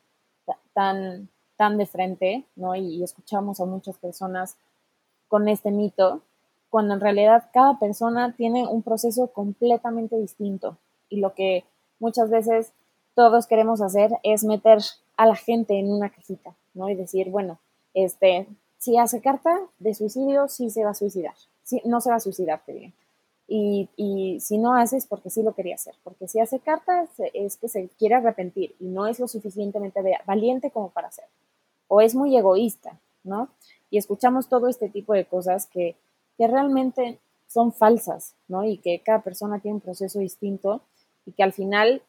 tan, 0.72 1.28
tan 1.58 1.76
de 1.76 1.86
frente, 1.86 2.44
¿no? 2.56 2.74
Y, 2.74 3.02
escuchamos 3.02 3.60
a 3.60 3.66
muchas 3.66 3.98
personas 3.98 4.56
con 5.26 5.48
este 5.48 5.70
mito, 5.70 6.22
cuando 6.70 6.94
en 6.94 7.00
realidad 7.00 7.50
cada 7.52 7.78
persona 7.78 8.34
tiene 8.36 8.66
un 8.66 8.82
proceso 8.82 9.26
completamente 9.26 10.16
distinto. 10.16 10.78
Y 11.10 11.20
lo 11.20 11.34
que 11.34 11.64
muchas 11.98 12.30
veces 12.30 12.72
todos 13.14 13.46
queremos 13.46 13.82
hacer 13.82 14.12
es 14.22 14.44
meter 14.44 14.78
a 15.16 15.26
la 15.26 15.34
gente 15.34 15.78
en 15.78 15.90
una 15.92 16.10
cajita, 16.10 16.54
¿no? 16.74 16.88
Y 16.88 16.94
decir, 16.94 17.28
bueno, 17.28 17.58
este, 17.92 18.46
si 18.78 18.96
hace 18.96 19.20
carta 19.20 19.58
de 19.80 19.94
suicidio, 19.94 20.46
sí 20.48 20.70
se 20.70 20.84
va 20.84 20.90
a 20.90 20.94
suicidar. 20.94 21.34
Sí, 21.64 21.82
no 21.84 22.00
se 22.00 22.10
va 22.10 22.16
a 22.16 22.20
suicidar, 22.20 22.62
te 22.64 22.72
digo. 22.72 22.92
Y, 23.48 23.88
y, 23.96 24.38
si 24.40 24.58
no 24.58 24.74
haces, 24.74 25.06
porque 25.06 25.30
sí 25.30 25.42
lo 25.42 25.54
quería 25.54 25.74
hacer. 25.74 25.94
Porque 26.04 26.28
si 26.28 26.38
hace 26.38 26.60
carta, 26.60 27.08
es 27.32 27.56
que 27.56 27.68
se 27.68 27.88
quiere 27.98 28.14
arrepentir 28.14 28.76
y 28.78 28.84
no 28.84 29.08
es 29.08 29.18
lo 29.18 29.26
suficientemente 29.26 30.00
valiente 30.24 30.70
como 30.70 30.90
para 30.90 31.08
hacerlo 31.08 31.37
o 31.88 32.00
es 32.00 32.14
muy 32.14 32.36
egoísta, 32.36 33.00
¿no? 33.24 33.48
Y 33.90 33.98
escuchamos 33.98 34.48
todo 34.48 34.68
este 34.68 34.88
tipo 34.88 35.14
de 35.14 35.24
cosas 35.24 35.66
que, 35.66 35.96
que 36.36 36.46
realmente 36.46 37.18
son 37.48 37.72
falsas, 37.72 38.34
¿no? 38.46 38.64
Y 38.64 38.78
que 38.78 39.00
cada 39.00 39.22
persona 39.22 39.58
tiene 39.58 39.76
un 39.76 39.80
proceso 39.80 40.18
distinto 40.20 40.82
y 41.26 41.32
que 41.32 41.42
al 41.42 41.52
final 41.52 42.02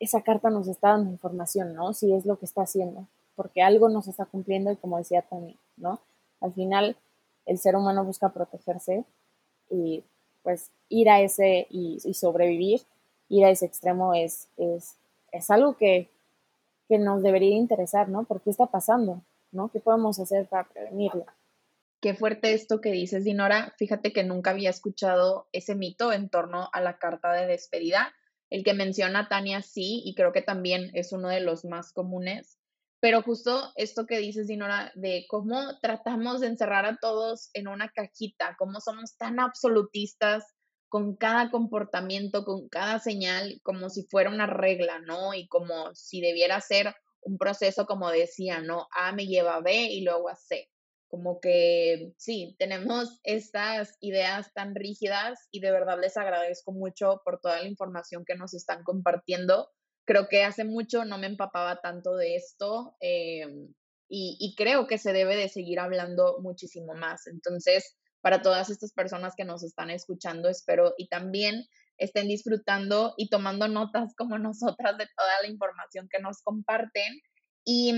esa 0.00 0.22
carta 0.22 0.50
nos 0.50 0.66
está 0.66 0.90
dando 0.90 1.10
información, 1.10 1.74
¿no? 1.74 1.92
Si 1.92 2.12
es 2.12 2.26
lo 2.26 2.38
que 2.38 2.46
está 2.46 2.62
haciendo, 2.62 3.06
porque 3.36 3.62
algo 3.62 3.88
nos 3.88 4.08
está 4.08 4.24
cumpliendo 4.24 4.72
y 4.72 4.76
como 4.76 4.98
decía 4.98 5.22
Tony, 5.22 5.56
¿no? 5.76 6.00
Al 6.40 6.52
final 6.52 6.96
el 7.46 7.58
ser 7.58 7.76
humano 7.76 8.04
busca 8.04 8.30
protegerse 8.30 9.04
y 9.70 10.02
pues 10.42 10.70
ir 10.88 11.08
a 11.08 11.20
ese 11.20 11.66
y, 11.70 11.98
y 12.04 12.14
sobrevivir, 12.14 12.82
ir 13.28 13.44
a 13.44 13.50
ese 13.50 13.66
extremo 13.66 14.14
es, 14.14 14.48
es, 14.56 14.96
es 15.30 15.50
algo 15.50 15.76
que, 15.76 16.08
que 16.92 16.98
nos 16.98 17.22
debería 17.22 17.56
interesar, 17.56 18.10
¿no? 18.10 18.24
¿Por 18.24 18.42
qué 18.42 18.50
está 18.50 18.66
pasando? 18.66 19.24
¿No? 19.50 19.70
¿Qué 19.70 19.80
podemos 19.80 20.18
hacer 20.18 20.46
para 20.46 20.68
prevenirlo? 20.68 21.24
Qué 22.02 22.12
fuerte 22.12 22.52
esto 22.52 22.82
que 22.82 22.92
dices, 22.92 23.24
Dinora. 23.24 23.74
Fíjate 23.78 24.12
que 24.12 24.24
nunca 24.24 24.50
había 24.50 24.68
escuchado 24.68 25.48
ese 25.52 25.74
mito 25.74 26.12
en 26.12 26.28
torno 26.28 26.68
a 26.70 26.82
la 26.82 26.98
carta 26.98 27.32
de 27.32 27.46
despedida. 27.46 28.12
El 28.50 28.62
que 28.62 28.74
menciona 28.74 29.30
Tania 29.30 29.62
sí, 29.62 30.02
y 30.04 30.14
creo 30.14 30.32
que 30.32 30.42
también 30.42 30.90
es 30.92 31.14
uno 31.14 31.30
de 31.30 31.40
los 31.40 31.64
más 31.64 31.94
comunes. 31.94 32.58
Pero 33.00 33.22
justo 33.22 33.72
esto 33.76 34.04
que 34.04 34.18
dices, 34.18 34.46
Dinora, 34.46 34.92
de 34.94 35.24
cómo 35.30 35.78
tratamos 35.80 36.42
de 36.42 36.48
encerrar 36.48 36.84
a 36.84 36.98
todos 37.00 37.48
en 37.54 37.68
una 37.68 37.88
cajita, 37.88 38.54
cómo 38.58 38.82
somos 38.82 39.16
tan 39.16 39.40
absolutistas 39.40 40.44
con 40.92 41.16
cada 41.16 41.50
comportamiento, 41.50 42.44
con 42.44 42.68
cada 42.68 42.98
señal, 42.98 43.62
como 43.62 43.88
si 43.88 44.02
fuera 44.10 44.28
una 44.28 44.46
regla, 44.46 44.98
¿no? 44.98 45.32
Y 45.32 45.48
como 45.48 45.94
si 45.94 46.20
debiera 46.20 46.60
ser 46.60 46.94
un 47.22 47.38
proceso, 47.38 47.86
como 47.86 48.10
decía, 48.10 48.60
¿no? 48.60 48.88
A 48.94 49.10
me 49.12 49.26
lleva 49.26 49.54
a 49.54 49.62
B 49.62 49.84
y 49.84 50.02
luego 50.02 50.28
a 50.28 50.36
C. 50.36 50.68
Como 51.08 51.40
que 51.40 52.12
sí, 52.18 52.56
tenemos 52.58 53.20
estas 53.22 53.96
ideas 54.02 54.52
tan 54.52 54.74
rígidas 54.74 55.48
y 55.50 55.60
de 55.60 55.70
verdad 55.70 55.98
les 55.98 56.18
agradezco 56.18 56.72
mucho 56.72 57.22
por 57.24 57.40
toda 57.40 57.62
la 57.62 57.68
información 57.68 58.26
que 58.26 58.34
nos 58.34 58.52
están 58.52 58.84
compartiendo. 58.84 59.70
Creo 60.04 60.28
que 60.28 60.44
hace 60.44 60.64
mucho 60.64 61.06
no 61.06 61.16
me 61.16 61.26
empapaba 61.26 61.80
tanto 61.80 62.16
de 62.16 62.36
esto 62.36 62.96
em, 63.00 63.72
y, 64.10 64.36
y 64.38 64.54
creo 64.56 64.86
que 64.86 64.98
se 64.98 65.14
debe 65.14 65.36
de 65.36 65.48
seguir 65.48 65.80
hablando 65.80 66.36
muchísimo 66.42 66.92
más. 66.92 67.26
Entonces, 67.28 67.96
para 68.22 68.40
todas 68.40 68.70
estas 68.70 68.92
personas 68.92 69.34
que 69.36 69.44
nos 69.44 69.62
están 69.64 69.90
escuchando, 69.90 70.48
espero, 70.48 70.94
y 70.96 71.08
también 71.08 71.66
estén 71.98 72.28
disfrutando 72.28 73.14
y 73.16 73.28
tomando 73.28 73.68
notas 73.68 74.14
como 74.16 74.38
nosotras 74.38 74.96
de 74.96 75.06
toda 75.16 75.42
la 75.42 75.48
información 75.48 76.08
que 76.10 76.20
nos 76.20 76.40
comparten. 76.42 77.20
Y, 77.64 77.92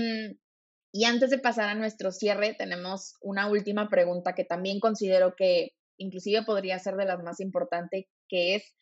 y 0.91 1.05
antes 1.05 1.29
de 1.29 1.39
pasar 1.39 1.69
a 1.69 1.75
nuestro 1.75 2.11
cierre, 2.11 2.55
tenemos 2.57 3.15
una 3.21 3.49
última 3.49 3.87
pregunta 3.87 4.33
que 4.33 4.43
también 4.43 4.79
considero 4.79 5.35
que 5.35 5.69
inclusive 5.97 6.43
podría 6.43 6.77
ser 6.79 6.95
de 6.95 7.05
las 7.05 7.23
más 7.23 7.39
importantes, 7.39 8.05
que 8.27 8.55
es, 8.55 8.75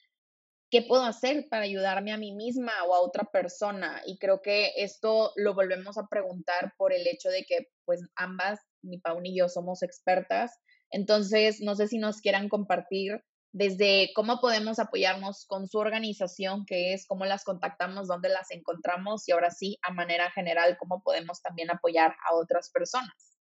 ¿qué 0.72 0.82
puedo 0.82 1.04
hacer 1.04 1.48
para 1.50 1.64
ayudarme 1.64 2.12
a 2.12 2.18
mí 2.18 2.34
misma 2.34 2.72
o 2.88 2.96
a 2.96 3.02
otra 3.02 3.26
persona? 3.32 4.02
Y 4.06 4.18
creo 4.18 4.42
que 4.42 4.72
esto 4.78 5.32
lo 5.36 5.54
volvemos 5.54 5.98
a 5.98 6.08
preguntar 6.10 6.74
por 6.78 6.94
el 6.94 7.06
hecho 7.06 7.30
de 7.30 7.44
que 7.44 7.68
pues 7.86 8.02
ambas, 8.16 8.60
ni 8.82 9.00
Pau 9.00 9.20
ni 9.22 9.38
yo, 9.38 9.50
somos 9.50 9.84
expertas 9.84 10.52
entonces, 10.94 11.60
no 11.60 11.76
sé 11.76 11.88
si 11.88 11.98
nos 11.98 12.22
quieran 12.22 12.50
compartir 12.50 13.24
desde 13.52 14.12
cómo 14.14 14.40
podemos 14.40 14.78
apoyarnos 14.78 15.46
con 15.48 15.68
su 15.68 15.80
organización, 15.80 16.66
que 16.66 16.94
es 16.94 17.08
cómo 17.08 17.26
las 17.26 17.44
contactamos, 17.44 18.08
dónde 18.08 18.30
las 18.30 18.52
encontramos 18.52 19.28
y 19.28 19.32
ahora 19.32 19.50
sí, 19.50 19.80
a 19.82 19.92
manera 19.92 20.30
general, 20.32 20.78
cómo 20.80 21.02
podemos 21.04 21.42
también 21.42 21.72
apoyar 21.72 22.16
a 22.30 22.36
otras 22.36 22.70
personas. 22.72 23.40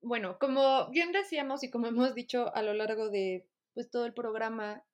Bueno, 0.00 0.38
como 0.38 0.88
bien 0.90 1.10
decíamos 1.10 1.64
y 1.64 1.70
como 1.70 1.88
hemos 1.88 2.14
dicho 2.14 2.54
a 2.54 2.62
lo 2.62 2.74
largo 2.74 3.10
de 3.10 3.48
pues, 3.74 3.90
todo 3.90 4.06
el 4.06 4.14
programa, 4.14 4.84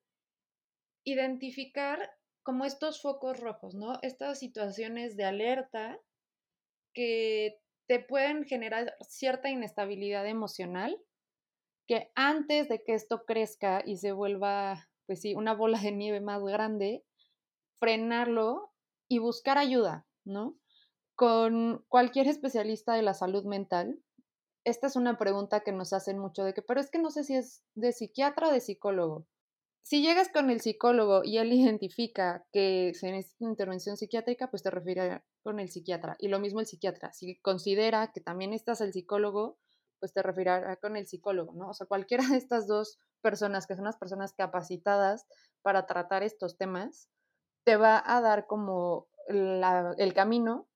identificar 1.04 2.10
como 2.42 2.64
estos 2.64 3.02
focos 3.02 3.40
rojos, 3.40 3.74
¿no? 3.74 3.98
Estas 4.00 4.38
situaciones 4.38 5.16
de 5.16 5.24
alerta 5.24 5.98
que 6.94 7.58
te 7.86 7.98
pueden 7.98 8.44
generar 8.44 8.94
cierta 9.06 9.50
inestabilidad 9.50 10.26
emocional, 10.26 10.98
que 11.86 12.10
antes 12.14 12.68
de 12.68 12.82
que 12.82 12.94
esto 12.94 13.24
crezca 13.26 13.82
y 13.84 13.96
se 13.96 14.12
vuelva, 14.12 14.88
pues 15.06 15.20
sí, 15.20 15.34
una 15.34 15.54
bola 15.54 15.80
de 15.80 15.92
nieve 15.92 16.20
más 16.20 16.42
grande, 16.42 17.04
frenarlo 17.78 18.72
y 19.08 19.18
buscar 19.18 19.58
ayuda, 19.58 20.06
¿no? 20.24 20.56
Con 21.14 21.84
cualquier 21.88 22.28
especialista 22.28 22.94
de 22.94 23.02
la 23.02 23.14
salud 23.14 23.44
mental, 23.44 24.00
esta 24.64 24.86
es 24.86 24.96
una 24.96 25.18
pregunta 25.18 25.60
que 25.60 25.72
nos 25.72 25.92
hacen 25.92 26.18
mucho 26.18 26.42
de 26.42 26.54
que, 26.54 26.62
pero 26.62 26.80
es 26.80 26.90
que 26.90 26.98
no 26.98 27.10
sé 27.10 27.24
si 27.24 27.36
es 27.36 27.62
de 27.74 27.92
psiquiatra 27.92 28.48
o 28.48 28.52
de 28.52 28.60
psicólogo. 28.60 29.26
Si 29.82 30.00
llegas 30.00 30.30
con 30.30 30.48
el 30.48 30.62
psicólogo 30.62 31.22
y 31.24 31.36
él 31.36 31.52
identifica 31.52 32.46
que 32.52 32.92
se 32.94 33.10
necesita 33.12 33.44
una 33.44 33.52
intervención 33.52 33.96
psiquiátrica, 33.96 34.50
pues 34.50 34.62
te 34.62 34.70
refiere 34.70 35.22
con 35.42 35.60
el 35.60 35.68
psiquiatra. 35.68 36.16
Y 36.18 36.28
lo 36.28 36.40
mismo 36.40 36.60
el 36.60 36.66
psiquiatra. 36.66 37.12
Si 37.12 37.38
considera 37.40 38.10
que 38.12 38.22
también 38.22 38.54
estás 38.54 38.80
el 38.80 38.94
psicólogo, 38.94 39.58
pues 40.04 40.12
te 40.12 40.22
referirá 40.22 40.76
con 40.76 40.98
el 40.98 41.06
psicólogo, 41.06 41.54
¿no? 41.54 41.70
O 41.70 41.72
sea, 41.72 41.86
cualquiera 41.86 42.28
de 42.28 42.36
estas 42.36 42.66
dos 42.66 42.98
personas, 43.22 43.66
que 43.66 43.74
son 43.74 43.86
las 43.86 43.96
personas 43.96 44.34
capacitadas 44.34 45.26
para 45.62 45.86
tratar 45.86 46.22
estos 46.22 46.58
temas, 46.58 47.08
te 47.64 47.76
va 47.76 48.02
a 48.04 48.20
dar 48.20 48.46
como 48.46 49.08
el 49.28 50.12
camino 50.12 50.68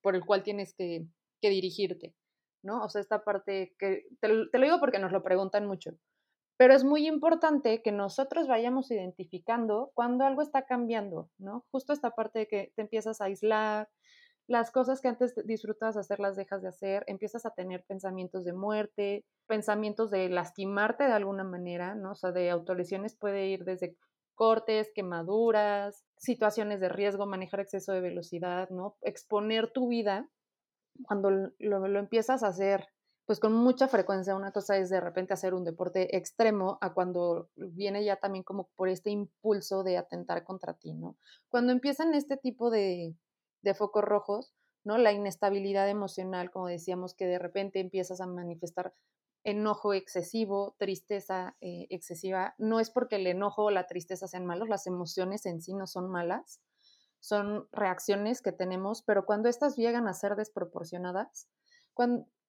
por 0.00 0.14
el 0.14 0.24
cual 0.24 0.44
tienes 0.44 0.74
que, 0.74 1.08
que 1.40 1.50
dirigirte. 1.50 2.14
¿no? 2.62 2.84
O 2.84 2.88
sea, 2.88 3.00
esta 3.00 3.24
parte 3.24 3.74
que 3.80 4.06
te, 4.20 4.28
te, 4.52 4.58
lo 4.58 4.64
digo 4.64 4.78
porque 4.78 5.00
nos 5.00 5.10
lo 5.10 5.24
preguntan 5.24 5.66
mucho, 5.66 5.98
pero 6.56 6.72
es 6.72 6.84
muy 6.84 7.08
importante 7.08 7.82
que 7.82 7.90
nosotros 7.90 8.46
vayamos 8.46 8.92
identificando 8.92 9.90
cuando 9.94 10.24
algo 10.24 10.42
está 10.42 10.66
cambiando, 10.66 11.28
¿no? 11.36 11.66
Justo 11.72 11.92
esta 11.92 12.12
parte 12.12 12.38
de 12.38 12.46
que 12.46 12.72
te 12.76 12.82
empiezas 12.82 13.20
a 13.20 13.24
aislar, 13.24 13.88
las 14.52 14.70
cosas 14.70 15.00
que 15.00 15.08
antes 15.08 15.34
disfrutabas 15.46 15.96
hacer 15.96 16.20
las 16.20 16.36
dejas 16.36 16.60
de 16.60 16.68
hacer, 16.68 17.04
empiezas 17.06 17.46
a 17.46 17.54
tener 17.54 17.84
pensamientos 17.88 18.44
de 18.44 18.52
muerte, 18.52 19.24
pensamientos 19.46 20.10
de 20.10 20.28
lastimarte 20.28 21.04
de 21.04 21.12
alguna 21.12 21.42
manera, 21.42 21.94
¿no? 21.94 22.12
O 22.12 22.14
sea, 22.14 22.32
de 22.32 22.50
autolesiones 22.50 23.16
puede 23.16 23.46
ir 23.46 23.64
desde 23.64 23.96
cortes, 24.34 24.92
quemaduras, 24.94 26.04
situaciones 26.18 26.80
de 26.80 26.90
riesgo, 26.90 27.24
manejar 27.24 27.60
exceso 27.60 27.92
de 27.92 28.02
velocidad, 28.02 28.68
¿no? 28.68 28.96
Exponer 29.00 29.72
tu 29.72 29.88
vida 29.88 30.28
cuando 31.06 31.30
lo, 31.30 31.88
lo, 31.88 31.98
empiezas 31.98 32.42
a 32.42 32.48
hacer, 32.48 32.86
pues 33.24 33.40
con 33.40 33.54
mucha 33.54 33.88
frecuencia, 33.88 34.36
una 34.36 34.52
cosa 34.52 34.76
es 34.76 34.90
de 34.90 35.00
repente 35.00 35.32
hacer 35.32 35.54
un 35.54 35.64
deporte 35.64 36.14
extremo 36.14 36.76
a 36.82 36.92
cuando 36.92 37.48
viene 37.56 38.04
ya 38.04 38.16
también 38.16 38.44
como 38.44 38.68
por 38.76 38.90
este 38.90 39.08
impulso 39.08 39.82
de 39.82 39.96
atentar 39.96 40.44
contra 40.44 40.74
ti, 40.74 40.92
¿no? 40.92 41.16
Cuando 41.48 41.72
empiezan 41.72 42.12
este 42.12 42.36
tipo 42.36 42.68
de, 42.70 43.16
de 43.62 43.74
focos 43.74 44.04
rojos, 44.04 44.52
¿no? 44.84 44.98
La 44.98 45.12
inestabilidad 45.12 45.88
emocional, 45.88 46.50
como 46.50 46.66
decíamos, 46.66 47.14
que 47.14 47.26
de 47.26 47.38
repente 47.38 47.80
empiezas 47.80 48.20
a 48.20 48.26
manifestar 48.26 48.94
enojo 49.44 49.94
excesivo, 49.94 50.76
tristeza 50.78 51.56
eh, 51.60 51.86
excesiva. 51.90 52.54
No 52.58 52.80
es 52.80 52.90
porque 52.90 53.16
el 53.16 53.26
enojo 53.26 53.64
o 53.64 53.70
la 53.70 53.86
tristeza 53.86 54.28
sean 54.28 54.46
malos, 54.46 54.68
las 54.68 54.86
emociones 54.86 55.46
en 55.46 55.60
sí 55.60 55.74
no 55.74 55.86
son 55.86 56.10
malas, 56.10 56.60
son 57.20 57.68
reacciones 57.72 58.42
que 58.42 58.52
tenemos, 58.52 59.02
pero 59.02 59.24
cuando 59.24 59.48
estas 59.48 59.76
llegan 59.76 60.08
a 60.08 60.14
ser 60.14 60.36
desproporcionadas, 60.36 61.48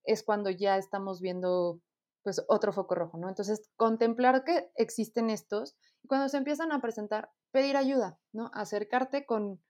es 0.03 0.24
cuando 0.24 0.49
ya 0.49 0.78
estamos 0.78 1.22
viendo 1.22 1.80
pues 2.24 2.43
otro 2.47 2.72
foco 2.72 2.95
rojo, 2.95 3.18
¿no? 3.18 3.28
Entonces, 3.28 3.70
contemplar 3.76 4.43
que 4.45 4.72
existen 4.76 5.30
estos 5.30 5.76
y 6.01 6.07
cuando 6.07 6.30
se 6.30 6.38
empiezan 6.38 6.72
a 6.72 6.80
presentar, 6.80 7.30
pedir 7.51 7.76
ayuda, 7.76 8.18
¿no? 8.32 8.49
Acercarte 8.53 9.26
con, 9.26 9.61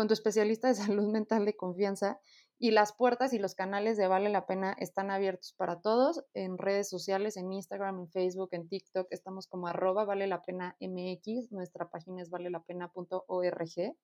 con 0.00 0.08
tu 0.08 0.14
especialista 0.14 0.68
de 0.68 0.74
salud 0.86 1.12
mental 1.12 1.44
de 1.44 1.54
confianza 1.54 2.18
y 2.58 2.70
las 2.70 2.94
puertas 2.94 3.34
y 3.34 3.38
los 3.38 3.54
canales 3.54 3.98
de 3.98 4.06
Vale 4.08 4.30
la 4.30 4.46
Pena 4.46 4.74
están 4.78 5.10
abiertos 5.10 5.54
para 5.58 5.82
todos 5.82 6.24
en 6.32 6.56
redes 6.56 6.88
sociales, 6.88 7.36
en 7.36 7.52
Instagram, 7.52 7.98
en 8.00 8.08
Facebook, 8.08 8.48
en 8.52 8.66
TikTok. 8.66 9.08
Estamos 9.10 9.46
como 9.46 9.66
arroba 9.66 10.06
Vale 10.06 10.26
la 10.26 10.40
Pena 10.40 10.74
MX. 10.80 11.52
Nuestra 11.52 11.90
página 11.90 12.22
es 12.22 12.30
valelapena.org 12.30 13.94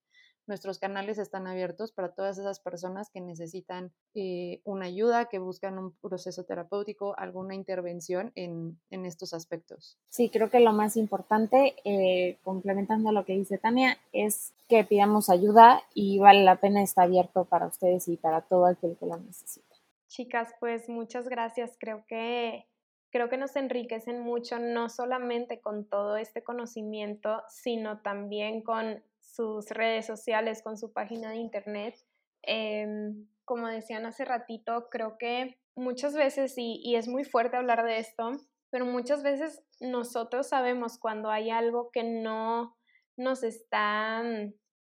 nuestros 0.47 0.79
canales 0.79 1.19
están 1.19 1.47
abiertos 1.47 1.93
para 1.93 2.13
todas 2.13 2.39
esas 2.39 2.61
personas 2.61 3.11
que 3.11 3.21
necesitan 3.21 3.93
eh, 4.15 4.61
una 4.65 4.87
ayuda, 4.87 5.27
que 5.27 5.39
buscan 5.39 5.79
un 5.79 5.93
proceso 5.93 6.45
terapéutico, 6.45 7.19
alguna 7.19 7.55
intervención 7.55 8.33
en, 8.35 8.79
en 8.91 9.07
estos 9.07 9.35
aspectos. 9.35 9.99
Sí, 10.09 10.31
creo 10.31 10.51
que 10.51 10.61
lo 10.61 10.73
más 10.73 10.97
importante, 10.97 11.77
eh, 11.85 12.39
complementando 12.43 13.13
lo 13.13 13.25
que 13.25 13.35
dice 13.35 13.59
Tania, 13.59 13.99
es 14.13 14.53
que 14.69 14.85
pidamos 14.85 15.31
ayuda 15.31 15.83
y 15.95 16.19
vale 16.19 16.45
la 16.45 16.57
pena 16.57 16.83
estar 16.83 17.05
abierto 17.05 17.45
para 17.45 17.67
ustedes 17.67 18.09
y 18.09 18.17
para 18.17 18.41
todo 18.41 18.67
aquel 18.67 18.97
que 18.97 19.07
lo 19.07 19.17
necesite. 19.19 19.67
Chicas, 20.09 20.55
pues 20.61 20.89
muchas 20.89 21.29
gracias. 21.29 21.77
Creo 21.79 22.05
que 22.07 22.67
creo 23.11 23.29
que 23.31 23.39
nos 23.39 23.57
enriquecen 23.57 24.21
mucho, 24.21 24.59
no 24.59 24.89
solamente 24.89 25.61
con 25.61 25.87
todo 25.87 26.17
este 26.17 26.43
conocimiento, 26.43 27.43
sino 27.49 28.01
también 28.01 28.63
con 28.63 29.03
sus 29.37 29.69
redes 29.71 30.07
sociales, 30.07 30.63
con 30.63 30.79
su 30.79 30.93
página 30.93 31.31
de 31.31 31.37
internet. 31.37 31.95
Em, 32.43 33.29
como 33.45 33.69
decían 33.69 34.07
hace 34.07 34.25
ratito, 34.25 34.89
creo 34.91 35.19
que 35.19 35.59
muchas 35.77 36.15
veces, 36.15 36.55
y, 36.57 36.97
es 36.97 37.07
muy 37.07 37.25
fuerte 37.25 37.57
hablar 37.57 37.85
de 37.85 37.99
esto, 37.99 38.33
pero 38.71 38.87
muchas 38.87 39.23
veces 39.23 39.63
nosotros 39.81 40.49
sabemos 40.49 40.99
cuando 40.99 41.31
hay 41.31 41.51
algo 41.51 41.91
que 41.93 42.03
no 42.03 42.77
nos 43.17 43.43
está 43.43 44.23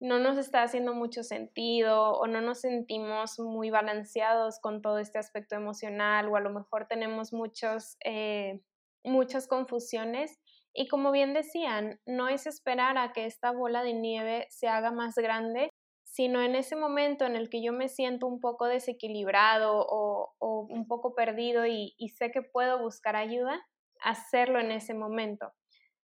no 0.00 0.18
nos 0.18 0.36
está 0.36 0.64
haciendo 0.64 0.94
mucho 0.94 1.22
sentido 1.22 2.14
o 2.14 2.26
no 2.26 2.40
nos 2.40 2.62
sentimos 2.62 3.38
muy 3.38 3.70
balanceados 3.70 4.59
con 4.61 4.82
todo 4.82 4.98
este 4.98 5.20
aspecto 5.20 5.55
emocional 5.55 6.26
o 6.28 6.34
a 6.34 6.40
lo 6.40 6.50
mejor 6.50 6.88
tenemos 6.88 7.32
muchos, 7.32 7.96
eh, 8.05 8.61
muchas 9.05 9.46
confusiones 9.46 10.40
y 10.74 10.88
como 10.88 11.12
bien 11.12 11.34
decían, 11.34 12.00
no 12.06 12.28
es 12.28 12.46
esperar 12.46 12.96
a 12.98 13.12
que 13.12 13.26
esta 13.26 13.50
bola 13.50 13.82
de 13.82 13.92
nieve 13.92 14.46
se 14.50 14.68
haga 14.68 14.90
más 14.90 15.16
grande, 15.16 15.68
sino 16.04 16.42
en 16.42 16.54
ese 16.54 16.76
momento 16.76 17.24
en 17.24 17.36
el 17.36 17.48
que 17.48 17.62
yo 17.62 17.72
me 17.72 17.88
siento 17.88 18.26
un 18.26 18.40
poco 18.40 18.66
desequilibrado 18.66 19.86
o, 19.88 20.34
un 20.40 20.86
poco 20.86 21.14
perdido 21.14 21.66
y, 21.66 21.94
sé 22.16 22.30
que 22.30 22.42
puedo 22.42 22.78
buscar 22.80 23.16
ayuda, 23.16 23.60
hacerlo 24.00 24.60
en 24.60 24.70
ese 24.70 24.94
momento. 24.94 25.52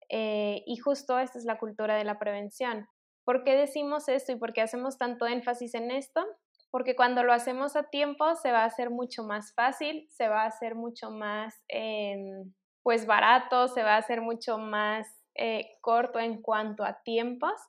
Eh, 0.09 0.63
y 0.65 0.77
justo 0.77 1.17
esta 1.19 1.39
es 1.39 1.45
la 1.45 1.57
cultura 1.57 1.95
de 1.95 2.03
la 2.03 2.19
prevención. 2.19 2.87
¿Por 3.23 3.43
qué 3.43 3.55
decimos 3.55 4.07
esto 4.07 4.33
y 4.33 4.35
por 4.35 4.53
qué 4.53 4.61
hacemos 4.61 4.97
tanto 4.97 5.27
énfasis 5.27 5.73
en 5.75 5.91
esto? 5.91 6.23
Porque 6.71 6.95
cuando 6.95 7.23
lo 7.23 7.33
hacemos 7.33 7.75
a 7.75 7.89
tiempo 7.89 8.35
se 8.35 8.51
va 8.51 8.63
a 8.63 8.65
hacer 8.65 8.89
mucho 8.89 9.23
más 9.23 9.53
fácil, 9.53 10.07
se 10.11 10.27
va 10.27 10.43
a 10.43 10.47
hacer 10.47 10.75
mucho 10.75 11.09
más 11.09 11.63
em, 11.69 12.53
pues 12.85 13.07
barato, 13.07 13.67
se 13.67 13.81
va 13.81 13.95
a 13.95 13.97
hacer 13.97 14.21
mucho 14.21 14.59
más 14.59 15.07
eh, 15.33 15.75
corto 15.81 16.19
en 16.19 16.39
cuanto 16.39 16.83
a 16.83 17.01
tiempos, 17.01 17.59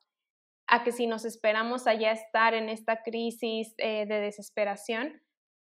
a 0.67 0.85
que 0.85 0.93
si 0.93 1.07
nos 1.07 1.25
esperamos 1.25 1.87
allá 1.87 2.13
estar 2.13 2.53
en 2.53 2.69
esta 2.69 3.03
crisis 3.03 3.73
eh, 3.79 4.05
de 4.05 4.21
desesperación, 4.21 5.23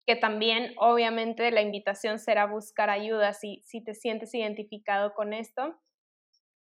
que 0.07 0.15
también 0.15 0.73
obviamente 0.79 1.51
la 1.51 1.63
invitación 1.63 2.21
será 2.21 2.47
buscar 2.47 2.91
ayuda 2.91 3.33
si, 3.33 3.61
si 3.67 3.83
te 3.83 3.97
sientes 3.97 4.33
identificado 4.35 5.15
con 5.15 5.33
esto. 5.33 5.75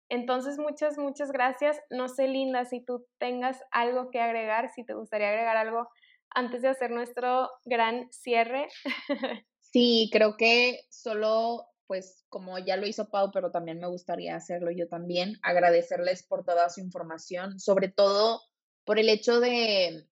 Entonces, 0.09 0.57
muchas, 0.59 0.97
muchas 0.97 1.31
gracias. 1.31 1.79
No 1.91 2.09
sé, 2.09 2.27
Linda, 2.27 2.65
si 2.65 2.83
tú 2.83 3.07
tengas 3.19 3.63
algo 3.71 4.11
que 4.11 4.23
agregar, 4.23 4.71
si 4.71 4.87
te 4.87 4.95
gustaría 4.95 5.29
agregar 5.29 5.59
algo 5.59 5.91
antes 6.31 6.63
de 6.63 6.69
hacer 6.69 6.91
nuestro 6.91 7.51
gran 7.67 8.11
cierre. 8.11 8.69
Sí, 9.71 10.09
creo 10.11 10.39
que 10.39 10.81
solo 10.89 11.68
pues 11.89 12.25
como 12.29 12.59
ya 12.59 12.77
lo 12.77 12.87
hizo 12.87 13.09
Pau, 13.11 13.31
pero 13.33 13.51
también 13.51 13.81
me 13.81 13.89
gustaría 13.89 14.37
hacerlo 14.37 14.71
yo 14.71 14.87
también, 14.89 15.39
agradecerles 15.43 16.23
por 16.23 16.45
toda 16.45 16.69
su 16.69 16.81
información, 16.81 17.59
sobre 17.59 17.89
todo 17.89 18.43
por 18.85 18.99
el 18.99 19.09
hecho 19.09 19.41
de, 19.41 20.07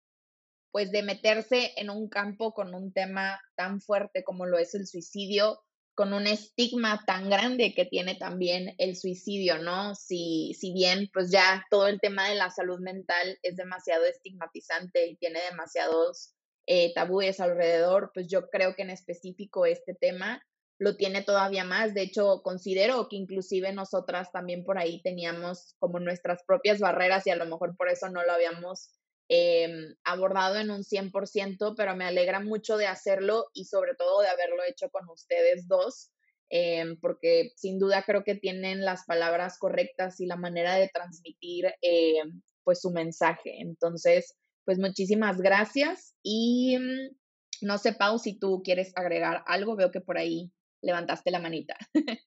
pues 0.72 0.90
de 0.90 1.02
meterse 1.02 1.74
en 1.76 1.90
un 1.90 2.08
campo 2.08 2.54
con 2.54 2.74
un 2.74 2.92
tema 2.92 3.40
tan 3.54 3.80
fuerte 3.80 4.24
como 4.24 4.46
lo 4.46 4.58
es 4.58 4.74
el 4.74 4.86
suicidio, 4.86 5.62
con 5.94 6.14
un 6.14 6.26
estigma 6.26 7.04
tan 7.06 7.28
grande 7.28 7.74
que 7.74 7.84
tiene 7.84 8.14
también 8.14 8.74
el 8.78 8.96
suicidio, 8.96 9.58
¿no? 9.58 9.94
Si, 9.94 10.54
si 10.58 10.72
bien 10.72 11.10
pues 11.12 11.30
ya 11.30 11.64
todo 11.70 11.88
el 11.88 12.00
tema 12.00 12.28
de 12.28 12.36
la 12.36 12.50
salud 12.50 12.80
mental 12.80 13.38
es 13.42 13.56
demasiado 13.56 14.04
estigmatizante 14.06 15.06
y 15.06 15.16
tiene 15.16 15.40
demasiados 15.50 16.34
eh, 16.66 16.92
tabúes 16.94 17.38
alrededor, 17.40 18.10
pues 18.14 18.28
yo 18.28 18.48
creo 18.48 18.74
que 18.74 18.82
en 18.82 18.90
específico 18.90 19.66
este 19.66 19.94
tema 19.94 20.42
lo 20.78 20.96
tiene 20.96 21.22
todavía 21.22 21.64
más. 21.64 21.94
De 21.94 22.02
hecho, 22.02 22.42
considero 22.42 23.08
que 23.08 23.16
inclusive 23.16 23.72
nosotras 23.72 24.30
también 24.32 24.64
por 24.64 24.78
ahí 24.78 25.00
teníamos 25.02 25.74
como 25.78 26.00
nuestras 26.00 26.42
propias 26.46 26.78
barreras 26.78 27.26
y 27.26 27.30
a 27.30 27.36
lo 27.36 27.46
mejor 27.46 27.76
por 27.76 27.88
eso 27.88 28.08
no 28.10 28.22
lo 28.24 28.32
habíamos 28.32 28.90
em, 29.28 29.96
abordado 30.04 30.56
en 30.56 30.70
un 30.70 30.84
100%, 30.84 31.74
pero 31.76 31.96
me 31.96 32.04
alegra 32.04 32.40
mucho 32.40 32.76
de 32.76 32.86
hacerlo 32.86 33.46
y 33.54 33.64
sobre 33.64 33.94
todo 33.94 34.20
de 34.20 34.28
haberlo 34.28 34.62
hecho 34.68 34.88
con 34.90 35.08
ustedes 35.08 35.66
dos, 35.66 36.10
em, 36.50 36.98
porque 37.00 37.52
sin 37.56 37.78
duda 37.78 38.04
creo 38.04 38.22
que 38.22 38.36
tienen 38.36 38.84
las 38.84 39.04
palabras 39.04 39.58
correctas 39.58 40.20
y 40.20 40.26
la 40.26 40.36
manera 40.36 40.76
de 40.76 40.88
transmitir 40.92 41.74
em, 41.82 42.42
pues 42.64 42.80
su 42.80 42.90
mensaje. 42.90 43.60
Entonces, 43.60 44.36
pues 44.64 44.78
muchísimas 44.78 45.40
gracias 45.40 46.14
y 46.22 46.76
mm, 46.78 47.16
no 47.62 47.78
sé, 47.78 47.94
Pau, 47.94 48.18
si 48.18 48.38
tú 48.38 48.62
quieres 48.62 48.92
agregar 48.96 49.42
algo, 49.46 49.76
veo 49.76 49.90
que 49.90 50.00
por 50.00 50.18
ahí 50.18 50.52
levantaste 50.82 51.30
la 51.30 51.40
manita. 51.40 51.76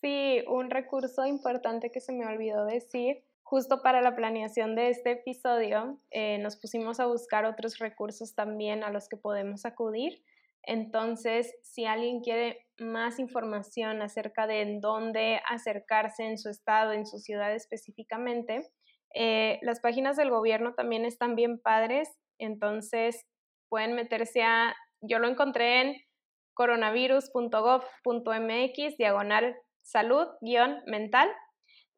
Sí, 0.00 0.42
un 0.46 0.70
recurso 0.70 1.26
importante 1.26 1.90
que 1.90 2.00
se 2.00 2.12
me 2.12 2.26
olvidó 2.26 2.64
decir. 2.64 3.22
Justo 3.42 3.82
para 3.82 4.00
la 4.00 4.16
planeación 4.16 4.74
de 4.74 4.88
este 4.88 5.10
episodio, 5.10 6.00
eh, 6.10 6.38
nos 6.38 6.56
pusimos 6.56 7.00
a 7.00 7.06
buscar 7.06 7.44
otros 7.44 7.78
recursos 7.78 8.34
también 8.34 8.82
a 8.82 8.90
los 8.90 9.08
que 9.08 9.18
podemos 9.18 9.66
acudir. 9.66 10.22
Entonces, 10.62 11.54
si 11.62 11.84
alguien 11.84 12.20
quiere 12.20 12.66
más 12.78 13.18
información 13.18 14.00
acerca 14.00 14.46
de 14.46 14.62
en 14.62 14.80
dónde 14.80 15.40
acercarse 15.48 16.24
en 16.24 16.38
su 16.38 16.48
estado, 16.48 16.92
en 16.92 17.06
su 17.06 17.18
ciudad 17.18 17.54
específicamente, 17.54 18.70
eh, 19.14 19.58
las 19.62 19.80
páginas 19.80 20.16
del 20.16 20.30
gobierno 20.30 20.74
también 20.74 21.04
están 21.04 21.34
bien 21.34 21.60
padres. 21.60 22.08
Entonces, 22.38 23.26
pueden 23.68 23.94
meterse 23.94 24.42
a, 24.42 24.74
yo 25.00 25.18
lo 25.18 25.28
encontré 25.28 25.80
en 25.80 25.96
coronavirus.gov.mx, 26.60 28.96
diagonal 28.98 29.56
salud-mental. 29.82 31.30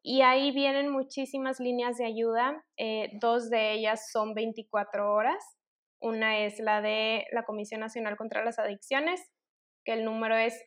Y 0.01 0.21
ahí 0.21 0.51
vienen 0.51 0.89
muchísimas 0.89 1.59
líneas 1.59 1.97
de 1.97 2.05
ayuda. 2.05 2.63
Eh, 2.77 3.09
dos 3.19 3.49
de 3.49 3.73
ellas 3.73 4.09
son 4.09 4.33
24 4.33 5.13
horas. 5.13 5.43
Una 5.99 6.45
es 6.45 6.59
la 6.59 6.81
de 6.81 7.25
la 7.33 7.43
Comisión 7.43 7.81
Nacional 7.81 8.15
contra 8.15 8.45
las 8.45 8.57
Adicciones, 8.57 9.19
que 9.83 9.91
el 9.91 10.05
número 10.05 10.37
es 10.37 10.63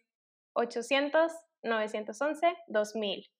800-911-2000. 0.56 3.30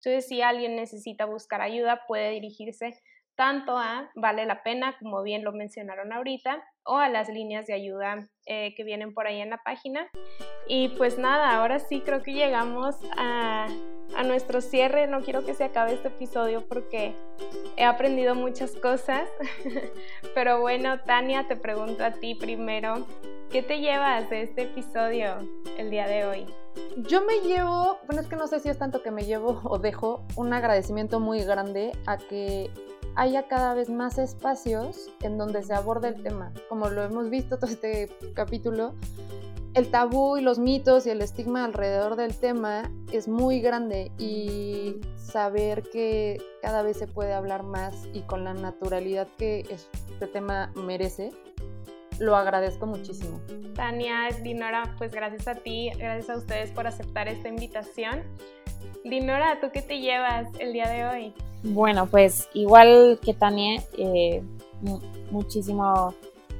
Entonces, 0.00 0.26
si 0.26 0.40
alguien 0.40 0.76
necesita 0.76 1.26
buscar 1.26 1.60
ayuda, 1.60 2.06
puede 2.06 2.30
dirigirse 2.30 2.98
tanto 3.38 3.78
a 3.78 4.10
Vale 4.16 4.46
la 4.46 4.64
Pena, 4.64 4.96
como 4.98 5.22
bien 5.22 5.44
lo 5.44 5.52
mencionaron 5.52 6.12
ahorita, 6.12 6.60
o 6.84 6.96
a 6.96 7.08
las 7.08 7.28
líneas 7.28 7.68
de 7.68 7.72
ayuda 7.72 8.28
eh, 8.46 8.74
que 8.74 8.82
vienen 8.82 9.14
por 9.14 9.28
ahí 9.28 9.40
en 9.40 9.50
la 9.50 9.62
página. 9.62 10.08
Y 10.66 10.88
pues 10.88 11.18
nada, 11.18 11.56
ahora 11.56 11.78
sí 11.78 12.00
creo 12.00 12.20
que 12.24 12.32
llegamos 12.32 12.96
a, 13.16 13.68
a 14.16 14.22
nuestro 14.24 14.60
cierre. 14.60 15.06
No 15.06 15.20
quiero 15.20 15.44
que 15.46 15.54
se 15.54 15.62
acabe 15.62 15.94
este 15.94 16.08
episodio 16.08 16.66
porque 16.66 17.14
he 17.76 17.84
aprendido 17.84 18.34
muchas 18.34 18.72
cosas. 18.72 19.28
Pero 20.34 20.60
bueno, 20.60 20.98
Tania, 21.02 21.46
te 21.46 21.54
pregunto 21.54 22.04
a 22.04 22.10
ti 22.10 22.34
primero, 22.34 23.06
¿qué 23.52 23.62
te 23.62 23.78
llevas 23.78 24.28
de 24.30 24.42
este 24.42 24.62
episodio 24.62 25.48
el 25.78 25.90
día 25.90 26.08
de 26.08 26.26
hoy? 26.26 26.46
Yo 26.96 27.24
me 27.24 27.38
llevo, 27.38 27.98
bueno, 28.06 28.20
es 28.20 28.26
que 28.26 28.34
no 28.34 28.48
sé 28.48 28.58
si 28.58 28.68
es 28.68 28.78
tanto 28.78 29.00
que 29.00 29.12
me 29.12 29.22
llevo 29.22 29.60
o 29.62 29.78
dejo 29.78 30.26
un 30.34 30.52
agradecimiento 30.52 31.20
muy 31.20 31.44
grande 31.44 31.92
a 32.06 32.16
que 32.16 32.70
haya 33.18 33.48
cada 33.48 33.74
vez 33.74 33.90
más 33.90 34.16
espacios 34.16 35.10
en 35.22 35.38
donde 35.38 35.64
se 35.64 35.74
aborde 35.74 36.08
el 36.08 36.22
tema. 36.22 36.52
Como 36.68 36.88
lo 36.88 37.02
hemos 37.02 37.28
visto 37.30 37.58
todo 37.58 37.68
este 37.68 38.08
capítulo, 38.34 38.94
el 39.74 39.90
tabú 39.90 40.36
y 40.36 40.40
los 40.40 40.60
mitos 40.60 41.04
y 41.04 41.10
el 41.10 41.20
estigma 41.20 41.64
alrededor 41.64 42.14
del 42.14 42.36
tema 42.36 42.88
es 43.12 43.26
muy 43.26 43.60
grande 43.60 44.12
y 44.18 45.00
saber 45.16 45.82
que 45.82 46.40
cada 46.62 46.82
vez 46.82 46.96
se 46.96 47.08
puede 47.08 47.32
hablar 47.32 47.64
más 47.64 48.06
y 48.12 48.20
con 48.20 48.44
la 48.44 48.54
naturalidad 48.54 49.26
que 49.36 49.66
este 49.68 50.28
tema 50.28 50.72
merece, 50.76 51.32
lo 52.20 52.36
agradezco 52.36 52.86
muchísimo. 52.86 53.40
Tania, 53.74 54.28
Dinora, 54.42 54.94
pues 54.96 55.12
gracias 55.12 55.48
a 55.48 55.56
ti, 55.56 55.90
gracias 55.96 56.30
a 56.30 56.36
ustedes 56.36 56.70
por 56.70 56.86
aceptar 56.86 57.26
esta 57.28 57.48
invitación. 57.48 58.22
Dinora, 59.04 59.58
¿tú 59.60 59.68
qué 59.72 59.82
te 59.82 60.00
llevas 60.00 60.48
el 60.58 60.72
día 60.72 60.88
de 60.88 61.06
hoy? 61.06 61.34
Bueno, 61.62 62.06
pues 62.06 62.48
igual 62.54 63.18
que 63.24 63.34
Tania, 63.34 63.82
eh, 63.96 64.42
muchísimo 65.30 66.14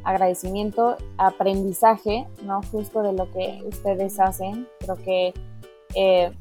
agradecimiento, 0.04 0.96
aprendizaje, 1.18 2.26
¿no? 2.42 2.62
Justo 2.70 3.02
de 3.02 3.12
lo 3.12 3.30
que 3.30 3.62
ustedes 3.66 4.18
hacen. 4.18 4.66
Creo 4.80 4.96
que 4.96 5.34
eh, 5.94 6.32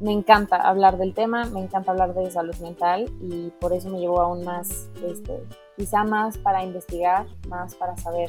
me 0.00 0.12
encanta 0.12 0.56
hablar 0.56 0.98
del 0.98 1.14
tema, 1.14 1.44
me 1.46 1.60
encanta 1.60 1.92
hablar 1.92 2.14
de 2.14 2.30
salud 2.30 2.56
mental 2.56 3.10
y 3.20 3.50
por 3.60 3.72
eso 3.72 3.88
me 3.88 4.00
llevo 4.00 4.20
aún 4.20 4.44
más, 4.44 4.90
este, 5.06 5.44
quizá 5.76 6.04
más 6.04 6.36
para 6.38 6.64
investigar, 6.64 7.26
más 7.48 7.74
para 7.74 7.96
saber 7.96 8.28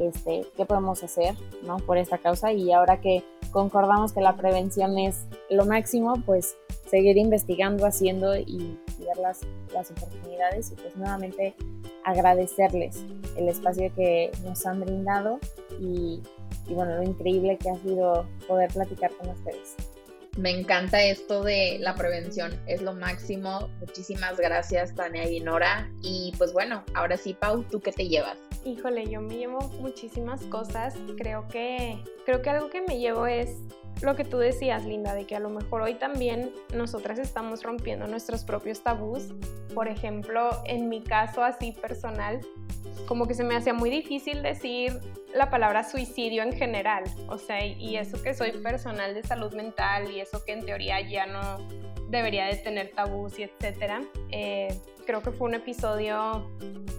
este, 0.00 0.46
qué 0.56 0.64
podemos 0.64 1.02
hacer, 1.02 1.34
¿no? 1.62 1.78
Por 1.78 1.98
esta 1.98 2.18
causa 2.18 2.52
y 2.52 2.72
ahora 2.72 3.00
que 3.00 3.22
concordamos 3.50 4.12
que 4.12 4.20
la 4.20 4.36
prevención 4.36 4.98
es 4.98 5.26
lo 5.50 5.64
máximo, 5.66 6.14
pues 6.24 6.56
seguir 6.90 7.16
investigando, 7.16 7.86
haciendo 7.86 8.36
y, 8.36 8.78
ver 8.98 9.16
las, 9.18 9.40
las, 9.72 9.90
oportunidades 9.90 10.70
y 10.70 10.74
pues 10.76 10.96
nuevamente 10.96 11.54
agradecerles 12.04 13.04
el 13.36 13.48
espacio 13.48 13.92
que 13.94 14.30
nos 14.44 14.64
han 14.66 14.80
brindado 14.80 15.38
y, 15.80 16.22
y 16.68 16.74
bueno, 16.74 16.96
lo 16.96 17.02
increíble 17.02 17.58
que 17.58 17.70
ha 17.70 17.76
sido 17.78 18.26
poder 18.46 18.72
platicar 18.72 19.10
con 19.16 19.30
ustedes. 19.30 19.76
Me 20.36 20.50
encanta 20.50 21.02
esto 21.02 21.42
de 21.42 21.78
la 21.78 21.94
prevención, 21.94 22.58
es 22.66 22.80
lo 22.80 22.94
máximo. 22.94 23.68
Muchísimas 23.80 24.38
gracias, 24.38 24.94
Tania 24.94 25.28
y 25.30 25.40
Nora. 25.40 25.90
Y 26.02 26.32
pues 26.38 26.54
bueno, 26.54 26.84
ahora 26.94 27.18
sí, 27.18 27.34
Pau, 27.34 27.64
¿tú 27.64 27.80
qué 27.80 27.92
te 27.92 28.08
llevas? 28.08 28.38
Híjole, 28.64 29.08
yo 29.08 29.20
me 29.20 29.36
llevo 29.36 29.58
muchísimas 29.80 30.42
cosas. 30.44 30.96
Creo 31.16 31.48
que, 31.48 31.98
creo 32.24 32.42
que 32.42 32.50
algo 32.50 32.70
que 32.70 32.80
me 32.82 32.98
llevo 32.98 33.26
es 33.26 33.58
lo 34.02 34.14
que 34.16 34.24
tú 34.24 34.38
decías, 34.38 34.84
Linda, 34.84 35.14
de 35.14 35.26
que 35.26 35.34
a 35.34 35.40
lo 35.40 35.50
mejor 35.50 35.82
hoy 35.82 35.94
también 35.94 36.52
nosotras 36.74 37.18
estamos 37.18 37.62
rompiendo 37.62 38.06
nuestros 38.06 38.44
propios 38.44 38.82
tabús. 38.82 39.34
Por 39.74 39.88
ejemplo, 39.88 40.50
en 40.64 40.88
mi 40.88 41.02
caso 41.02 41.42
así 41.42 41.72
personal, 41.72 42.40
como 43.06 43.26
que 43.26 43.34
se 43.34 43.44
me 43.44 43.56
hacía 43.56 43.74
muy 43.74 43.90
difícil 43.90 44.42
decir 44.42 45.00
la 45.34 45.50
palabra 45.50 45.82
suicidio 45.82 46.42
en 46.42 46.52
general. 46.52 47.04
O 47.28 47.38
sea, 47.38 47.64
y 47.64 47.96
eso 47.96 48.22
que 48.22 48.34
soy 48.34 48.52
personal 48.52 49.14
de 49.14 49.22
salud 49.22 49.52
mental 49.54 50.10
y 50.10 50.20
eso 50.20 50.44
que 50.44 50.52
en 50.52 50.64
teoría 50.64 51.00
ya 51.00 51.26
no 51.26 51.58
debería 52.08 52.46
de 52.46 52.56
tener 52.56 52.92
tabús 52.92 53.38
y 53.38 53.44
etcétera. 53.44 54.02
Eh, 54.30 54.68
creo 55.04 55.22
que 55.22 55.32
fue 55.32 55.48
un 55.48 55.54
episodio 55.54 56.48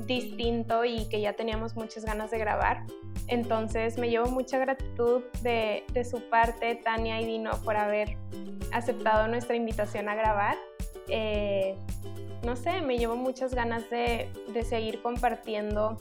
distinto 0.06 0.86
y 0.86 1.06
que 1.10 1.22
ya 1.22 1.34
teníamos 1.34 1.76
muchas 1.76 2.06
ganas 2.06 2.32
de 2.32 2.38
grabar. 2.38 2.86
Entonces 3.28 3.98
me 3.98 4.10
llevo 4.10 4.28
mucha 4.28 4.58
gratitud 4.58 5.24
de, 5.42 5.84
su 6.10 6.22
parte, 6.30 6.76
Tania 6.76 7.22
y 7.22 7.26
Dino, 7.26 7.52
por 7.64 7.78
haber 7.78 8.18
aceptado 8.72 9.28
nuestra 9.28 9.56
invitación 9.56 10.10
a 10.10 10.16
grabar. 10.16 10.58
Eh, 11.08 11.78
no 12.44 12.56
sé, 12.56 12.82
me 12.82 12.98
llevo 12.98 13.16
muchas 13.16 13.56
ganas 13.56 13.90
de, 13.90 14.30
de 14.54 14.64
seguir 14.64 15.02
compartiendo 15.02 15.98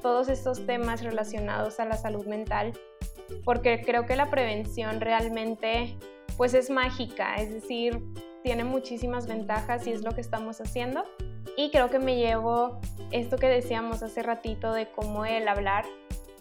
todos 0.00 0.28
estos 0.28 0.64
temas 0.64 1.02
relacionados 1.02 1.78
a 1.78 1.84
la 1.84 1.96
salud 1.96 2.26
mental, 2.26 2.72
porque 3.44 3.82
creo 3.82 4.06
que 4.06 4.16
la 4.16 4.30
prevención 4.30 5.00
realmente 5.00 5.96
pues 6.36 6.54
es 6.54 6.70
mágica, 6.70 7.36
es 7.36 7.52
decir, 7.52 8.02
tiene 8.42 8.64
muchísimas 8.64 9.26
ventajas 9.26 9.86
y 9.86 9.92
es 9.92 10.02
lo 10.02 10.12
que 10.12 10.20
estamos 10.20 10.60
haciendo. 10.60 11.04
Y 11.56 11.70
creo 11.70 11.90
que 11.90 11.98
me 11.98 12.16
llevo 12.16 12.80
esto 13.10 13.36
que 13.36 13.48
decíamos 13.48 14.02
hace 14.02 14.22
ratito 14.22 14.72
de 14.72 14.90
cómo 14.90 15.24
el 15.24 15.46
hablar 15.48 15.84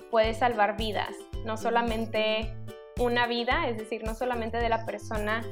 puede 0.10 0.34
salvar 0.34 0.78
vidas, 0.78 1.16
no 1.46 1.58
solamente 1.58 2.54
una 3.00 3.28
vida, 3.28 3.68
es 3.68 3.78
decir, 3.78 4.04
no 4.04 4.14
solamente 4.14 4.58
de 4.58 4.70
la 4.70 4.86
persona 4.86 5.44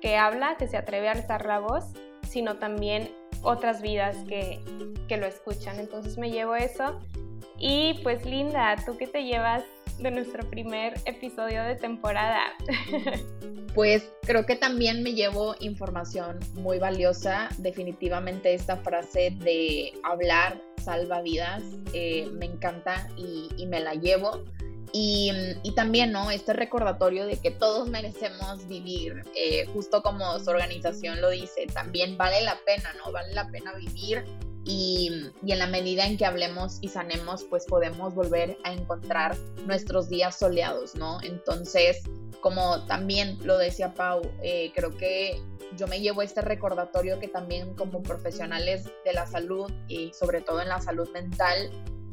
que 0.00 0.16
habla, 0.16 0.56
que 0.56 0.66
se 0.66 0.76
atreve 0.76 1.08
a 1.08 1.12
alzar 1.12 1.46
la 1.46 1.60
voz, 1.60 1.84
sino 2.28 2.56
también 2.56 3.10
otras 3.42 3.82
vidas 3.82 4.16
que, 4.28 4.60
que 5.08 5.16
lo 5.16 5.26
escuchan. 5.26 5.78
Entonces 5.78 6.18
me 6.18 6.30
llevo 6.30 6.56
eso. 6.56 6.98
Y 7.58 8.00
pues 8.02 8.24
Linda, 8.24 8.76
¿tú 8.84 8.96
qué 8.96 9.06
te 9.06 9.24
llevas 9.24 9.62
de 9.98 10.10
nuestro 10.10 10.48
primer 10.48 10.94
episodio 11.06 11.62
de 11.64 11.76
temporada? 11.76 12.42
Pues 13.74 14.12
creo 14.22 14.44
que 14.44 14.54
también 14.54 15.02
me 15.02 15.14
llevo 15.14 15.54
información 15.60 16.38
muy 16.54 16.78
valiosa. 16.78 17.48
Definitivamente 17.56 18.52
esta 18.52 18.76
frase 18.76 19.34
de 19.38 19.94
hablar 20.02 20.60
salva 20.82 21.22
vidas 21.22 21.62
eh, 21.94 22.28
me 22.32 22.46
encanta 22.46 23.08
y, 23.16 23.66
me 23.66 23.80
la 23.80 23.94
llevo. 23.94 24.44
Y, 24.92 25.32
también, 25.74 26.12
¿no? 26.12 26.30
Este 26.30 26.52
recordatorio 26.52 27.24
de 27.24 27.38
que 27.38 27.50
todos 27.50 27.88
merecemos 27.88 28.68
vivir, 28.68 29.22
eh, 29.34 29.64
justo 29.72 30.02
como 30.02 30.38
su 30.38 30.50
organización 30.50 31.22
lo 31.22 31.30
dice, 31.30 31.66
también 31.72 32.18
vale 32.18 32.42
la 32.42 32.58
pena, 32.66 32.92
¿no? 33.02 33.10
Vale 33.10 33.32
la 33.32 33.48
pena 33.48 33.72
vivir 33.72 34.22
y, 34.64 35.30
y, 35.44 35.52
en 35.52 35.58
la 35.58 35.66
medida 35.66 36.06
en 36.06 36.16
que 36.16 36.24
hablemos 36.24 36.78
y 36.80 36.88
sanemos, 36.88 37.44
pues 37.44 37.64
podemos 37.66 38.14
volver 38.14 38.56
a 38.64 38.72
encontrar 38.72 39.36
nuestros 39.66 40.08
días 40.08 40.38
soleados, 40.38 40.94
¿no? 40.94 41.20
Entonces, 41.22 42.02
como 42.40 42.84
también 42.86 43.38
lo 43.44 43.58
decía 43.58 43.94
Pau, 43.94 44.22
eh, 44.42 44.72
creo 44.74 44.96
que 44.96 45.40
yo 45.76 45.86
me 45.86 46.00
llevo 46.00 46.22
este 46.22 46.42
recordatorio 46.42 47.18
que 47.18 47.28
también 47.28 47.74
como 47.74 48.02
profesionales 48.02 48.84
de 49.04 49.12
la 49.12 49.26
salud 49.26 49.70
y 49.88 50.12
sobre 50.12 50.42
todo 50.42 50.60
en 50.60 50.68
la 50.68 50.80
salud 50.80 51.08
mental, 51.12 51.70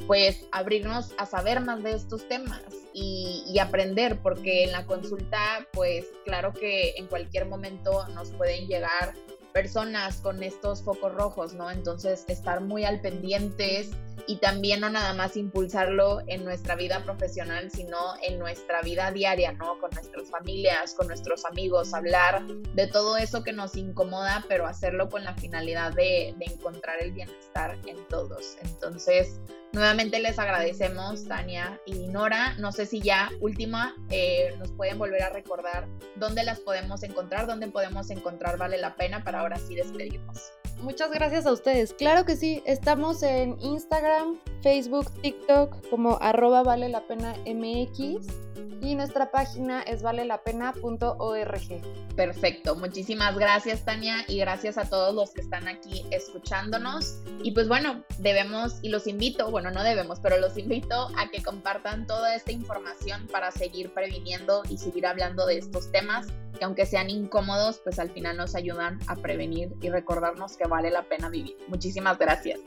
pues 0.07 0.45
abrirnos 0.51 1.13
a 1.17 1.25
saber 1.25 1.59
más 1.59 1.83
de 1.83 1.91
estos 1.91 2.27
temas 2.27 2.61
y, 2.93 3.43
y, 3.47 3.59
aprender, 3.59 4.19
porque 4.21 4.63
en 4.63 4.71
la 4.71 4.85
consulta, 4.85 5.67
pues 5.73 6.05
claro 6.25 6.53
que 6.53 6.91
en 6.95 7.07
cualquier 7.07 7.45
momento 7.45 8.07
nos 8.09 8.31
pueden 8.31 8.67
llegar 8.67 9.13
personas 9.59 10.21
con 10.21 10.41
estos 10.41 10.81
focos 10.83 11.13
rojos, 11.13 11.53
¿no? 11.53 11.69
Entonces, 11.69 12.23
estar 12.29 12.61
muy 12.61 12.85
al 12.85 13.01
pendientes 13.01 13.89
y 14.25 14.37
también 14.37 14.79
no 14.79 14.89
nada 14.89 15.13
más 15.13 15.35
impulsarlo 15.35 16.21
en 16.27 16.45
nuestra 16.45 16.75
vida 16.75 17.03
profesional, 17.03 17.69
sino 17.69 17.97
en 18.21 18.39
nuestra 18.39 18.81
vida 18.81 19.11
diaria, 19.11 19.51
¿no? 19.51 19.77
Con 19.81 19.89
nuestras 19.91 20.29
familias, 20.29 20.93
con 20.93 21.07
nuestros 21.07 21.43
amigos, 21.43 21.93
hablar 21.93 22.47
de 22.47 22.87
todo 22.87 23.17
eso 23.17 23.43
que 23.43 23.51
nos 23.51 23.75
incomoda, 23.75 24.45
pero 24.47 24.65
hacerlo 24.65 25.09
con 25.09 25.25
la 25.25 25.33
finalidad 25.33 25.91
de, 25.91 26.33
de 26.37 26.45
encontrar 26.45 26.95
el 27.01 27.11
bienestar 27.11 27.77
en 27.85 27.97
todos. 28.07 28.55
Entonces, 28.61 29.41
nuevamente 29.73 30.19
les 30.19 30.39
agradecemos, 30.39 31.25
Tania 31.27 31.79
y 31.85 32.07
Nora. 32.07 32.55
No 32.57 32.71
sé 32.71 32.85
si 32.85 33.01
ya 33.01 33.29
última 33.39 33.95
eh, 34.09 34.53
nos 34.57 34.71
pueden 34.71 34.97
volver 34.97 35.23
a 35.23 35.29
recordar 35.29 35.87
dónde 36.15 36.43
las 36.43 36.59
podemos 36.59 37.03
encontrar, 37.03 37.47
dónde 37.47 37.67
podemos 37.67 38.09
encontrar 38.09 38.57
Vale 38.57 38.77
la 38.77 38.95
Pena 38.95 39.23
para 39.23 39.41
ahora 39.41 39.57
sí 39.57 39.75
despedirnos. 39.75 40.58
Muchas 40.81 41.11
gracias 41.11 41.45
a 41.45 41.51
ustedes. 41.51 41.93
Claro 41.93 42.25
que 42.25 42.37
sí, 42.37 42.63
estamos 42.65 43.21
en 43.21 43.59
Instagram, 43.59 44.39
Facebook, 44.61 45.11
TikTok 45.21 45.89
como 45.89 46.17
arroba 46.21 46.63
vale 46.63 46.87
la 46.87 47.01
pena 47.01 47.35
MX 47.45 48.49
y 48.81 48.95
nuestra 48.95 49.29
página 49.29 49.81
es 49.81 50.01
valelapena.org. 50.01 52.15
Perfecto, 52.15 52.75
muchísimas 52.75 53.37
gracias 53.37 53.83
Tania 53.83 54.23
y 54.27 54.39
gracias 54.39 54.77
a 54.77 54.89
todos 54.89 55.13
los 55.13 55.31
que 55.31 55.41
están 55.41 55.67
aquí 55.67 56.05
escuchándonos. 56.11 57.19
Y 57.43 57.51
pues 57.51 57.67
bueno, 57.67 58.03
debemos 58.17 58.79
y 58.81 58.89
los 58.89 59.07
invito, 59.07 59.51
bueno, 59.51 59.71
no 59.71 59.83
debemos, 59.83 60.19
pero 60.21 60.37
los 60.37 60.57
invito 60.57 61.09
a 61.17 61.29
que 61.29 61.43
compartan 61.43 62.07
toda 62.07 62.35
esta 62.35 62.51
información 62.51 63.27
para 63.27 63.51
seguir 63.51 63.93
previniendo 63.93 64.63
y 64.69 64.77
seguir 64.77 65.05
hablando 65.05 65.45
de 65.45 65.57
estos 65.57 65.91
temas 65.91 66.27
que 66.57 66.65
aunque 66.65 66.85
sean 66.85 67.09
incómodos, 67.09 67.79
pues 67.83 67.99
al 67.99 68.09
final 68.09 68.37
nos 68.37 68.53
ayudan 68.53 68.99
a 69.07 69.15
prevenir 69.15 69.73
y 69.81 69.89
recordarnos 69.89 70.57
que 70.57 70.65
vale 70.69 70.91
la 70.91 71.03
pena 71.03 71.29
vivir. 71.29 71.57
Muchísimas 71.67 72.17
gracias. 72.17 72.59